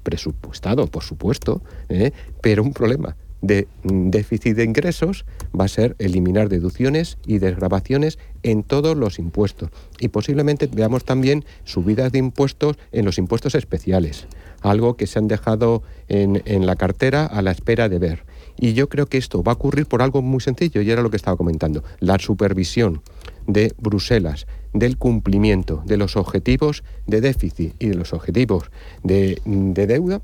presupuestado, 0.04 0.88
por 0.88 1.04
supuesto, 1.04 1.62
¿eh? 1.90 2.12
pero 2.42 2.64
un 2.64 2.74
problema 2.74 3.18
de 3.42 3.68
mm, 3.84 4.10
déficit 4.10 4.56
de 4.56 4.64
ingresos 4.64 5.26
va 5.58 5.66
a 5.66 5.68
ser 5.68 5.96
eliminar 6.00 6.50
deducciones 6.50 7.18
y 7.26 7.40
desgrabaciones 7.40 8.18
en 8.44 8.64
todos 8.64 8.96
los 8.98 9.20
impuestos. 9.20 9.70
Y 10.00 10.08
posiblemente 10.08 10.68
veamos 10.72 11.04
también 11.04 11.46
subidas 11.66 12.12
de 12.12 12.20
impuestos 12.20 12.78
en 12.92 13.06
los 13.06 13.18
impuestos 13.18 13.56
especiales, 13.56 14.28
algo 14.70 14.96
que 14.96 15.08
se 15.08 15.20
han 15.20 15.28
dejado 15.28 15.84
en, 16.08 16.42
en 16.46 16.66
la 16.66 16.76
cartera 16.76 17.26
a 17.26 17.42
la 17.42 17.52
espera 17.52 17.90
de 17.90 18.00
ver. 18.00 18.24
Y 18.60 18.74
yo 18.74 18.90
creo 18.90 19.06
que 19.06 19.18
esto 19.18 19.44
va 19.44 19.52
a 19.52 19.56
ocurrir 19.56 19.86
por 19.86 20.02
algo 20.02 20.22
muy 20.22 20.42
sencillo, 20.42 20.82
y 20.82 20.90
era 20.90 21.02
lo 21.02 21.10
que 21.10 21.18
estaba 21.18 21.38
comentando, 21.38 21.84
la 22.00 22.18
supervisión 22.18 23.02
de 23.46 23.74
Bruselas 23.78 24.48
del 24.74 24.98
cumplimiento 24.98 25.84
de 25.86 25.98
los 25.98 26.18
objetivos 26.18 26.84
de 27.06 27.22
déficit 27.22 27.74
y 27.80 27.88
de 27.88 27.96
los 27.96 28.14
objetivos 28.14 28.70
de, 29.04 29.42
de 29.46 29.88
deuda 29.88 30.22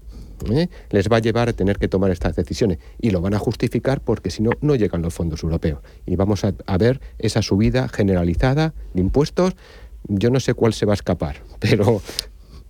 ¿eh? 0.51 0.67
les 0.89 1.09
va 1.09 1.17
a 1.17 1.19
llevar 1.19 1.49
a 1.49 1.53
tener 1.53 1.77
que 1.77 1.87
tomar 1.87 2.11
estas 2.11 2.35
decisiones 2.35 2.79
y 2.99 3.11
lo 3.11 3.21
van 3.21 3.33
a 3.33 3.39
justificar 3.39 4.01
porque 4.01 4.29
si 4.29 4.43
no, 4.43 4.51
no 4.61 4.75
llegan 4.75 5.01
los 5.01 5.13
fondos 5.13 5.43
europeos. 5.43 5.79
Y 6.05 6.15
vamos 6.15 6.43
a, 6.43 6.53
a 6.65 6.77
ver 6.77 7.01
esa 7.19 7.41
subida 7.41 7.87
generalizada 7.87 8.73
de 8.93 9.01
impuestos. 9.01 9.55
Yo 10.07 10.29
no 10.29 10.39
sé 10.39 10.53
cuál 10.53 10.73
se 10.73 10.85
va 10.85 10.93
a 10.93 10.95
escapar, 10.95 11.41
pero 11.59 12.01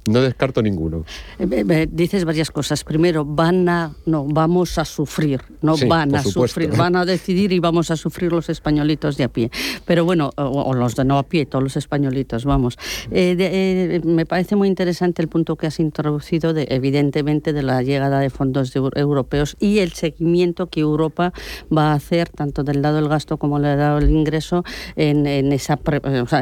no 0.05 0.21
descarto 0.21 0.61
ninguno. 0.61 1.05
Eh, 1.39 1.87
dices 1.91 2.25
varias 2.25 2.51
cosas. 2.51 2.83
Primero, 2.83 3.23
van 3.25 3.67
a, 3.69 3.91
no, 4.05 4.25
vamos 4.25 4.77
a 4.77 4.85
sufrir, 4.85 5.41
no 5.61 5.77
Sí, 5.77 5.85
van 5.85 6.13
a 6.15 6.23
supuesto. 6.23 6.47
sufrir, 6.61 6.77
van 6.77 6.95
a 6.95 7.05
decidir 7.05 7.51
y 7.53 7.59
vamos 7.59 7.89
a 7.91 7.95
sufrir 7.95 8.31
los 8.31 8.49
españolitos 8.49 9.17
de 9.17 9.23
a 9.23 9.29
pie. 9.29 9.49
Pero 9.85 10.05
bueno, 10.05 10.31
o, 10.37 10.43
o 10.43 10.73
los 10.73 10.95
de 10.95 11.05
no 11.05 11.17
a 11.17 11.23
pie, 11.23 11.45
todos 11.45 11.63
los 11.63 11.77
españolitos, 11.77 12.45
vamos. 12.45 12.77
Eh, 13.11 13.35
de- 13.35 13.95
eh, 13.95 14.01
me 14.03 14.25
parece 14.25 14.55
muy 14.55 14.67
interesante 14.67 15.21
el 15.21 15.27
punto 15.27 15.55
que 15.55 15.67
has 15.67 15.79
introducido, 15.79 16.53
de, 16.53 16.67
evidentemente, 16.69 17.53
de 17.53 17.63
la 17.63 17.81
llegada 17.81 18.19
de 18.19 18.29
fondos 18.29 18.73
de 18.73 18.81
europeos 18.95 19.55
y 19.59 19.79
el 19.79 19.93
seguimiento 19.93 20.67
que 20.67 20.81
Europa 20.81 21.33
va 21.75 21.91
a 21.91 21.93
hacer, 21.93 22.29
tanto 22.29 22.63
del 22.63 22.81
lado 22.81 22.97
del 22.97 23.07
gasto 23.07 23.37
como 23.37 23.59
del 23.59 23.77
lado 23.77 23.99
del 23.99 24.09
ingreso, 24.09 24.63
esa, 24.95 25.79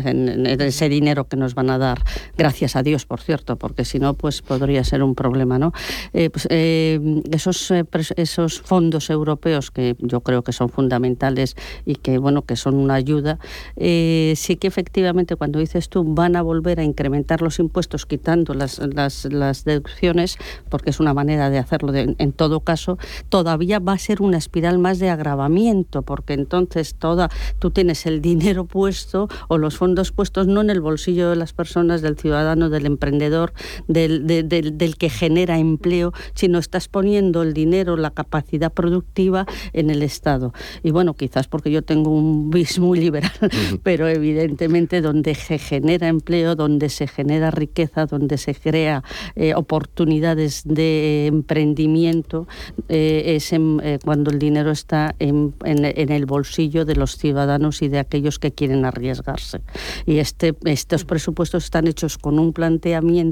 en- 0.09 0.45
en 0.47 0.61
ese 0.61 0.89
dinero 0.89 1.25
que 1.27 1.37
nos 1.37 1.55
van 1.55 1.69
a 1.69 1.77
dar. 1.77 2.03
Gracias 2.37 2.75
a 2.75 2.83
Dios, 2.83 3.05
por 3.05 3.21
cierto, 3.21 3.50
porque 3.55 3.85
si 3.85 3.99
no, 3.99 4.13
pues 4.13 4.41
podría 4.41 4.83
ser 4.83 5.03
un 5.03 5.15
problema, 5.15 5.59
¿no? 5.59 5.73
Eh, 6.13 6.29
pues, 6.29 6.47
eh, 6.49 6.99
esos, 7.31 7.71
eh, 7.71 7.85
esos 8.15 8.61
fondos 8.61 9.09
europeos 9.09 9.71
que 9.71 9.95
yo 9.99 10.21
creo 10.21 10.43
que 10.43 10.51
son 10.51 10.69
fundamentales 10.69 11.55
y 11.85 11.95
que, 11.95 12.17
bueno, 12.17 12.43
que 12.43 12.55
son 12.55 12.75
una 12.75 12.95
ayuda, 12.95 13.39
sí 13.75 14.57
que 14.59 14.67
efectivamente, 14.67 15.35
cuando 15.35 15.59
dices 15.59 15.89
tú, 15.89 16.03
van 16.03 16.35
a 16.35 16.41
volver 16.41 16.79
a 16.79 16.83
incrementar 16.83 17.41
los 17.41 17.59
impuestos 17.59 18.05
quitando 18.05 18.53
las, 18.53 18.79
las, 18.79 19.63
deducciones, 19.65 20.37
porque 20.69 20.89
es 20.89 20.99
una 20.99 21.13
manera 21.13 21.49
de 21.49 21.57
hacerlo 21.57 21.93
en 21.93 22.31
todo 22.33 22.61
caso, 22.61 22.97
todavía 23.29 23.79
va 23.79 23.93
a 23.93 23.97
ser 23.97 24.21
una 24.21 24.37
espiral 24.37 24.79
más 24.79 24.99
de 24.99 25.09
agravamiento, 25.09 26.01
porque 26.01 26.33
entonces 26.33 26.95
toda, 26.95 27.29
tú 27.59 27.71
tienes 27.71 28.05
el 28.05 28.21
dinero 28.21 28.65
puesto 28.65 29.27
o 29.47 29.57
los 29.57 29.77
fondos 29.77 30.11
puestos 30.11 30.47
no 30.47 30.61
en 30.61 30.69
el 30.69 30.81
bolsillo 30.81 31.29
de 31.29 31.35
las 31.35 31.53
personas, 31.53 32.01
del 32.01 32.17
ciudadano, 32.17 32.69
del 32.69 32.85
emprendedor, 32.85 33.40
del, 33.87 34.27
de- 34.27 34.43
del- 34.43 34.77
del 34.77 34.95
que 34.97 35.09
genera 35.09 35.57
empleo, 35.57 36.13
sino 36.35 36.59
estás 36.59 36.87
poniendo 36.87 37.41
el 37.41 37.53
dinero, 37.53 37.97
la 37.97 38.11
capacidad 38.11 38.71
productiva 38.71 39.45
en 39.73 39.89
el 39.89 40.03
Estado. 40.03 40.53
Y 40.83 40.91
bueno, 40.91 41.13
quizás 41.15 41.47
porque 41.47 41.71
yo 41.71 41.81
tengo 41.81 42.09
un 42.11 42.49
bis 42.49 42.79
muy 42.79 42.99
liberal, 42.99 43.31
pero 43.83 44.07
evidentemente 44.07 45.01
donde 45.01 45.35
se 45.35 45.57
genera 45.57 46.07
empleo, 46.07 46.55
donde 46.55 46.89
se 46.89 47.07
genera 47.07 47.51
riqueza, 47.51 48.05
donde 48.05 48.37
se 48.37 48.53
crea 48.55 49.03
eh, 49.35 49.53
oportunidades 49.55 50.61
de 50.65 51.27
emprendimiento, 51.27 52.47
eh, 52.89 53.35
es 53.35 53.53
en- 53.53 53.79
eh, 53.83 53.99
cuando 54.03 54.31
el 54.31 54.39
dinero 54.39 54.71
está 54.71 55.15
en, 55.19 55.53
en- 55.63 55.85
en 55.85 56.09
el 56.11 56.25
bolsillo 56.25 56.85
de 56.85 56.95
los 56.95 57.17
ciudadanos 57.17 57.81
y 57.81 57.87
de 57.87 57.99
aquellos 57.99 58.39
que 58.39 58.51
quieren 58.51 58.85
arriesgarse. 58.85 59.61
Y 60.05 60.17
este, 60.17 60.53
estos 60.65 61.05
presupuestos 61.05 61.63
están 61.65 61.87
hechos 61.87 62.17
con 62.17 62.39
un 62.39 62.53
planteamiento 62.53 63.30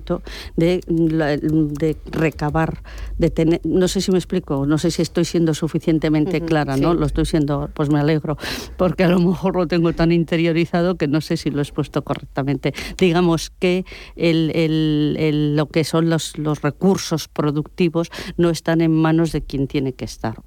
de, 0.56 1.98
recabar, 2.12 2.82
de 3.18 3.30
tener, 3.30 3.62
no 3.64 3.88
sé 3.88 4.02
si 4.02 4.12
me 4.12 4.18
explico, 4.18 4.66
no 4.66 4.78
sé 4.78 4.92
si 4.92 5.02
estoy 5.02 5.26
siendo 5.26 5.54
suficientemente 5.54 6.42
clara, 6.42 6.78
¿no? 6.78 6.94
sí. 6.94 7.00
Lo 7.00 7.06
estoy 7.06 7.26
siendo, 7.26 7.70
pues 7.74 7.90
me 7.90 8.00
alegro, 8.00 8.38
porque 8.78 9.04
a 9.04 9.10
lo 9.10 9.20
mejor 9.20 9.56
lo 9.56 9.68
tengo 9.68 9.94
tan 9.94 10.12
interiorizado 10.12 10.96
que 10.96 11.08
no 11.08 11.22
sé 11.22 11.38
si 11.38 11.50
lo 11.52 11.60
he 11.60 11.62
expuesto 11.62 12.04
correctamente. 12.04 12.74
Digamos 12.98 13.50
que 13.50 13.86
el, 14.16 14.52
el- 14.56 15.16
el- 15.20 15.56
lo 15.56 15.68
que 15.68 15.84
son 15.84 16.10
los, 16.10 16.38
los 16.38 16.62
recursos 16.62 17.28
productivos 17.28 18.10
no 18.38 18.50
están 18.50 18.82
en 18.82 18.92
manos 18.92 19.32
de 19.32 19.42
quien 19.42 19.68
tiene 19.68 19.94
que 19.94 20.06
estar. 20.06 20.42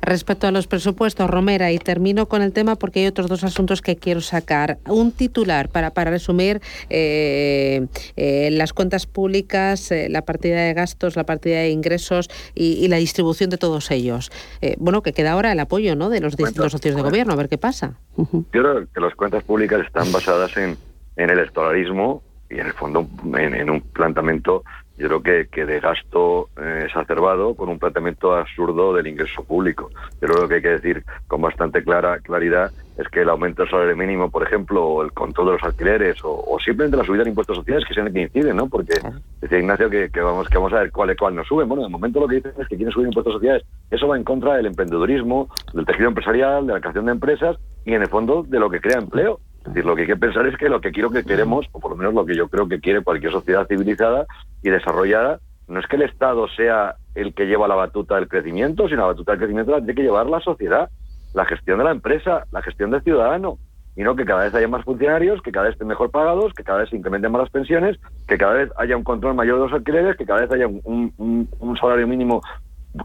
Respecto 0.00 0.46
a 0.46 0.50
los 0.50 0.66
presupuestos, 0.66 1.30
Romera, 1.30 1.70
y 1.72 1.78
termino 1.78 2.26
con 2.26 2.42
el 2.42 2.52
tema 2.52 2.76
porque 2.76 3.00
hay 3.00 3.06
otros 3.06 3.28
dos 3.28 3.44
asuntos 3.44 3.82
que 3.82 3.96
quiero 3.96 4.20
sacar. 4.20 4.78
Un 4.88 5.12
titular 5.12 5.68
para, 5.68 5.90
para 5.90 6.10
resumir 6.10 6.60
eh, 6.90 7.86
eh, 8.16 8.50
las 8.52 8.72
cuentas 8.72 9.06
públicas, 9.06 9.90
eh, 9.90 10.08
la 10.08 10.22
partida 10.22 10.60
de 10.62 10.74
gastos, 10.74 11.16
la 11.16 11.24
partida 11.24 11.58
de 11.60 11.70
ingresos 11.70 12.28
y, 12.54 12.84
y 12.84 12.88
la 12.88 12.96
distribución 12.96 13.50
de 13.50 13.58
todos 13.58 13.90
ellos. 13.90 14.30
Eh, 14.60 14.76
bueno, 14.78 15.02
que 15.02 15.12
queda 15.12 15.32
ahora 15.32 15.52
el 15.52 15.60
apoyo 15.60 15.94
¿no? 15.96 16.10
de 16.10 16.20
los 16.20 16.36
distintos 16.36 16.72
socios 16.72 16.96
de 16.96 17.02
gobierno, 17.02 17.32
a 17.32 17.36
ver 17.36 17.48
qué 17.48 17.58
pasa. 17.58 17.94
Yo 18.16 18.44
creo 18.50 18.86
que 18.92 19.00
las 19.00 19.14
cuentas 19.14 19.42
públicas 19.44 19.84
están 19.84 20.10
basadas 20.12 20.56
en, 20.56 20.76
en 21.16 21.30
el 21.30 21.38
electoralismo 21.38 22.22
y 22.50 22.60
en 22.60 22.66
el 22.66 22.72
fondo 22.72 23.06
en, 23.36 23.54
en 23.54 23.70
un 23.70 23.80
planteamiento, 23.80 24.64
yo 24.96 25.08
creo 25.08 25.22
que, 25.22 25.48
que 25.50 25.66
de 25.66 25.80
gasto 25.80 26.48
eh, 26.56 26.84
exacerbado 26.86 27.54
con 27.54 27.68
un 27.68 27.78
planteamiento 27.78 28.34
absurdo 28.34 28.94
del 28.94 29.06
ingreso 29.06 29.42
público. 29.42 29.90
Yo 30.20 30.28
creo 30.28 30.34
que 30.34 30.42
lo 30.42 30.48
que 30.48 30.54
hay 30.54 30.62
que 30.62 30.68
decir 30.68 31.04
con 31.26 31.42
bastante 31.42 31.82
clara 31.82 32.20
claridad 32.20 32.70
es 32.96 33.08
que 33.08 33.22
el 33.22 33.28
aumento 33.28 33.62
del 33.62 33.70
salario 33.70 33.96
mínimo, 33.96 34.30
por 34.30 34.44
ejemplo, 34.44 34.84
o 34.84 35.02
el 35.02 35.12
control 35.12 35.48
de 35.48 35.52
los 35.54 35.62
alquileres, 35.64 36.22
o, 36.24 36.44
o 36.46 36.60
simplemente 36.60 36.96
la 36.96 37.04
subida 37.04 37.24
de 37.24 37.30
impuestos 37.30 37.56
sociales, 37.56 37.84
que 37.88 37.94
sean 37.94 38.12
que 38.12 38.22
inciden, 38.22 38.56
¿no? 38.56 38.68
Porque 38.68 38.94
decía 39.40 39.58
Ignacio 39.58 39.90
que, 39.90 40.10
que 40.10 40.20
vamos 40.20 40.48
que 40.48 40.58
vamos 40.58 40.72
a 40.72 40.80
ver 40.80 40.92
cuál 40.92 41.10
es 41.10 41.16
cuál 41.16 41.34
no 41.34 41.44
sube. 41.44 41.64
Bueno, 41.64 41.82
de 41.82 41.88
momento 41.88 42.20
lo 42.20 42.28
que 42.28 42.36
dicen 42.36 42.52
es 42.56 42.68
que 42.68 42.76
quieren 42.76 42.92
subir 42.92 43.08
impuestos 43.08 43.34
sociales. 43.34 43.64
Eso 43.90 44.06
va 44.06 44.16
en 44.16 44.22
contra 44.22 44.54
del 44.54 44.66
emprendedurismo, 44.66 45.48
del 45.72 45.86
tejido 45.86 46.08
empresarial, 46.08 46.66
de 46.66 46.74
la 46.74 46.80
creación 46.80 47.06
de 47.06 47.12
empresas 47.12 47.56
y 47.84 47.94
en 47.94 48.02
el 48.02 48.08
fondo 48.08 48.44
de 48.44 48.60
lo 48.60 48.70
que 48.70 48.80
crea 48.80 48.98
empleo. 48.98 49.40
Es 49.64 49.72
decir, 49.72 49.84
lo 49.86 49.96
que 49.96 50.02
hay 50.02 50.08
que 50.08 50.16
pensar 50.16 50.46
es 50.46 50.56
que 50.58 50.68
lo 50.68 50.80
que 50.80 50.92
quiero 50.92 51.10
que 51.10 51.24
queremos, 51.24 51.66
o 51.72 51.80
por 51.80 51.92
lo 51.92 51.96
menos 51.96 52.12
lo 52.14 52.26
que 52.26 52.36
yo 52.36 52.48
creo 52.48 52.68
que 52.68 52.80
quiere 52.80 53.02
cualquier 53.02 53.32
sociedad 53.32 53.66
civilizada 53.66 54.26
y 54.62 54.68
desarrollada, 54.70 55.38
no 55.68 55.80
es 55.80 55.86
que 55.86 55.96
el 55.96 56.02
Estado 56.02 56.46
sea 56.48 56.96
el 57.14 57.32
que 57.34 57.46
lleva 57.46 57.66
la 57.66 57.74
batuta 57.74 58.16
del 58.16 58.28
crecimiento, 58.28 58.88
sino 58.88 59.00
la 59.00 59.06
batuta 59.08 59.32
del 59.32 59.38
crecimiento 59.38 59.72
la 59.72 59.78
tiene 59.78 59.94
que 59.94 60.02
llevar 60.02 60.26
la 60.26 60.40
sociedad, 60.40 60.90
la 61.32 61.46
gestión 61.46 61.78
de 61.78 61.84
la 61.84 61.92
empresa, 61.92 62.44
la 62.50 62.60
gestión 62.60 62.90
del 62.90 63.02
ciudadano. 63.02 63.58
Y 63.96 64.02
no 64.02 64.16
que 64.16 64.24
cada 64.24 64.42
vez 64.44 64.54
haya 64.54 64.66
más 64.68 64.84
funcionarios, 64.84 65.40
que 65.40 65.52
cada 65.52 65.66
vez 65.66 65.74
estén 65.74 65.86
mejor 65.86 66.10
pagados, 66.10 66.52
que 66.52 66.64
cada 66.64 66.80
vez 66.80 66.90
se 66.90 66.96
incrementen 66.96 67.30
más 67.30 67.42
las 67.42 67.50
pensiones, 67.50 67.96
que 68.26 68.36
cada 68.36 68.54
vez 68.54 68.70
haya 68.76 68.96
un 68.96 69.04
control 69.04 69.34
mayor 69.34 69.56
de 69.56 69.64
los 69.66 69.72
alquileres, 69.72 70.16
que 70.16 70.26
cada 70.26 70.40
vez 70.40 70.50
haya 70.50 70.66
un, 70.66 71.12
un- 71.16 71.76
salario 71.78 72.06
mínimo 72.06 72.42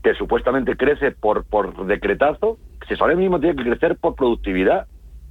que 0.04 0.14
supuestamente 0.16 0.76
crece 0.76 1.12
por, 1.12 1.46
por 1.46 1.86
decretazo. 1.86 2.58
Ese 2.82 2.96
salario 2.96 3.18
mínimo 3.18 3.40
tiene 3.40 3.56
que 3.56 3.70
crecer 3.70 3.98
por 4.00 4.16
productividad. 4.16 4.88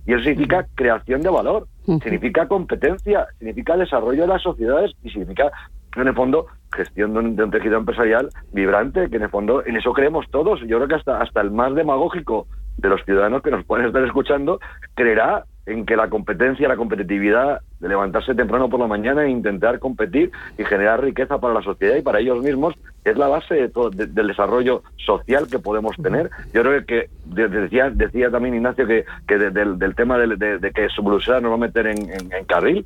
Y 0.09 0.15
eso 0.15 0.23
significa 0.23 0.67
creación 0.75 1.21
de 1.21 1.29
valor, 1.29 1.69
significa 1.85 2.49
competencia, 2.49 3.27
significa 3.39 3.77
desarrollo 3.77 4.23
de 4.23 4.29
las 4.29 4.41
sociedades 4.41 4.93
y 5.03 5.11
significa, 5.11 5.53
en 5.97 6.09
el 6.09 6.15
fondo, 6.15 6.47
gestión 6.73 7.13
de 7.13 7.19
un, 7.19 7.37
de 7.37 7.45
un 7.45 7.51
tejido 7.51 7.77
empresarial 7.77 8.31
vibrante, 8.55 9.11
que 9.11 9.17
en 9.17 9.25
el 9.25 9.29
fondo 9.29 9.63
en 9.67 9.77
eso 9.77 9.93
creemos 9.93 10.25
todos. 10.31 10.61
Yo 10.61 10.79
creo 10.79 10.89
que 10.89 10.95
hasta, 10.95 11.21
hasta 11.21 11.43
el 11.43 11.51
más 11.51 11.75
demagógico 11.75 12.47
de 12.79 12.89
los 12.89 13.05
ciudadanos 13.05 13.43
que 13.43 13.51
nos 13.51 13.67
pueden 13.67 13.85
estar 13.85 14.03
escuchando 14.03 14.61
creerá 14.95 15.45
en 15.69 15.85
que 15.87 15.97
la 15.97 16.09
competencia, 16.09 16.67
la 16.69 16.77
competitividad 16.77 17.61
de 17.81 17.89
levantarse 17.89 18.35
temprano 18.35 18.69
por 18.69 18.81
la 18.81 18.87
mañana 18.89 19.25
e 19.25 19.31
intentar 19.31 19.79
competir 19.79 20.33
y 20.59 20.65
generar 20.65 21.03
riqueza 21.03 21.39
para 21.39 21.55
la 21.55 21.63
sociedad 21.63 21.95
y 21.97 22.03
para 22.03 22.19
ellos 22.19 22.43
mismos 22.43 22.75
es 23.05 23.17
la 23.17 23.29
base 23.29 23.55
de 23.55 23.69
todo, 23.69 23.91
de- 23.91 24.07
del 24.07 24.27
desarrollo 24.27 24.83
social 24.97 25.47
que 25.49 25.59
podemos 25.61 25.97
tener. 26.03 26.29
Yo 26.53 26.63
creo 26.63 26.85
que 26.85 27.09
de- 27.27 27.49
de- 27.49 27.61
decía, 27.63 27.91
decía 27.91 28.31
también 28.31 28.57
Ignacio 28.57 28.87
que, 28.87 29.05
que 29.29 29.39
de- 29.39 29.51
del, 29.51 29.79
del 29.79 29.95
tema 29.95 30.19
de, 30.19 30.73
que 30.73 30.89
su 30.89 31.03
Bruselas 31.03 31.41
nos 31.43 31.53
va 31.53 31.55
a 31.55 31.59
meter 31.59 31.87
en, 31.87 31.99
en- 32.11 32.33
en 32.33 32.45
carril, 32.47 32.85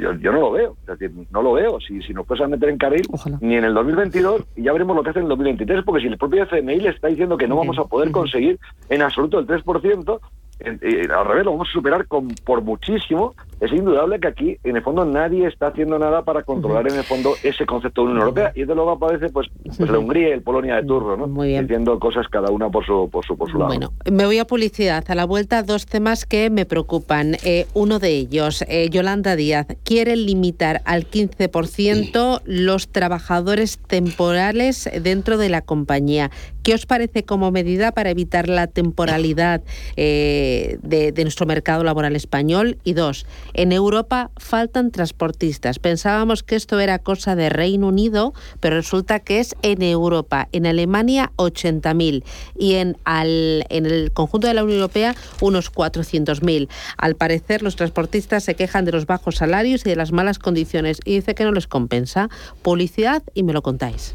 yo, 0.00 0.14
yo 0.14 0.32
no 0.32 0.40
lo 0.40 0.52
veo, 0.52 0.76
es 0.88 0.98
decir, 0.98 1.10
no 1.30 1.42
lo 1.42 1.52
veo. 1.52 1.78
Si, 1.80 2.00
si 2.02 2.14
nos 2.14 2.26
fuese 2.26 2.44
a 2.44 2.48
meter 2.48 2.68
en 2.70 2.78
carril, 2.78 3.06
ni 3.40 3.56
en 3.56 3.64
el 3.64 3.74
2022, 3.74 4.44
y 4.56 4.62
ya 4.62 4.72
veremos 4.72 4.96
lo 4.96 5.02
que 5.02 5.10
hace 5.10 5.18
en 5.18 5.24
el 5.26 5.28
2023, 5.30 5.84
porque 5.84 6.00
si 6.02 6.06
el 6.08 6.16
propio 6.18 6.44
FMI 6.44 6.80
le 6.80 6.88
está 6.90 7.08
diciendo 7.08 7.36
que 7.36 7.46
no 7.46 7.56
vamos 7.56 7.78
a 7.78 7.84
poder 7.84 8.10
conseguir 8.10 8.58
en 8.88 9.02
absoluto 9.02 9.38
el 9.38 9.46
3%, 9.46 10.20
en- 10.20 10.20
eh, 10.60 11.08
al 11.10 11.26
revés, 11.26 11.44
lo 11.44 11.52
vamos 11.52 11.68
a 11.68 11.72
superar 11.72 12.06
con, 12.06 12.28
por 12.44 12.62
muchísimo, 12.62 13.34
es 13.60 13.72
indudable 13.72 14.18
que 14.20 14.28
aquí, 14.28 14.56
en 14.64 14.76
el 14.76 14.82
fondo, 14.82 15.04
nadie 15.04 15.46
está 15.46 15.66
haciendo 15.66 15.98
nada 15.98 16.22
para 16.22 16.42
controlar, 16.42 16.90
en 16.90 16.96
el 16.96 17.04
fondo, 17.04 17.34
ese 17.42 17.66
concepto 17.66 18.02
de 18.02 18.06
Unión 18.08 18.22
Europea. 18.22 18.52
Y 18.54 18.64
de 18.64 18.74
luego 18.74 18.92
aparece, 18.92 19.28
pues, 19.28 19.48
pues 19.76 19.90
la 19.90 19.98
Hungría 19.98 20.30
y 20.30 20.32
el 20.32 20.42
Polonia 20.42 20.76
de 20.76 20.84
turno, 20.84 21.16
¿no? 21.16 21.26
Muy 21.26 21.48
bien. 21.48 21.66
Diciendo 21.66 21.98
cosas 21.98 22.26
cada 22.28 22.50
una 22.50 22.70
por 22.70 22.86
su, 22.86 23.10
por 23.10 23.24
su, 23.26 23.36
por 23.36 23.50
su 23.50 23.58
lado. 23.58 23.68
Bueno, 23.68 23.92
me 24.10 24.24
voy 24.24 24.38
a 24.38 24.46
publicidad. 24.46 25.04
A 25.08 25.14
la 25.14 25.26
vuelta, 25.26 25.62
dos 25.62 25.84
temas 25.84 26.24
que 26.24 26.48
me 26.48 26.64
preocupan. 26.64 27.36
Eh, 27.44 27.66
uno 27.74 27.98
de 27.98 28.08
ellos, 28.08 28.64
eh, 28.66 28.88
Yolanda 28.88 29.36
Díaz, 29.36 29.66
quiere 29.84 30.16
limitar 30.16 30.80
al 30.86 31.06
15% 31.10 32.40
los 32.46 32.88
trabajadores 32.88 33.78
temporales 33.78 34.88
dentro 35.02 35.36
de 35.36 35.50
la 35.50 35.60
compañía. 35.60 36.30
¿Qué 36.62 36.74
os 36.74 36.86
parece 36.86 37.24
como 37.24 37.50
medida 37.50 37.92
para 37.92 38.10
evitar 38.10 38.48
la 38.48 38.66
temporalidad 38.66 39.62
eh, 39.96 40.78
de, 40.82 41.12
de 41.12 41.22
nuestro 41.24 41.46
mercado 41.46 41.84
laboral 41.84 42.16
español? 42.16 42.78
Y 42.84 42.94
dos, 42.94 43.26
en 43.54 43.72
Europa 43.72 44.30
faltan 44.36 44.90
transportistas. 44.90 45.78
Pensábamos 45.78 46.42
que 46.42 46.56
esto 46.56 46.78
era 46.80 46.98
cosa 46.98 47.36
de 47.36 47.48
Reino 47.48 47.88
Unido, 47.88 48.34
pero 48.60 48.76
resulta 48.76 49.20
que 49.20 49.40
es 49.40 49.54
en 49.62 49.82
Europa. 49.82 50.48
En 50.52 50.66
Alemania 50.66 51.32
80.000 51.36 52.24
y 52.58 52.74
en, 52.74 52.96
en 53.06 53.86
el 53.86 54.12
conjunto 54.12 54.46
de 54.46 54.54
la 54.54 54.64
Unión 54.64 54.78
Europea 54.78 55.14
unos 55.40 55.72
400.000. 55.72 56.68
Al 56.96 57.14
parecer 57.16 57.62
los 57.62 57.76
transportistas 57.76 58.44
se 58.44 58.54
quejan 58.54 58.84
de 58.84 58.92
los 58.92 59.06
bajos 59.06 59.36
salarios 59.36 59.86
y 59.86 59.90
de 59.90 59.96
las 59.96 60.12
malas 60.12 60.38
condiciones 60.38 61.00
y 61.04 61.14
dice 61.14 61.34
que 61.34 61.44
no 61.44 61.52
les 61.52 61.66
compensa. 61.66 62.28
Publicidad 62.62 63.22
y 63.34 63.42
me 63.42 63.52
lo 63.52 63.62
contáis. 63.62 64.14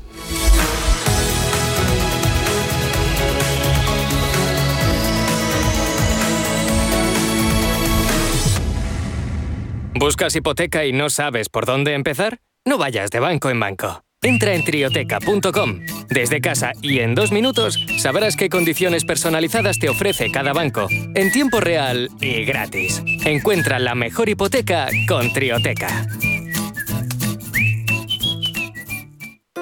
¿Buscas 9.98 10.36
hipoteca 10.36 10.86
y 10.86 10.92
no 10.92 11.10
sabes 11.10 11.48
por 11.48 11.66
dónde 11.66 11.94
empezar? 11.94 12.40
No 12.66 12.78
vayas 12.78 13.12
de 13.12 13.22
banco 13.22 13.50
en 13.50 13.62
banco. 13.62 14.02
Entra 14.22 14.54
en 14.54 14.66
trioteca.com. 14.66 15.86
Desde 16.10 16.42
casa 16.42 16.74
y 16.82 17.00
en 17.00 17.16
dos 17.16 17.32
minutos 17.32 17.80
sabrás 17.98 18.36
qué 18.36 18.50
condiciones 18.50 19.06
personalizadas 19.06 19.80
te 19.80 19.88
ofrece 19.88 20.32
cada 20.32 20.52
banco, 20.52 20.88
en 20.90 21.32
tiempo 21.32 21.62
real 21.62 22.10
y 22.20 22.44
gratis. 22.44 23.02
Encuentra 23.24 23.80
la 23.80 23.96
mejor 23.96 24.28
hipoteca 24.28 24.90
con 25.08 25.32
Trioteca. 25.32 26.08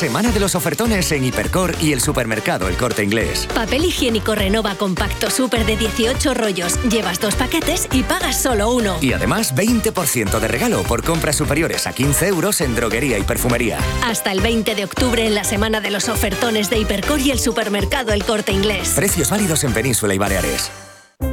Semana 0.00 0.32
de 0.32 0.40
los 0.40 0.54
ofertones 0.54 1.12
en 1.12 1.24
Hipercor 1.24 1.74
y 1.78 1.92
el 1.92 2.00
supermercado 2.00 2.68
El 2.68 2.78
Corte 2.78 3.04
Inglés. 3.04 3.46
Papel 3.54 3.84
higiénico 3.84 4.34
Renova 4.34 4.74
Compacto 4.74 5.28
Super 5.28 5.66
de 5.66 5.76
18 5.76 6.32
rollos. 6.32 6.82
Llevas 6.84 7.20
dos 7.20 7.34
paquetes 7.34 7.86
y 7.92 8.02
pagas 8.02 8.40
solo 8.40 8.72
uno. 8.72 8.96
Y 9.02 9.12
además 9.12 9.54
20% 9.54 10.40
de 10.40 10.48
regalo 10.48 10.84
por 10.84 11.04
compras 11.04 11.36
superiores 11.36 11.86
a 11.86 11.92
15 11.92 12.28
euros 12.28 12.62
en 12.62 12.74
droguería 12.74 13.18
y 13.18 13.24
perfumería. 13.24 13.78
Hasta 14.02 14.32
el 14.32 14.40
20 14.40 14.74
de 14.74 14.84
octubre 14.84 15.26
en 15.26 15.34
la 15.34 15.44
semana 15.44 15.82
de 15.82 15.90
los 15.90 16.08
ofertones 16.08 16.70
de 16.70 16.78
Hipercor 16.78 17.20
y 17.20 17.30
el 17.30 17.38
supermercado 17.38 18.14
El 18.14 18.24
Corte 18.24 18.52
Inglés. 18.52 18.94
Precios 18.96 19.28
válidos 19.28 19.64
en 19.64 19.74
Península 19.74 20.14
y 20.14 20.18
Baleares. 20.18 20.70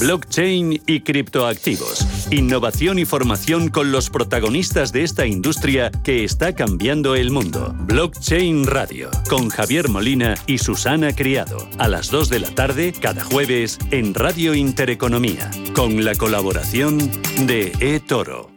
Blockchain 0.00 0.82
y 0.86 1.00
criptoactivos. 1.00 2.06
Innovación 2.30 2.98
y 2.98 3.04
formación 3.04 3.68
con 3.68 3.92
los 3.92 4.10
protagonistas 4.10 4.92
de 4.92 5.02
esta 5.02 5.26
industria 5.26 5.90
que 6.04 6.24
está 6.24 6.54
cambiando 6.54 7.14
el 7.14 7.30
mundo. 7.30 7.74
Blockchain 7.80 8.66
Radio, 8.66 9.10
con 9.28 9.48
Javier 9.48 9.88
Molina 9.88 10.34
y 10.46 10.58
Susana 10.58 11.14
Criado. 11.14 11.68
A 11.78 11.88
las 11.88 12.10
2 12.10 12.28
de 12.28 12.38
la 12.40 12.50
tarde, 12.54 12.92
cada 12.92 13.24
jueves, 13.24 13.78
en 13.90 14.14
Radio 14.14 14.54
Intereconomía. 14.54 15.50
Con 15.74 16.04
la 16.04 16.14
colaboración 16.14 16.98
de 17.46 17.72
eToro. 17.80 18.50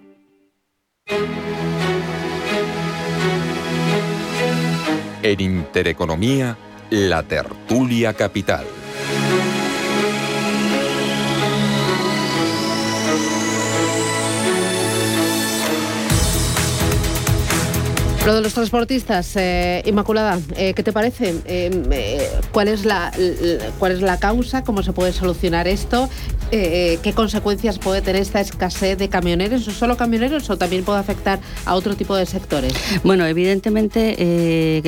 En 5.24 5.40
Intereconomía, 5.40 6.58
la 6.90 7.24
tertulia 7.24 8.14
capital. 8.14 8.66
Lo 18.26 18.36
de 18.36 18.42
los 18.42 18.54
transportistas, 18.54 19.36
eh, 19.36 19.82
Inmaculada, 19.84 20.40
eh, 20.56 20.76
¿qué 20.76 20.84
te 20.84 20.94
parece? 20.94 21.34
Eh, 21.46 22.30
¿cuál, 22.52 22.68
es 22.68 22.86
la, 22.86 23.12
¿Cuál 23.80 23.94
es 23.94 24.02
la 24.02 24.20
causa? 24.20 24.64
¿Cómo 24.64 24.84
se 24.84 24.94
puede 24.94 25.12
solucionar 25.12 25.68
esto? 25.68 26.08
¿Qué 26.52 27.14
consecuencias 27.16 27.80
puede 27.80 28.02
tener 28.02 28.22
esta 28.22 28.42
escasez 28.42 28.98
de 28.98 29.10
camioneros? 29.10 29.68
¿O 29.68 29.72
solo 29.72 29.98
camioneros 29.98 30.50
o 30.50 30.58
también 30.58 30.84
puede 30.84 31.00
afectar 31.00 31.40
a 31.66 31.74
otro 31.74 31.96
tipo 31.96 32.16
de 32.16 32.26
sectores? 32.28 32.74
Bueno, 33.04 33.26
evidentemente, 33.26 34.84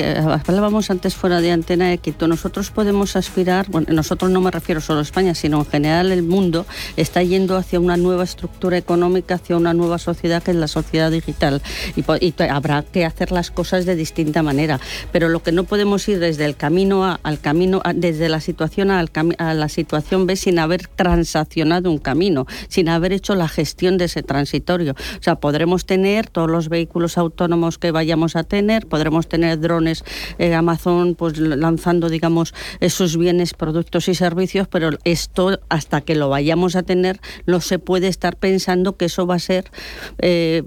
hablábamos 0.46 0.90
antes 0.90 1.16
fuera 1.16 1.40
de 1.40 1.50
antena 1.50 1.88
de 1.88 1.98
que 1.98 2.14
nosotros 2.28 2.70
podemos 2.70 3.16
aspirar, 3.16 3.66
bueno, 3.68 3.88
nosotros 3.90 4.30
no 4.30 4.42
me 4.42 4.50
refiero 4.50 4.80
solo 4.80 5.00
a 5.00 5.02
España, 5.02 5.34
sino 5.34 5.58
en 5.58 5.66
general 5.66 6.12
el 6.12 6.22
mundo 6.22 6.66
está 6.96 7.22
yendo 7.22 7.56
hacia 7.56 7.80
una 7.80 7.96
nueva 7.96 8.24
estructura 8.24 8.76
económica, 8.76 9.36
hacia 9.36 9.56
una 9.56 9.72
nueva 9.72 9.98
sociedad 9.98 10.42
que 10.42 10.52
es 10.52 10.56
la 10.58 10.68
sociedad 10.68 11.10
digital. 11.10 11.62
Y 11.96 12.34
habrá 12.42 12.82
que 12.82 13.06
hacer 13.06 13.23
las 13.32 13.50
cosas 13.50 13.86
de 13.86 13.96
distinta 13.96 14.42
manera. 14.42 14.80
Pero 15.12 15.28
lo 15.28 15.42
que 15.42 15.52
no 15.52 15.64
podemos 15.64 16.06
ir 16.08 16.18
desde 16.18 16.44
el 16.44 16.56
camino 16.56 17.04
A 17.04 17.20
al 17.22 17.40
camino 17.40 17.80
A, 17.84 17.92
desde 17.92 18.28
la 18.28 18.40
situación 18.40 18.90
A 18.90 18.98
al 19.00 19.10
a 19.38 19.54
la 19.54 19.68
situación 19.68 20.26
B 20.26 20.36
sin 20.36 20.58
haber 20.58 20.88
transaccionado 20.88 21.90
un 21.90 21.98
camino, 21.98 22.46
sin 22.68 22.88
haber 22.88 23.12
hecho 23.12 23.34
la 23.34 23.48
gestión 23.48 23.96
de 23.96 24.06
ese 24.06 24.22
transitorio. 24.22 24.92
O 24.92 25.22
sea, 25.22 25.36
podremos 25.36 25.86
tener 25.86 26.28
todos 26.28 26.50
los 26.50 26.68
vehículos 26.68 27.16
autónomos 27.18 27.78
que 27.78 27.90
vayamos 27.90 28.36
a 28.36 28.44
tener, 28.44 28.86
podremos 28.86 29.28
tener 29.28 29.60
drones 29.60 30.04
eh, 30.38 30.54
Amazon 30.54 31.14
pues 31.14 31.38
lanzando, 31.38 32.08
digamos, 32.08 32.54
esos 32.80 33.16
bienes, 33.16 33.54
productos 33.54 34.08
y 34.08 34.14
servicios, 34.14 34.68
pero 34.68 34.90
esto 35.04 35.60
hasta 35.68 36.00
que 36.00 36.14
lo 36.14 36.28
vayamos 36.28 36.76
a 36.76 36.82
tener 36.82 37.20
no 37.46 37.60
se 37.60 37.78
puede 37.78 38.08
estar 38.08 38.36
pensando 38.36 38.96
que 38.96 39.06
eso 39.06 39.26
va 39.26 39.36
a 39.36 39.38
ser 39.38 39.70
eh, 40.18 40.62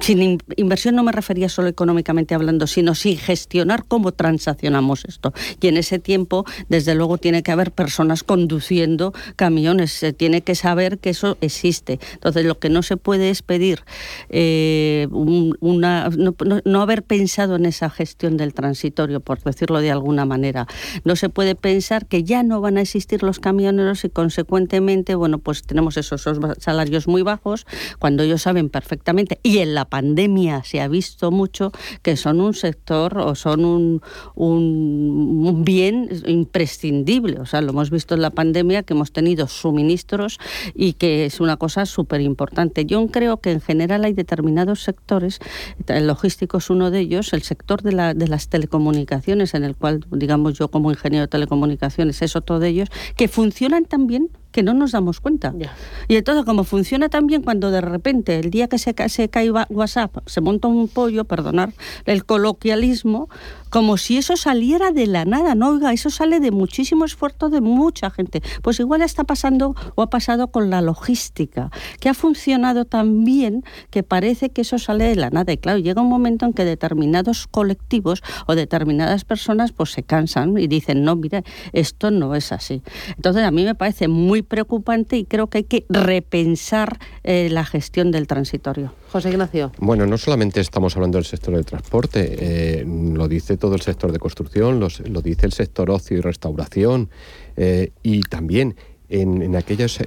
sin 0.00 0.38
inversión 0.56 0.94
no 0.94 1.02
me 1.02 1.12
refería 1.12 1.48
solo 1.48 1.68
económicamente 1.68 1.91
económicamente 1.92 2.34
hablando, 2.34 2.66
sino 2.66 2.94
sin 2.94 3.18
gestionar 3.18 3.84
cómo 3.86 4.12
transaccionamos 4.12 5.04
esto. 5.04 5.32
Y 5.60 5.68
en 5.68 5.76
ese 5.76 5.98
tiempo, 5.98 6.44
desde 6.68 6.94
luego, 6.94 7.18
tiene 7.18 7.42
que 7.42 7.52
haber 7.52 7.70
personas 7.70 8.24
conduciendo 8.24 9.12
camiones, 9.36 9.92
se 9.92 10.12
tiene 10.12 10.40
que 10.40 10.54
saber 10.54 10.98
que 10.98 11.10
eso 11.10 11.36
existe. 11.40 12.00
Entonces, 12.14 12.46
lo 12.46 12.58
que 12.58 12.70
no 12.70 12.82
se 12.82 12.96
puede 12.96 13.28
es 13.30 13.42
pedir 13.42 13.84
eh, 14.30 15.06
una, 15.10 16.08
no, 16.64 16.80
haber 16.80 17.02
pensado 17.02 17.56
en 17.56 17.66
esa 17.66 17.90
gestión 17.90 18.36
del 18.36 18.54
transitorio, 18.54 19.20
por 19.20 19.42
decirlo 19.42 19.80
de 19.80 19.90
alguna 19.90 20.24
manera. 20.24 20.66
No 21.04 21.14
se 21.14 21.28
puede 21.28 21.54
pensar 21.54 22.06
que 22.06 22.24
ya 22.24 22.42
no 22.42 22.60
van 22.60 22.78
a 22.78 22.80
existir 22.80 23.22
los 23.22 23.38
camioneros 23.38 24.04
y, 24.04 24.08
consecuentemente, 24.08 25.14
bueno, 25.14 25.38
pues 25.38 25.62
tenemos 25.62 25.96
esos 25.98 26.26
salarios 26.58 27.06
muy 27.06 27.22
bajos, 27.22 27.66
cuando 27.98 28.22
ellos 28.22 28.42
saben 28.42 28.70
perfectamente, 28.70 29.38
y 29.42 29.58
en 29.58 29.74
la 29.74 29.84
pandemia 29.84 30.62
se 30.64 30.80
ha 30.80 30.88
visto 30.88 31.30
mucho, 31.30 31.72
que 32.02 32.16
son 32.16 32.40
un 32.40 32.54
sector 32.54 33.18
o 33.18 33.34
son 33.34 33.64
un, 33.64 34.02
un, 34.34 35.64
bien 35.64 36.08
imprescindible. 36.26 37.40
O 37.40 37.46
sea, 37.46 37.60
lo 37.60 37.70
hemos 37.70 37.90
visto 37.90 38.14
en 38.14 38.22
la 38.22 38.30
pandemia, 38.30 38.82
que 38.82 38.94
hemos 38.94 39.12
tenido 39.12 39.48
suministros 39.48 40.38
y 40.74 40.94
que 40.94 41.26
es 41.26 41.40
una 41.40 41.56
cosa 41.56 41.86
súper 41.86 42.20
importante. 42.20 42.84
Yo 42.84 43.06
creo 43.08 43.38
que 43.38 43.52
en 43.52 43.60
general 43.60 44.04
hay 44.04 44.12
determinados 44.12 44.82
sectores, 44.82 45.38
el 45.86 46.06
logístico 46.06 46.58
es 46.58 46.70
uno 46.70 46.90
de 46.90 47.00
ellos, 47.00 47.32
el 47.32 47.42
sector 47.42 47.82
de, 47.82 47.92
la, 47.92 48.14
de 48.14 48.28
las 48.28 48.48
telecomunicaciones, 48.48 49.54
en 49.54 49.64
el 49.64 49.76
cual, 49.76 50.04
digamos, 50.10 50.54
yo 50.54 50.68
como 50.68 50.90
ingeniero 50.90 51.22
de 51.22 51.28
telecomunicaciones 51.28 52.22
es 52.22 52.36
otro 52.36 52.58
de 52.58 52.68
ellos, 52.68 52.88
que 53.16 53.28
funcionan 53.28 53.84
también 53.84 54.30
que 54.52 54.62
no 54.62 54.74
nos 54.74 54.92
damos 54.92 55.20
cuenta. 55.20 55.52
Y 56.08 56.16
entonces, 56.16 56.44
como 56.44 56.64
funciona 56.64 57.08
también 57.08 57.42
cuando 57.42 57.70
de 57.70 57.80
repente, 57.80 58.38
el 58.38 58.50
día 58.50 58.68
que 58.68 58.78
se, 58.78 58.94
se 59.08 59.28
cae 59.28 59.50
WhatsApp, 59.50 60.16
se 60.26 60.40
monta 60.40 60.68
un 60.68 60.88
pollo, 60.88 61.24
perdonar 61.24 61.72
el 62.04 62.24
coloquialismo, 62.24 63.28
como 63.70 63.96
si 63.96 64.18
eso 64.18 64.36
saliera 64.36 64.92
de 64.92 65.06
la 65.06 65.24
nada. 65.24 65.54
No, 65.54 65.70
oiga, 65.70 65.92
eso 65.92 66.10
sale 66.10 66.40
de 66.40 66.50
muchísimo 66.50 67.06
esfuerzo 67.06 67.48
de 67.48 67.62
mucha 67.62 68.10
gente. 68.10 68.42
Pues 68.60 68.78
igual 68.78 69.00
está 69.00 69.24
pasando 69.24 69.74
o 69.94 70.02
ha 70.02 70.10
pasado 70.10 70.48
con 70.48 70.68
la 70.68 70.82
logística, 70.82 71.70
que 71.98 72.10
ha 72.10 72.14
funcionado 72.14 72.84
tan 72.84 73.24
bien 73.24 73.64
que 73.90 74.02
parece 74.02 74.50
que 74.50 74.60
eso 74.60 74.78
sale 74.78 75.04
de 75.04 75.16
la 75.16 75.30
nada. 75.30 75.52
Y 75.52 75.56
claro, 75.56 75.78
llega 75.78 76.02
un 76.02 76.10
momento 76.10 76.44
en 76.44 76.52
que 76.52 76.66
determinados 76.66 77.46
colectivos 77.46 78.22
o 78.46 78.54
determinadas 78.54 79.24
personas 79.24 79.72
pues 79.72 79.90
se 79.90 80.02
cansan 80.02 80.58
y 80.58 80.66
dicen, 80.66 81.02
no, 81.02 81.16
mire, 81.16 81.42
esto 81.72 82.10
no 82.10 82.34
es 82.34 82.52
así. 82.52 82.82
Entonces, 83.16 83.42
a 83.42 83.50
mí 83.50 83.64
me 83.64 83.74
parece 83.74 84.06
muy 84.06 84.41
preocupante 84.42 85.16
y 85.16 85.24
creo 85.24 85.48
que 85.48 85.58
hay 85.58 85.64
que 85.64 85.84
repensar 85.88 86.98
eh, 87.24 87.48
la 87.50 87.64
gestión 87.64 88.10
del 88.10 88.26
transitorio. 88.26 88.92
José 89.10 89.30
Ignacio. 89.30 89.72
Bueno, 89.78 90.06
no 90.06 90.18
solamente 90.18 90.60
estamos 90.60 90.96
hablando 90.96 91.18
del 91.18 91.24
sector 91.24 91.54
del 91.54 91.64
transporte, 91.64 92.36
eh, 92.38 92.84
lo 92.86 93.28
dice 93.28 93.56
todo 93.56 93.74
el 93.74 93.80
sector 93.80 94.12
de 94.12 94.18
construcción, 94.18 94.80
lo 94.80 95.20
dice 95.20 95.46
el 95.46 95.52
sector 95.52 95.90
ocio 95.90 96.16
y 96.16 96.20
restauración 96.20 97.10
eh, 97.56 97.92
y 98.02 98.20
también 98.22 98.76
en, 99.08 99.54
aquellos 99.56 99.98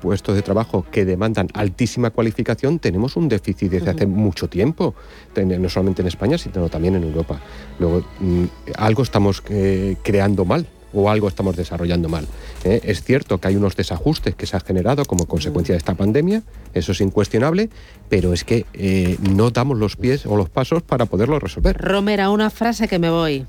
puestos 0.00 0.34
de 0.34 0.42
trabajo 0.42 0.84
que 0.90 1.04
demandan 1.04 1.46
altísima 1.54 2.10
cualificación 2.10 2.80
tenemos 2.80 3.14
un 3.14 3.28
déficit 3.28 3.70
desde 3.70 3.90
hace 3.90 4.06
mucho 4.06 4.48
tiempo, 4.48 4.96
no 5.36 5.68
solamente 5.68 6.02
en 6.02 6.08
España, 6.08 6.36
sino 6.36 6.68
también 6.68 6.96
en 6.96 7.04
Europa. 7.04 7.40
Luego, 7.78 8.04
mm, 8.18 8.44
algo 8.78 9.04
estamos 9.04 9.40
creando 10.02 10.44
mal 10.44 10.66
o 10.96 11.10
algo 11.10 11.28
estamos 11.28 11.56
desarrollando 11.56 12.08
mal. 12.08 12.26
¿eh? 12.64 12.80
Es 12.84 13.02
cierto 13.02 13.38
que 13.38 13.48
hay 13.48 13.56
unos 13.56 13.76
desajustes 13.76 14.34
que 14.34 14.46
se 14.46 14.56
han 14.56 14.62
generado 14.62 15.04
como 15.04 15.26
consecuencia 15.26 15.74
de 15.74 15.78
esta 15.78 15.94
pandemia, 15.94 16.42
eso 16.74 16.92
es 16.92 17.00
incuestionable, 17.00 17.70
pero 18.08 18.32
es 18.32 18.44
que 18.44 18.66
eh, 18.74 19.16
no 19.20 19.50
damos 19.50 19.78
los 19.78 19.96
pies 19.96 20.26
o 20.26 20.36
los 20.36 20.48
pasos 20.48 20.82
para 20.82 21.06
poderlo 21.06 21.38
resolver. 21.38 21.76
Romera, 21.76 22.30
una 22.30 22.50
frase 22.50 22.88
que 22.88 22.98
me 22.98 23.10
voy. 23.10 23.46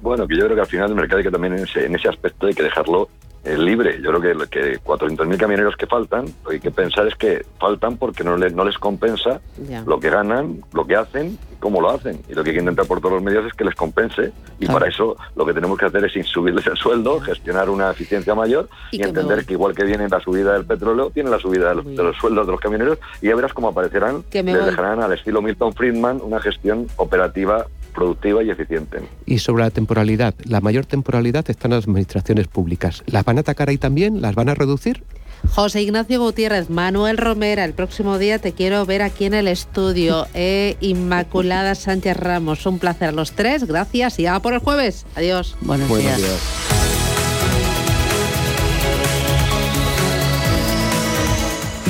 Bueno, 0.00 0.26
que 0.26 0.36
yo 0.36 0.44
creo 0.44 0.56
que 0.56 0.62
al 0.62 0.66
final 0.66 0.90
el 0.90 0.96
mercado 0.96 1.18
hay 1.18 1.24
que 1.24 1.30
también 1.30 1.52
en 1.54 1.64
ese, 1.64 1.86
en 1.86 1.94
ese 1.94 2.08
aspecto 2.08 2.46
hay 2.46 2.54
que 2.54 2.64
dejarlo 2.64 3.08
es 3.44 3.58
libre. 3.58 4.00
Yo 4.02 4.12
creo 4.12 4.48
que, 4.48 4.48
que 4.48 4.80
400.000 4.80 5.36
camioneros 5.36 5.76
que 5.76 5.86
faltan, 5.86 6.26
lo 6.44 6.50
que 6.50 6.56
hay 6.56 6.60
que 6.60 6.70
pensar 6.70 7.06
es 7.06 7.14
que 7.16 7.44
faltan 7.58 7.96
porque 7.96 8.24
no, 8.24 8.36
les, 8.36 8.54
no 8.54 8.64
les 8.64 8.78
compensa 8.78 9.40
lo 9.86 9.98
que 10.00 10.10
ganan, 10.10 10.62
lo 10.72 10.86
que 10.86 10.96
hacen 10.96 11.38
cómo 11.62 11.80
lo 11.80 11.90
hacen. 11.90 12.20
Y 12.28 12.34
lo 12.34 12.42
que 12.42 12.50
hay 12.50 12.56
que 12.56 12.60
intentar 12.60 12.86
por 12.86 13.00
todos 13.00 13.14
los 13.14 13.22
medios 13.22 13.46
es 13.46 13.54
que 13.54 13.64
les 13.64 13.74
compense. 13.74 14.32
Y 14.58 14.66
para 14.66 14.88
eso 14.88 15.16
lo 15.36 15.46
que 15.46 15.54
tenemos 15.54 15.78
que 15.78 15.86
hacer 15.86 16.04
es 16.04 16.26
subirles 16.26 16.66
el 16.66 16.76
sueldo, 16.76 17.20
gestionar 17.20 17.70
una 17.70 17.90
eficiencia 17.92 18.34
mayor 18.34 18.68
y, 18.90 19.00
entender 19.00 19.46
que 19.46 19.54
igual 19.54 19.74
que 19.74 19.84
viene 19.84 20.08
la 20.08 20.20
subida 20.20 20.52
del 20.54 20.66
petróleo, 20.66 21.10
tiene 21.10 21.30
la 21.30 21.38
subida 21.38 21.72
de 21.72 21.76
los, 21.76 22.16
sueldos 22.16 22.46
de 22.46 22.52
los 22.52 22.60
camioneros 22.60 22.98
y 23.22 23.28
ya 23.28 23.36
verás 23.36 23.54
cómo 23.54 23.68
aparecerán, 23.68 24.24
les 24.32 24.66
dejarán 24.66 25.00
al 25.02 25.12
estilo 25.12 25.40
Milton 25.40 25.72
Friedman 25.72 26.20
una 26.20 26.40
gestión 26.40 26.88
operativa 26.96 27.66
productiva 27.94 28.42
y 28.42 28.50
eficiente. 28.50 28.98
Y 29.26 29.38
sobre 29.38 29.64
la 29.64 29.70
temporalidad, 29.70 30.34
la 30.44 30.60
mayor 30.60 30.86
temporalidad 30.86 31.48
está 31.48 31.68
en 31.68 31.74
las 31.74 31.84
administraciones 31.84 32.48
públicas. 32.48 33.02
¿Las 33.06 33.24
van 33.24 33.38
a 33.38 33.40
atacar 33.40 33.68
ahí 33.68 33.78
también? 33.78 34.20
¿Las 34.20 34.34
van 34.34 34.48
a 34.48 34.54
reducir? 34.54 35.04
José 35.50 35.82
Ignacio 35.82 36.20
Gutiérrez, 36.20 36.70
Manuel 36.70 37.18
Romera, 37.18 37.64
el 37.64 37.74
próximo 37.74 38.18
día 38.18 38.38
te 38.38 38.52
quiero 38.52 38.86
ver 38.86 39.02
aquí 39.02 39.24
en 39.24 39.34
el 39.34 39.48
estudio. 39.48 40.26
Eh, 40.34 40.76
Inmaculada 40.80 41.74
Sánchez 41.74 42.16
Ramos, 42.16 42.66
un 42.66 42.78
placer 42.78 43.08
a 43.08 43.12
los 43.12 43.32
tres, 43.32 43.64
gracias 43.64 44.18
y 44.18 44.26
a 44.26 44.40
por 44.40 44.54
el 44.54 44.60
jueves. 44.60 45.06
Adiós. 45.14 45.56
Buenos, 45.60 45.88
días. 45.88 46.71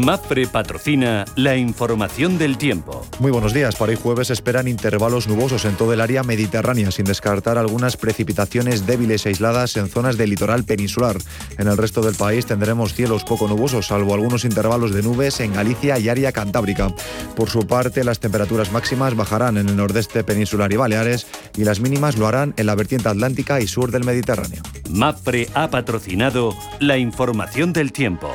MAPFRE 0.00 0.46
patrocina 0.46 1.26
la 1.36 1.56
información 1.56 2.38
del 2.38 2.56
tiempo. 2.56 3.06
Muy 3.18 3.30
buenos 3.30 3.52
días. 3.52 3.76
Para 3.76 3.90
hoy 3.90 3.98
jueves 4.00 4.30
esperan 4.30 4.66
intervalos 4.66 5.28
nubosos 5.28 5.66
en 5.66 5.74
todo 5.76 5.92
el 5.92 6.00
área 6.00 6.22
mediterránea, 6.22 6.90
sin 6.90 7.04
descartar 7.04 7.58
algunas 7.58 7.98
precipitaciones 7.98 8.86
débiles 8.86 9.26
e 9.26 9.30
aisladas 9.30 9.76
en 9.76 9.88
zonas 9.88 10.16
del 10.16 10.30
litoral 10.30 10.64
peninsular. 10.64 11.16
En 11.58 11.68
el 11.68 11.76
resto 11.76 12.00
del 12.00 12.14
país 12.14 12.46
tendremos 12.46 12.94
cielos 12.94 13.24
poco 13.24 13.46
nubosos, 13.46 13.88
salvo 13.88 14.14
algunos 14.14 14.44
intervalos 14.44 14.94
de 14.94 15.02
nubes 15.02 15.38
en 15.40 15.52
Galicia 15.52 15.98
y 15.98 16.08
área 16.08 16.32
cantábrica. 16.32 16.94
Por 17.36 17.50
su 17.50 17.66
parte, 17.66 18.02
las 18.02 18.20
temperaturas 18.20 18.72
máximas 18.72 19.14
bajarán 19.14 19.58
en 19.58 19.68
el 19.68 19.76
nordeste 19.76 20.24
peninsular 20.24 20.72
y 20.72 20.76
Baleares 20.76 21.26
y 21.56 21.64
las 21.64 21.80
mínimas 21.80 22.16
lo 22.16 22.26
harán 22.26 22.54
en 22.56 22.66
la 22.66 22.74
vertiente 22.74 23.10
atlántica 23.10 23.60
y 23.60 23.66
sur 23.66 23.90
del 23.90 24.04
Mediterráneo. 24.04 24.62
MAPFRE 24.88 25.48
ha 25.54 25.68
patrocinado 25.68 26.56
la 26.78 26.96
información 26.96 27.72
del 27.74 27.92
tiempo. 27.92 28.34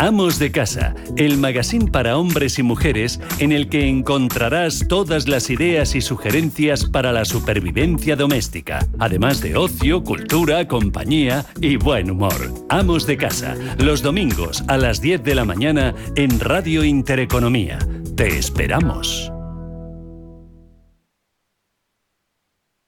Amos 0.00 0.38
de 0.38 0.52
Casa, 0.52 0.94
el 1.16 1.38
magazine 1.38 1.90
para 1.90 2.16
hombres 2.18 2.60
y 2.60 2.62
mujeres 2.62 3.18
en 3.40 3.50
el 3.50 3.68
que 3.68 3.88
encontrarás 3.88 4.86
todas 4.86 5.26
las 5.26 5.50
ideas 5.50 5.96
y 5.96 6.00
sugerencias 6.00 6.84
para 6.84 7.10
la 7.10 7.24
supervivencia 7.24 8.14
doméstica, 8.14 8.86
además 9.00 9.40
de 9.40 9.56
ocio, 9.56 10.04
cultura, 10.04 10.68
compañía 10.68 11.44
y 11.60 11.76
buen 11.76 12.12
humor. 12.12 12.54
Amos 12.68 13.06
de 13.06 13.16
Casa, 13.16 13.56
los 13.78 14.00
domingos 14.00 14.62
a 14.68 14.76
las 14.76 15.00
10 15.00 15.24
de 15.24 15.34
la 15.34 15.44
mañana 15.44 15.96
en 16.14 16.38
Radio 16.38 16.84
Intereconomía. 16.84 17.80
Te 18.16 18.38
esperamos. 18.38 19.32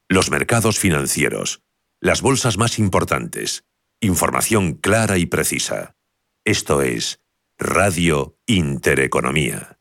Los 0.09 0.31
mercados 0.31 0.79
financieros, 0.79 1.63
las 2.01 2.23
bolsas 2.23 2.57
más 2.57 2.79
importantes, 2.79 3.65
información 4.01 4.75
clara 4.75 5.19
y 5.19 5.27
precisa. 5.27 5.97
Esto 6.51 6.83
es 6.83 7.21
Radio 7.61 8.37
Intereconomía. 8.45 9.79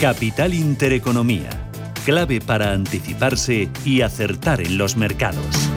Capital 0.00 0.54
Intereconomía, 0.54 1.50
clave 2.06 2.40
para 2.40 2.72
anticiparse 2.72 3.68
y 3.84 4.00
acertar 4.00 4.62
en 4.62 4.78
los 4.78 4.96
mercados. 4.96 5.69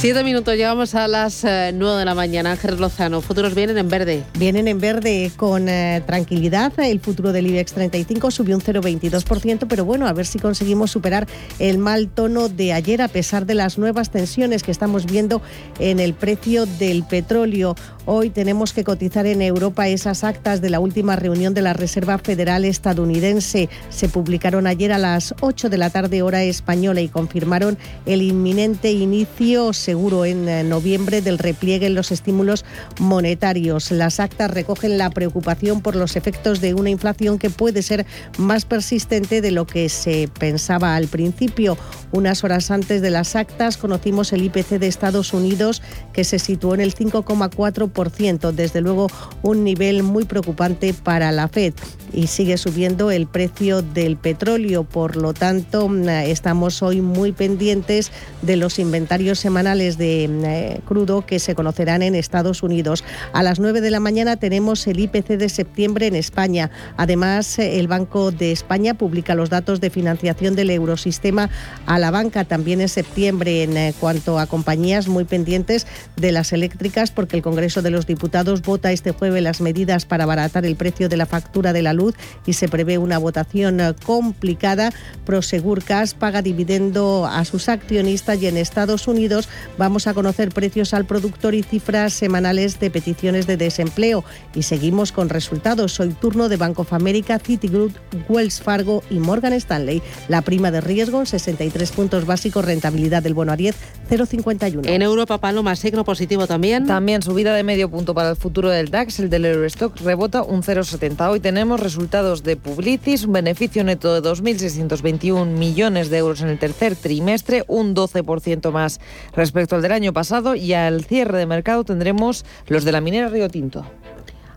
Siete 0.00 0.24
minutos, 0.24 0.54
llegamos 0.54 0.94
a 0.94 1.06
las 1.08 1.44
eh, 1.44 1.72
nueve 1.74 1.98
de 1.98 2.04
la 2.06 2.14
mañana. 2.14 2.52
Ángel 2.52 2.80
Lozano, 2.80 3.20
futuros 3.20 3.54
vienen 3.54 3.76
en 3.76 3.90
verde. 3.90 4.24
Vienen 4.38 4.66
en 4.66 4.80
verde 4.80 5.30
con 5.36 5.68
eh, 5.68 6.02
tranquilidad. 6.06 6.72
El 6.78 7.00
futuro 7.00 7.32
del 7.32 7.48
IBEX 7.48 7.74
35 7.74 8.30
subió 8.30 8.56
un 8.56 8.62
0,22%, 8.62 9.66
pero 9.68 9.84
bueno, 9.84 10.06
a 10.06 10.14
ver 10.14 10.24
si 10.24 10.38
conseguimos 10.38 10.90
superar 10.90 11.28
el 11.58 11.76
mal 11.76 12.08
tono 12.08 12.48
de 12.48 12.72
ayer 12.72 13.02
a 13.02 13.08
pesar 13.08 13.44
de 13.44 13.52
las 13.52 13.76
nuevas 13.76 14.10
tensiones 14.10 14.62
que 14.62 14.70
estamos 14.70 15.04
viendo 15.04 15.42
en 15.78 16.00
el 16.00 16.14
precio 16.14 16.64
del 16.64 17.02
petróleo. 17.02 17.76
Hoy 18.06 18.30
tenemos 18.30 18.72
que 18.72 18.84
cotizar 18.84 19.26
en 19.26 19.42
Europa 19.42 19.86
esas 19.86 20.24
actas 20.24 20.62
de 20.62 20.70
la 20.70 20.80
última 20.80 21.16
reunión 21.16 21.52
de 21.52 21.60
la 21.60 21.74
Reserva 21.74 22.16
Federal 22.16 22.64
estadounidense. 22.64 23.68
Se 23.90 24.08
publicaron 24.08 24.66
ayer 24.66 24.92
a 24.92 24.98
las 24.98 25.34
8 25.42 25.68
de 25.68 25.76
la 25.76 25.90
tarde 25.90 26.22
hora 26.22 26.42
española 26.42 27.02
y 27.02 27.08
confirmaron 27.08 27.76
el 28.06 28.22
inminente 28.22 28.90
inicio 28.92 29.74
seguro 29.90 30.24
en 30.24 30.48
eh, 30.48 30.62
noviembre 30.62 31.20
del 31.20 31.36
repliegue 31.36 31.86
en 31.88 31.96
los 31.96 32.12
estímulos 32.12 32.64
monetarios. 33.00 33.90
Las 33.90 34.20
actas 34.20 34.48
recogen 34.48 34.98
la 34.98 35.10
preocupación 35.10 35.80
por 35.80 35.96
los 35.96 36.14
efectos 36.14 36.60
de 36.60 36.74
una 36.74 36.90
inflación 36.90 37.40
que 37.40 37.50
puede 37.50 37.82
ser 37.82 38.06
más 38.38 38.64
persistente 38.66 39.40
de 39.40 39.50
lo 39.50 39.66
que 39.66 39.88
se 39.88 40.28
pensaba 40.38 40.94
al 40.94 41.08
principio. 41.08 41.76
Unas 42.12 42.44
horas 42.44 42.70
antes 42.70 43.02
de 43.02 43.10
las 43.10 43.34
actas 43.34 43.76
conocimos 43.78 44.32
el 44.32 44.44
IPC 44.44 44.78
de 44.78 44.86
Estados 44.86 45.32
Unidos 45.32 45.82
que 46.12 46.22
se 46.22 46.38
situó 46.38 46.74
en 46.74 46.82
el 46.82 46.94
5,4%, 46.94 48.52
desde 48.52 48.80
luego 48.80 49.08
un 49.42 49.64
nivel 49.64 50.04
muy 50.04 50.24
preocupante 50.24 50.94
para 50.94 51.32
la 51.32 51.48
Fed 51.48 51.74
y 52.12 52.26
sigue 52.26 52.58
subiendo 52.58 53.10
el 53.10 53.26
precio 53.26 53.82
del 53.82 54.16
petróleo. 54.16 54.84
Por 54.84 55.16
lo 55.16 55.32
tanto, 55.34 55.88
mm, 55.88 56.08
estamos 56.08 56.82
hoy 56.82 57.00
muy 57.00 57.32
pendientes 57.32 58.12
de 58.42 58.56
los 58.56 58.78
inventarios 58.78 59.38
semanales 59.38 59.79
de 59.80 60.24
eh, 60.24 60.80
crudo 60.84 61.24
que 61.24 61.38
se 61.38 61.54
conocerán 61.54 62.02
en 62.02 62.14
Estados 62.14 62.62
Unidos. 62.62 63.02
A 63.32 63.42
las 63.42 63.58
9 63.58 63.80
de 63.80 63.90
la 63.90 63.98
mañana 63.98 64.36
tenemos 64.36 64.86
el 64.86 65.00
IPC 65.00 65.38
de 65.38 65.48
septiembre 65.48 66.06
en 66.06 66.14
España. 66.14 66.70
Además, 66.96 67.58
el 67.58 67.88
Banco 67.88 68.30
de 68.30 68.52
España 68.52 68.94
publica 68.94 69.34
los 69.34 69.48
datos 69.48 69.80
de 69.80 69.90
financiación 69.90 70.54
del 70.54 70.70
eurosistema 70.70 71.48
a 71.86 71.98
la 71.98 72.10
banca 72.10 72.44
también 72.44 72.80
en 72.80 72.88
septiembre 72.88 73.62
en 73.62 73.76
eh, 73.76 73.94
cuanto 73.98 74.38
a 74.38 74.46
compañías 74.46 75.08
muy 75.08 75.24
pendientes 75.24 75.86
de 76.16 76.32
las 76.32 76.52
eléctricas 76.52 77.10
porque 77.10 77.36
el 77.36 77.42
Congreso 77.42 77.80
de 77.80 77.90
los 77.90 78.06
Diputados 78.06 78.62
vota 78.62 78.92
este 78.92 79.12
jueves 79.12 79.42
las 79.42 79.60
medidas 79.60 80.04
para 80.04 80.24
abaratar 80.24 80.66
el 80.66 80.76
precio 80.76 81.08
de 81.08 81.16
la 81.16 81.26
factura 81.26 81.72
de 81.72 81.82
la 81.82 81.92
luz 81.92 82.14
y 82.44 82.52
se 82.52 82.68
prevé 82.68 82.98
una 82.98 83.18
votación 83.18 83.80
eh, 83.80 83.94
complicada. 84.04 84.92
Prosegur 85.24 85.82
Cash 85.82 86.12
paga 86.14 86.42
dividendo 86.42 87.26
a 87.26 87.44
sus 87.44 87.68
accionistas 87.68 88.42
y 88.42 88.46
en 88.46 88.56
Estados 88.56 89.08
Unidos 89.08 89.48
vamos 89.78 90.06
a 90.06 90.14
conocer 90.14 90.50
precios 90.50 90.94
al 90.94 91.04
productor 91.04 91.54
y 91.54 91.62
cifras 91.62 92.12
semanales 92.12 92.80
de 92.80 92.90
peticiones 92.90 93.46
de 93.46 93.56
desempleo. 93.56 94.24
Y 94.54 94.62
seguimos 94.62 95.12
con 95.12 95.28
resultados. 95.28 96.00
Hoy 96.00 96.14
turno 96.20 96.48
de 96.48 96.56
Bank 96.56 96.78
of 96.78 96.92
America, 96.92 97.38
Citigroup, 97.38 97.94
Wells 98.28 98.60
Fargo 98.60 99.02
y 99.10 99.18
Morgan 99.18 99.52
Stanley. 99.52 100.02
La 100.28 100.42
prima 100.42 100.70
de 100.70 100.80
riesgo 100.80 101.20
en 101.20 101.26
63 101.26 101.92
puntos 101.92 102.26
básicos, 102.26 102.64
rentabilidad 102.64 103.22
del 103.22 103.34
bono 103.34 103.52
a 103.52 103.56
10, 103.56 103.76
0,51. 104.10 104.88
En 104.88 105.02
Europa, 105.02 105.38
Paloma, 105.38 105.76
signo 105.76 106.04
positivo 106.04 106.46
también. 106.46 106.86
También 106.86 107.22
subida 107.22 107.54
de 107.54 107.62
medio 107.62 107.90
punto 107.90 108.14
para 108.14 108.30
el 108.30 108.36
futuro 108.36 108.70
del 108.70 108.90
DAX, 108.90 109.20
el 109.20 109.30
del 109.30 109.44
Eurostock 109.44 110.00
rebota 110.00 110.42
un 110.42 110.62
0,70. 110.62 111.30
Hoy 111.30 111.40
tenemos 111.40 111.80
resultados 111.80 112.42
de 112.42 112.56
Publicis, 112.56 113.24
un 113.24 113.34
beneficio 113.34 113.84
neto 113.84 114.20
de 114.20 114.28
2.621 114.28 115.46
millones 115.46 116.10
de 116.10 116.18
euros 116.18 116.40
en 116.40 116.48
el 116.48 116.58
tercer 116.58 116.96
trimestre, 116.96 117.64
un 117.68 117.94
12% 117.94 118.72
más 118.72 119.00
respecto 119.34 119.59
al 119.70 119.82
del 119.82 119.92
año 119.92 120.12
pasado 120.12 120.54
y 120.54 120.72
al 120.72 121.04
cierre 121.04 121.38
de 121.38 121.46
mercado 121.46 121.84
tendremos 121.84 122.44
los 122.68 122.84
de 122.84 122.92
la 122.92 123.00
minera 123.00 123.28
Río 123.28 123.48
Tinto. 123.48 123.84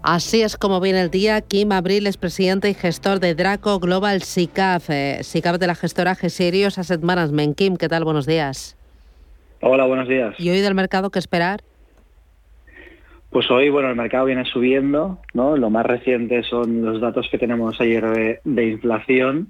Así 0.01 0.41
es 0.41 0.57
como 0.57 0.81
viene 0.81 1.01
el 1.01 1.11
día. 1.11 1.41
Kim 1.41 1.71
Abril 1.71 2.07
es 2.07 2.17
presidente 2.17 2.69
y 2.69 2.73
gestor 2.73 3.19
de 3.19 3.35
Draco 3.35 3.79
Global 3.79 4.21
SICAF, 4.21 4.89
eh, 4.89 5.19
SICAF 5.23 5.57
de 5.57 5.67
la 5.67 5.75
gestora 5.75 6.15
G-Serious 6.15 6.77
Asset 6.77 7.01
Management. 7.01 7.55
Kim, 7.55 7.77
¿qué 7.77 7.87
tal? 7.87 8.03
Buenos 8.03 8.25
días. 8.25 8.77
Hola, 9.61 9.85
buenos 9.85 10.09
días. 10.09 10.35
¿Y 10.37 10.49
hoy 10.49 10.59
del 10.59 10.75
mercado 10.75 11.09
qué 11.09 11.19
esperar? 11.19 11.61
Pues 13.33 13.49
hoy, 13.49 13.69
bueno, 13.69 13.89
el 13.89 13.95
mercado 13.95 14.25
viene 14.25 14.45
subiendo, 14.45 15.19
¿no? 15.33 15.57
Lo 15.57 15.71
más 15.71 15.85
reciente 15.85 16.43
son 16.43 16.83
los 16.83 17.01
datos 17.01 17.27
que 17.31 17.39
tenemos 17.39 17.81
ayer 17.81 18.39
de, 18.43 18.65
inflación 18.67 19.47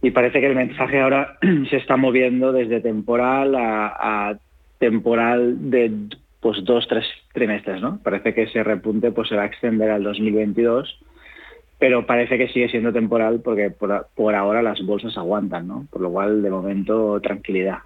y 0.00 0.12
parece 0.12 0.40
que 0.40 0.46
el 0.46 0.54
mensaje 0.54 1.00
ahora 1.00 1.36
se 1.70 1.76
está 1.76 1.96
moviendo 1.96 2.52
desde 2.52 2.80
temporal 2.80 3.56
a, 3.56 4.36
temporal 4.80 5.70
de 5.70 5.92
pues 6.40 6.64
dos, 6.64 6.88
tres 6.88 7.04
trimestres, 7.32 7.80
¿no? 7.80 8.00
Parece 8.02 8.34
que 8.34 8.42
ese 8.42 8.64
repunte 8.64 9.12
pues 9.12 9.28
se 9.28 9.36
va 9.36 9.42
a 9.42 9.46
extender 9.46 9.90
al 9.90 10.02
2022 10.02 10.98
pero 11.80 12.04
parece 12.04 12.36
que 12.36 12.46
sigue 12.48 12.68
siendo 12.68 12.92
temporal 12.92 13.40
porque 13.42 13.70
por, 13.70 14.34
ahora 14.34 14.60
las 14.60 14.82
bolsas 14.82 15.16
aguantan, 15.16 15.66
¿no? 15.66 15.86
Por 15.90 16.02
lo 16.02 16.10
cual, 16.10 16.42
de 16.42 16.50
momento, 16.50 17.18
tranquilidad. 17.22 17.78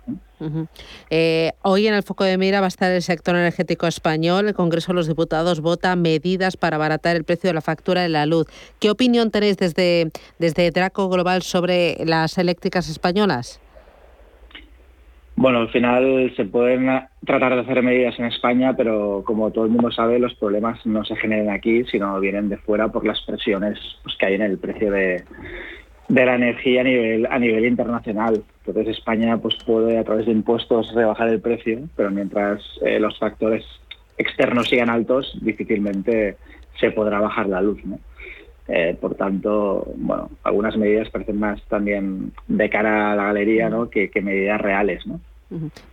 Eh, 1.11 1.53
hoy 1.63 1.87
en 1.87 1.95
el 1.95 2.03
foco 2.03 2.25
de 2.25 2.37
mira 2.37 2.59
va 2.59 2.67
a 2.67 2.69
estar 2.69 2.91
el 2.91 3.03
sector 3.03 3.37
energético 3.37 3.87
español. 3.87 4.49
El 4.49 4.55
Congreso 4.55 4.89
de 4.89 4.97
los 4.97 5.07
Diputados 5.07 5.61
vota 5.61 5.95
medidas 5.95 6.57
para 6.57 6.75
abaratar 6.75 7.15
el 7.15 7.23
precio 7.23 7.49
de 7.49 7.55
la 7.55 7.61
factura 7.61 8.03
de 8.03 8.09
la 8.09 8.27
luz. 8.27 8.49
¿Qué 8.81 8.91
opinión 8.91 9.31
tenéis 9.31 9.59
desde, 9.59 10.11
desde 10.41 10.73
Draco 10.73 11.09
Global 11.09 11.43
sobre 11.43 11.97
las 12.05 12.37
eléctricas 12.37 12.89
españolas? 12.89 13.61
Bueno, 15.37 15.59
al 15.59 15.71
final 15.71 16.33
se 16.37 16.45
pueden 16.45 16.87
tratar 17.27 17.55
de 17.55 17.63
hacer 17.63 17.83
medidas 17.83 18.17
en 18.19 18.27
España, 18.27 18.75
pero 18.77 19.25
como 19.27 19.51
todo 19.51 19.65
el 19.65 19.73
mundo 19.73 19.91
sabe, 19.91 20.21
los 20.21 20.35
problemas 20.35 20.85
no 20.87 21.05
se 21.05 21.17
generan 21.17 21.51
aquí, 21.51 21.85
sino 21.85 22.21
vienen 22.21 22.49
de 22.49 22.57
fuera 22.59 22.89
por 22.89 23.05
las 23.05 23.21
presiones 23.23 23.79
pues, 24.05 24.17
que 24.17 24.27
hay 24.27 24.35
en 24.35 24.43
el 24.43 24.59
precio 24.59 24.93
de, 24.93 25.25
la 26.09 26.37
energía 26.37 26.83
a 26.83 27.39
nivel, 27.39 27.67
internacional. 27.67 28.45
Entonces 28.65 28.97
España 28.97 29.37
pues, 29.39 29.57
puede 29.67 29.99
a 29.99 30.05
través 30.05 30.27
de 30.27 30.33
impuestos 30.33 30.95
rebajar 30.95 31.29
el 31.29 31.41
precio, 31.41 31.81
pero 31.97 32.13
mientras 32.13 32.63
eh, 32.85 33.01
los 33.01 33.19
factores 33.19 33.65
externos 34.17 34.69
sigan 34.69 34.89
altos, 34.89 35.37
difícilmente 35.43 36.37
se 36.79 36.93
podrá 36.93 37.19
bajar 37.19 37.49
la 37.49 37.61
luz. 37.61 37.81
Eh, 38.67 38.97
por 38.99 39.15
tanto, 39.15 39.87
bueno, 39.97 40.31
algunas 40.43 40.77
medidas 40.77 41.11
parecen 41.11 41.39
más 41.39 41.63
también 41.69 42.33
de 42.49 42.71
cara 42.71 43.13
a 43.13 43.17
la 43.17 43.25
galería 43.25 43.69
¿no? 43.69 43.91
que, 43.91 44.11
medidas 44.23 44.61
reales. 44.61 45.07
¿no? 45.07 45.21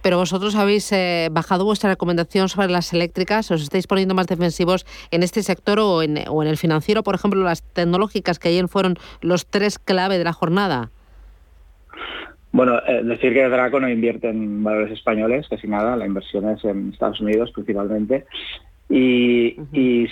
Pero 0.02 0.18
vosotros 0.18 0.56
habéis 0.56 0.92
eh, 0.94 1.28
bajado 1.32 1.66
vuestra 1.66 1.90
recomendación 1.90 2.48
sobre 2.48 2.70
las 2.70 2.94
eléctricas, 2.94 3.52
os 3.52 3.62
estáis 3.62 3.88
poniendo 3.88 4.16
más 4.16 4.28
defensivos 4.28 4.86
en 5.12 5.22
este 5.22 5.44
sector 5.44 5.80
o 5.80 6.02
en, 6.02 6.20
o 6.30 6.42
en 6.42 6.50
el 6.50 6.58
financiero, 6.58 7.04
por 7.04 7.16
ejemplo, 7.16 7.44
las 7.44 7.62
tecnológicas 7.62 8.40
que 8.40 8.50
ayer 8.50 8.68
fueron 8.70 8.96
los 9.22 9.46
tres 9.46 9.78
clave 9.78 10.18
de 10.18 10.24
la 10.24 10.34
jornada. 10.34 10.92
Bueno, 12.54 12.80
eh, 12.86 13.02
decir 13.04 13.34
que 13.34 13.48
Draco 13.48 13.80
no 13.80 13.90
invierte 13.90 14.30
en 14.30 14.64
valores 14.64 14.92
españoles, 14.92 15.48
casi 15.50 15.68
nada, 15.68 15.96
la 15.96 16.06
inversión 16.06 16.50
es 16.50 16.64
en 16.66 16.92
Estados 16.92 17.22
Unidos 17.22 17.52
principalmente. 17.52 18.26
Y, 18.92 19.56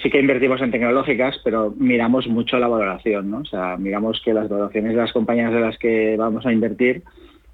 sí 0.02 0.10
que 0.10 0.22
invertimos 0.22 0.62
en 0.62 0.72
tecnológicas, 0.72 1.38
pero 1.44 1.74
miramos 1.78 2.28
mucho 2.28 2.58
la 2.60 2.70
valoración, 2.70 3.30
¿no? 3.30 3.40
O 3.40 3.46
sea, 3.46 3.76
miramos 3.76 4.22
que 4.24 4.34
las 4.34 4.48
valoraciones 4.48 4.94
de 4.94 5.02
las 5.02 5.12
compañías 5.12 5.52
de 5.52 5.60
las 5.60 5.78
que 5.78 6.16
vamos 6.18 6.46
a 6.46 6.54
invertir 6.54 7.04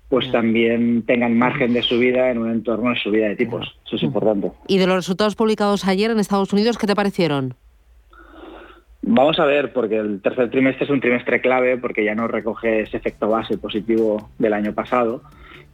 pues 0.08 0.32
también 0.32 1.02
tengan 1.02 1.36
margen 1.36 1.74
de 1.74 1.82
subida 1.82 2.30
en 2.30 2.38
un 2.38 2.52
entorno 2.52 2.92
de 2.92 2.96
subida 2.98 3.28
de 3.28 3.36
tipos. 3.36 3.76
Eso 3.88 3.96
es 3.96 4.04
importante. 4.04 4.52
¿Y 4.68 4.78
de 4.78 4.86
los 4.86 4.98
resultados 4.98 5.36
publicados 5.36 5.88
ayer 5.88 6.12
en 6.12 6.20
Estados 6.20 6.54
Unidos, 6.54 6.78
qué 6.78 6.86
te 6.86 6.96
parecieron? 6.96 7.56
Vamos 9.02 9.40
a 9.40 9.46
ver, 9.46 9.74
porque 9.74 9.98
el 9.98 10.22
tercer 10.22 10.52
trimestre 10.52 10.86
es 10.86 10.92
un 10.92 11.02
trimestre 11.02 11.42
clave, 11.42 11.78
porque 11.78 12.06
ya 12.06 12.14
no 12.14 12.28
recoge 12.28 12.82
ese 12.82 12.98
efecto 12.98 13.30
base 13.30 13.58
positivo 13.58 14.30
del 14.38 14.54
año 14.54 14.74
pasado. 14.74 15.24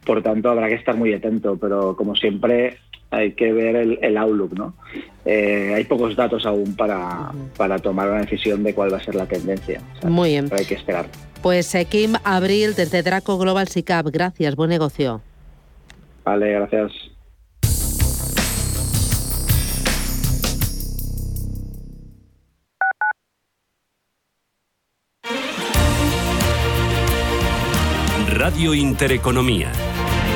Por 0.06 0.22
tanto, 0.24 0.50
habrá 0.50 0.68
que 0.68 0.76
estar 0.76 0.96
muy 0.96 1.14
atento, 1.14 1.58
pero 1.58 1.96
como 1.96 2.16
siempre, 2.16 2.78
hay 3.12 3.34
que 3.34 3.52
ver 3.52 3.76
el, 3.76 4.18
outlook, 4.18 4.54
¿no? 4.54 4.74
Eh, 5.26 5.74
hay 5.76 5.84
pocos 5.84 6.16
datos 6.16 6.46
aún 6.46 6.76
para, 6.76 7.32
para, 7.58 7.78
tomar 7.78 8.10
una 8.10 8.22
decisión 8.22 8.64
de 8.64 8.74
cuál 8.74 8.92
va 8.92 8.98
a 8.98 9.04
ser 9.04 9.16
la 9.16 9.28
tendencia. 9.28 9.82
Muy 10.04 10.30
bien. 10.30 10.46
Pero 10.50 10.60
hay 10.60 10.66
que 10.66 10.76
esperar. 10.76 11.06
Pues 11.42 11.74
eh, 11.76 11.86
Kim 11.86 12.14
Abril 12.24 12.74
desde 12.76 13.04
Draco 13.04 13.38
Global 13.38 13.68
SICAP, 13.68 14.08
gracias, 14.08 14.56
buen 14.56 14.70
negocio. 14.70 15.22
Vale, 16.24 16.52
gracias. 16.52 16.92
Radio 28.28 28.74
Intereconomía. 28.74 29.72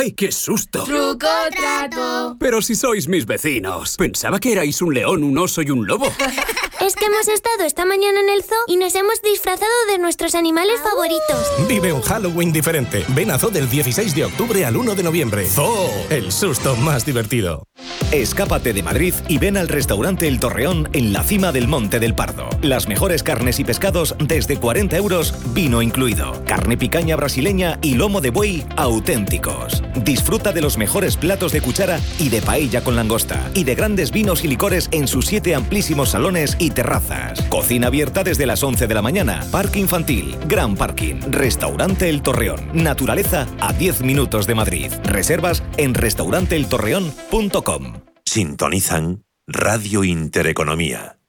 ¡Ay, 0.00 0.12
qué 0.12 0.32
susto! 0.32 0.84
¡Truco 0.84 1.28
trato! 1.50 2.34
Pero 2.40 2.62
si 2.62 2.74
sois 2.74 3.06
mis 3.06 3.26
vecinos. 3.26 3.98
Pensaba 3.98 4.40
que 4.40 4.52
erais 4.52 4.80
un 4.80 4.94
león, 4.94 5.22
un 5.22 5.36
oso 5.36 5.60
y 5.60 5.70
un 5.70 5.86
lobo. 5.86 6.06
es 6.80 6.94
que 6.96 7.04
hemos 7.04 7.28
estado 7.28 7.64
esta 7.64 7.84
mañana 7.84 8.20
en 8.20 8.28
el 8.30 8.42
zoo 8.42 8.56
y 8.66 8.76
nos 8.76 8.94
hemos 8.94 9.20
disfrazado 9.22 9.70
de 9.90 9.98
nuestros 9.98 10.34
animales 10.34 10.80
favoritos. 10.80 11.68
Vive 11.68 11.92
un 11.92 12.00
Halloween 12.00 12.52
diferente. 12.52 13.04
Ven 13.08 13.30
a 13.30 13.38
Zoo 13.38 13.50
del 13.50 13.68
16 13.68 14.14
de 14.14 14.24
octubre 14.24 14.64
al 14.64 14.76
1 14.76 14.94
de 14.94 15.02
noviembre. 15.02 15.46
Zoo, 15.46 15.90
el 16.08 16.32
susto 16.32 16.76
más 16.76 17.04
divertido. 17.04 17.64
Escápate 18.12 18.72
de 18.72 18.82
Madrid 18.82 19.14
y 19.28 19.38
ven 19.38 19.56
al 19.56 19.68
restaurante 19.68 20.26
El 20.26 20.40
Torreón 20.40 20.88
en 20.92 21.12
la 21.12 21.22
cima 21.22 21.52
del 21.52 21.68
Monte 21.68 22.00
del 22.00 22.14
Pardo. 22.14 22.48
Las 22.60 22.88
mejores 22.88 23.22
carnes 23.22 23.60
y 23.60 23.64
pescados 23.64 24.16
desde 24.18 24.58
40 24.58 24.96
euros, 24.96 25.34
vino 25.54 25.80
incluido. 25.80 26.42
Carne 26.44 26.76
picaña 26.76 27.14
brasileña 27.14 27.78
y 27.82 27.94
lomo 27.94 28.20
de 28.20 28.30
buey 28.30 28.64
auténticos. 28.76 29.84
Disfruta 29.94 30.52
de 30.52 30.60
los 30.60 30.76
mejores 30.76 31.16
platos 31.16 31.52
de 31.52 31.60
cuchara 31.60 32.00
y 32.18 32.30
de 32.30 32.42
paella 32.42 32.82
con 32.82 32.96
langosta. 32.96 33.48
Y 33.54 33.64
de 33.64 33.76
grandes 33.76 34.10
vinos 34.10 34.44
y 34.44 34.48
licores 34.48 34.88
en 34.90 35.06
sus 35.06 35.26
siete 35.26 35.54
amplísimos 35.54 36.10
salones 36.10 36.56
terrazas. 36.70 37.42
Cocina 37.42 37.88
abierta 37.88 38.24
desde 38.24 38.46
las 38.46 38.62
11 38.62 38.86
de 38.86 38.94
la 38.94 39.02
mañana. 39.02 39.44
Parque 39.50 39.78
infantil, 39.78 40.36
gran 40.46 40.76
parking. 40.76 41.16
Restaurante 41.30 42.08
El 42.08 42.22
Torreón. 42.22 42.60
Naturaleza 42.72 43.46
a 43.60 43.72
10 43.72 44.02
minutos 44.02 44.46
de 44.46 44.54
Madrid. 44.54 44.92
Reservas 45.04 45.62
en 45.76 45.94
restauranteeltorreón.com. 45.94 47.94
Sintonizan 48.24 49.24
Radio 49.46 50.04
Intereconomía. 50.04 51.19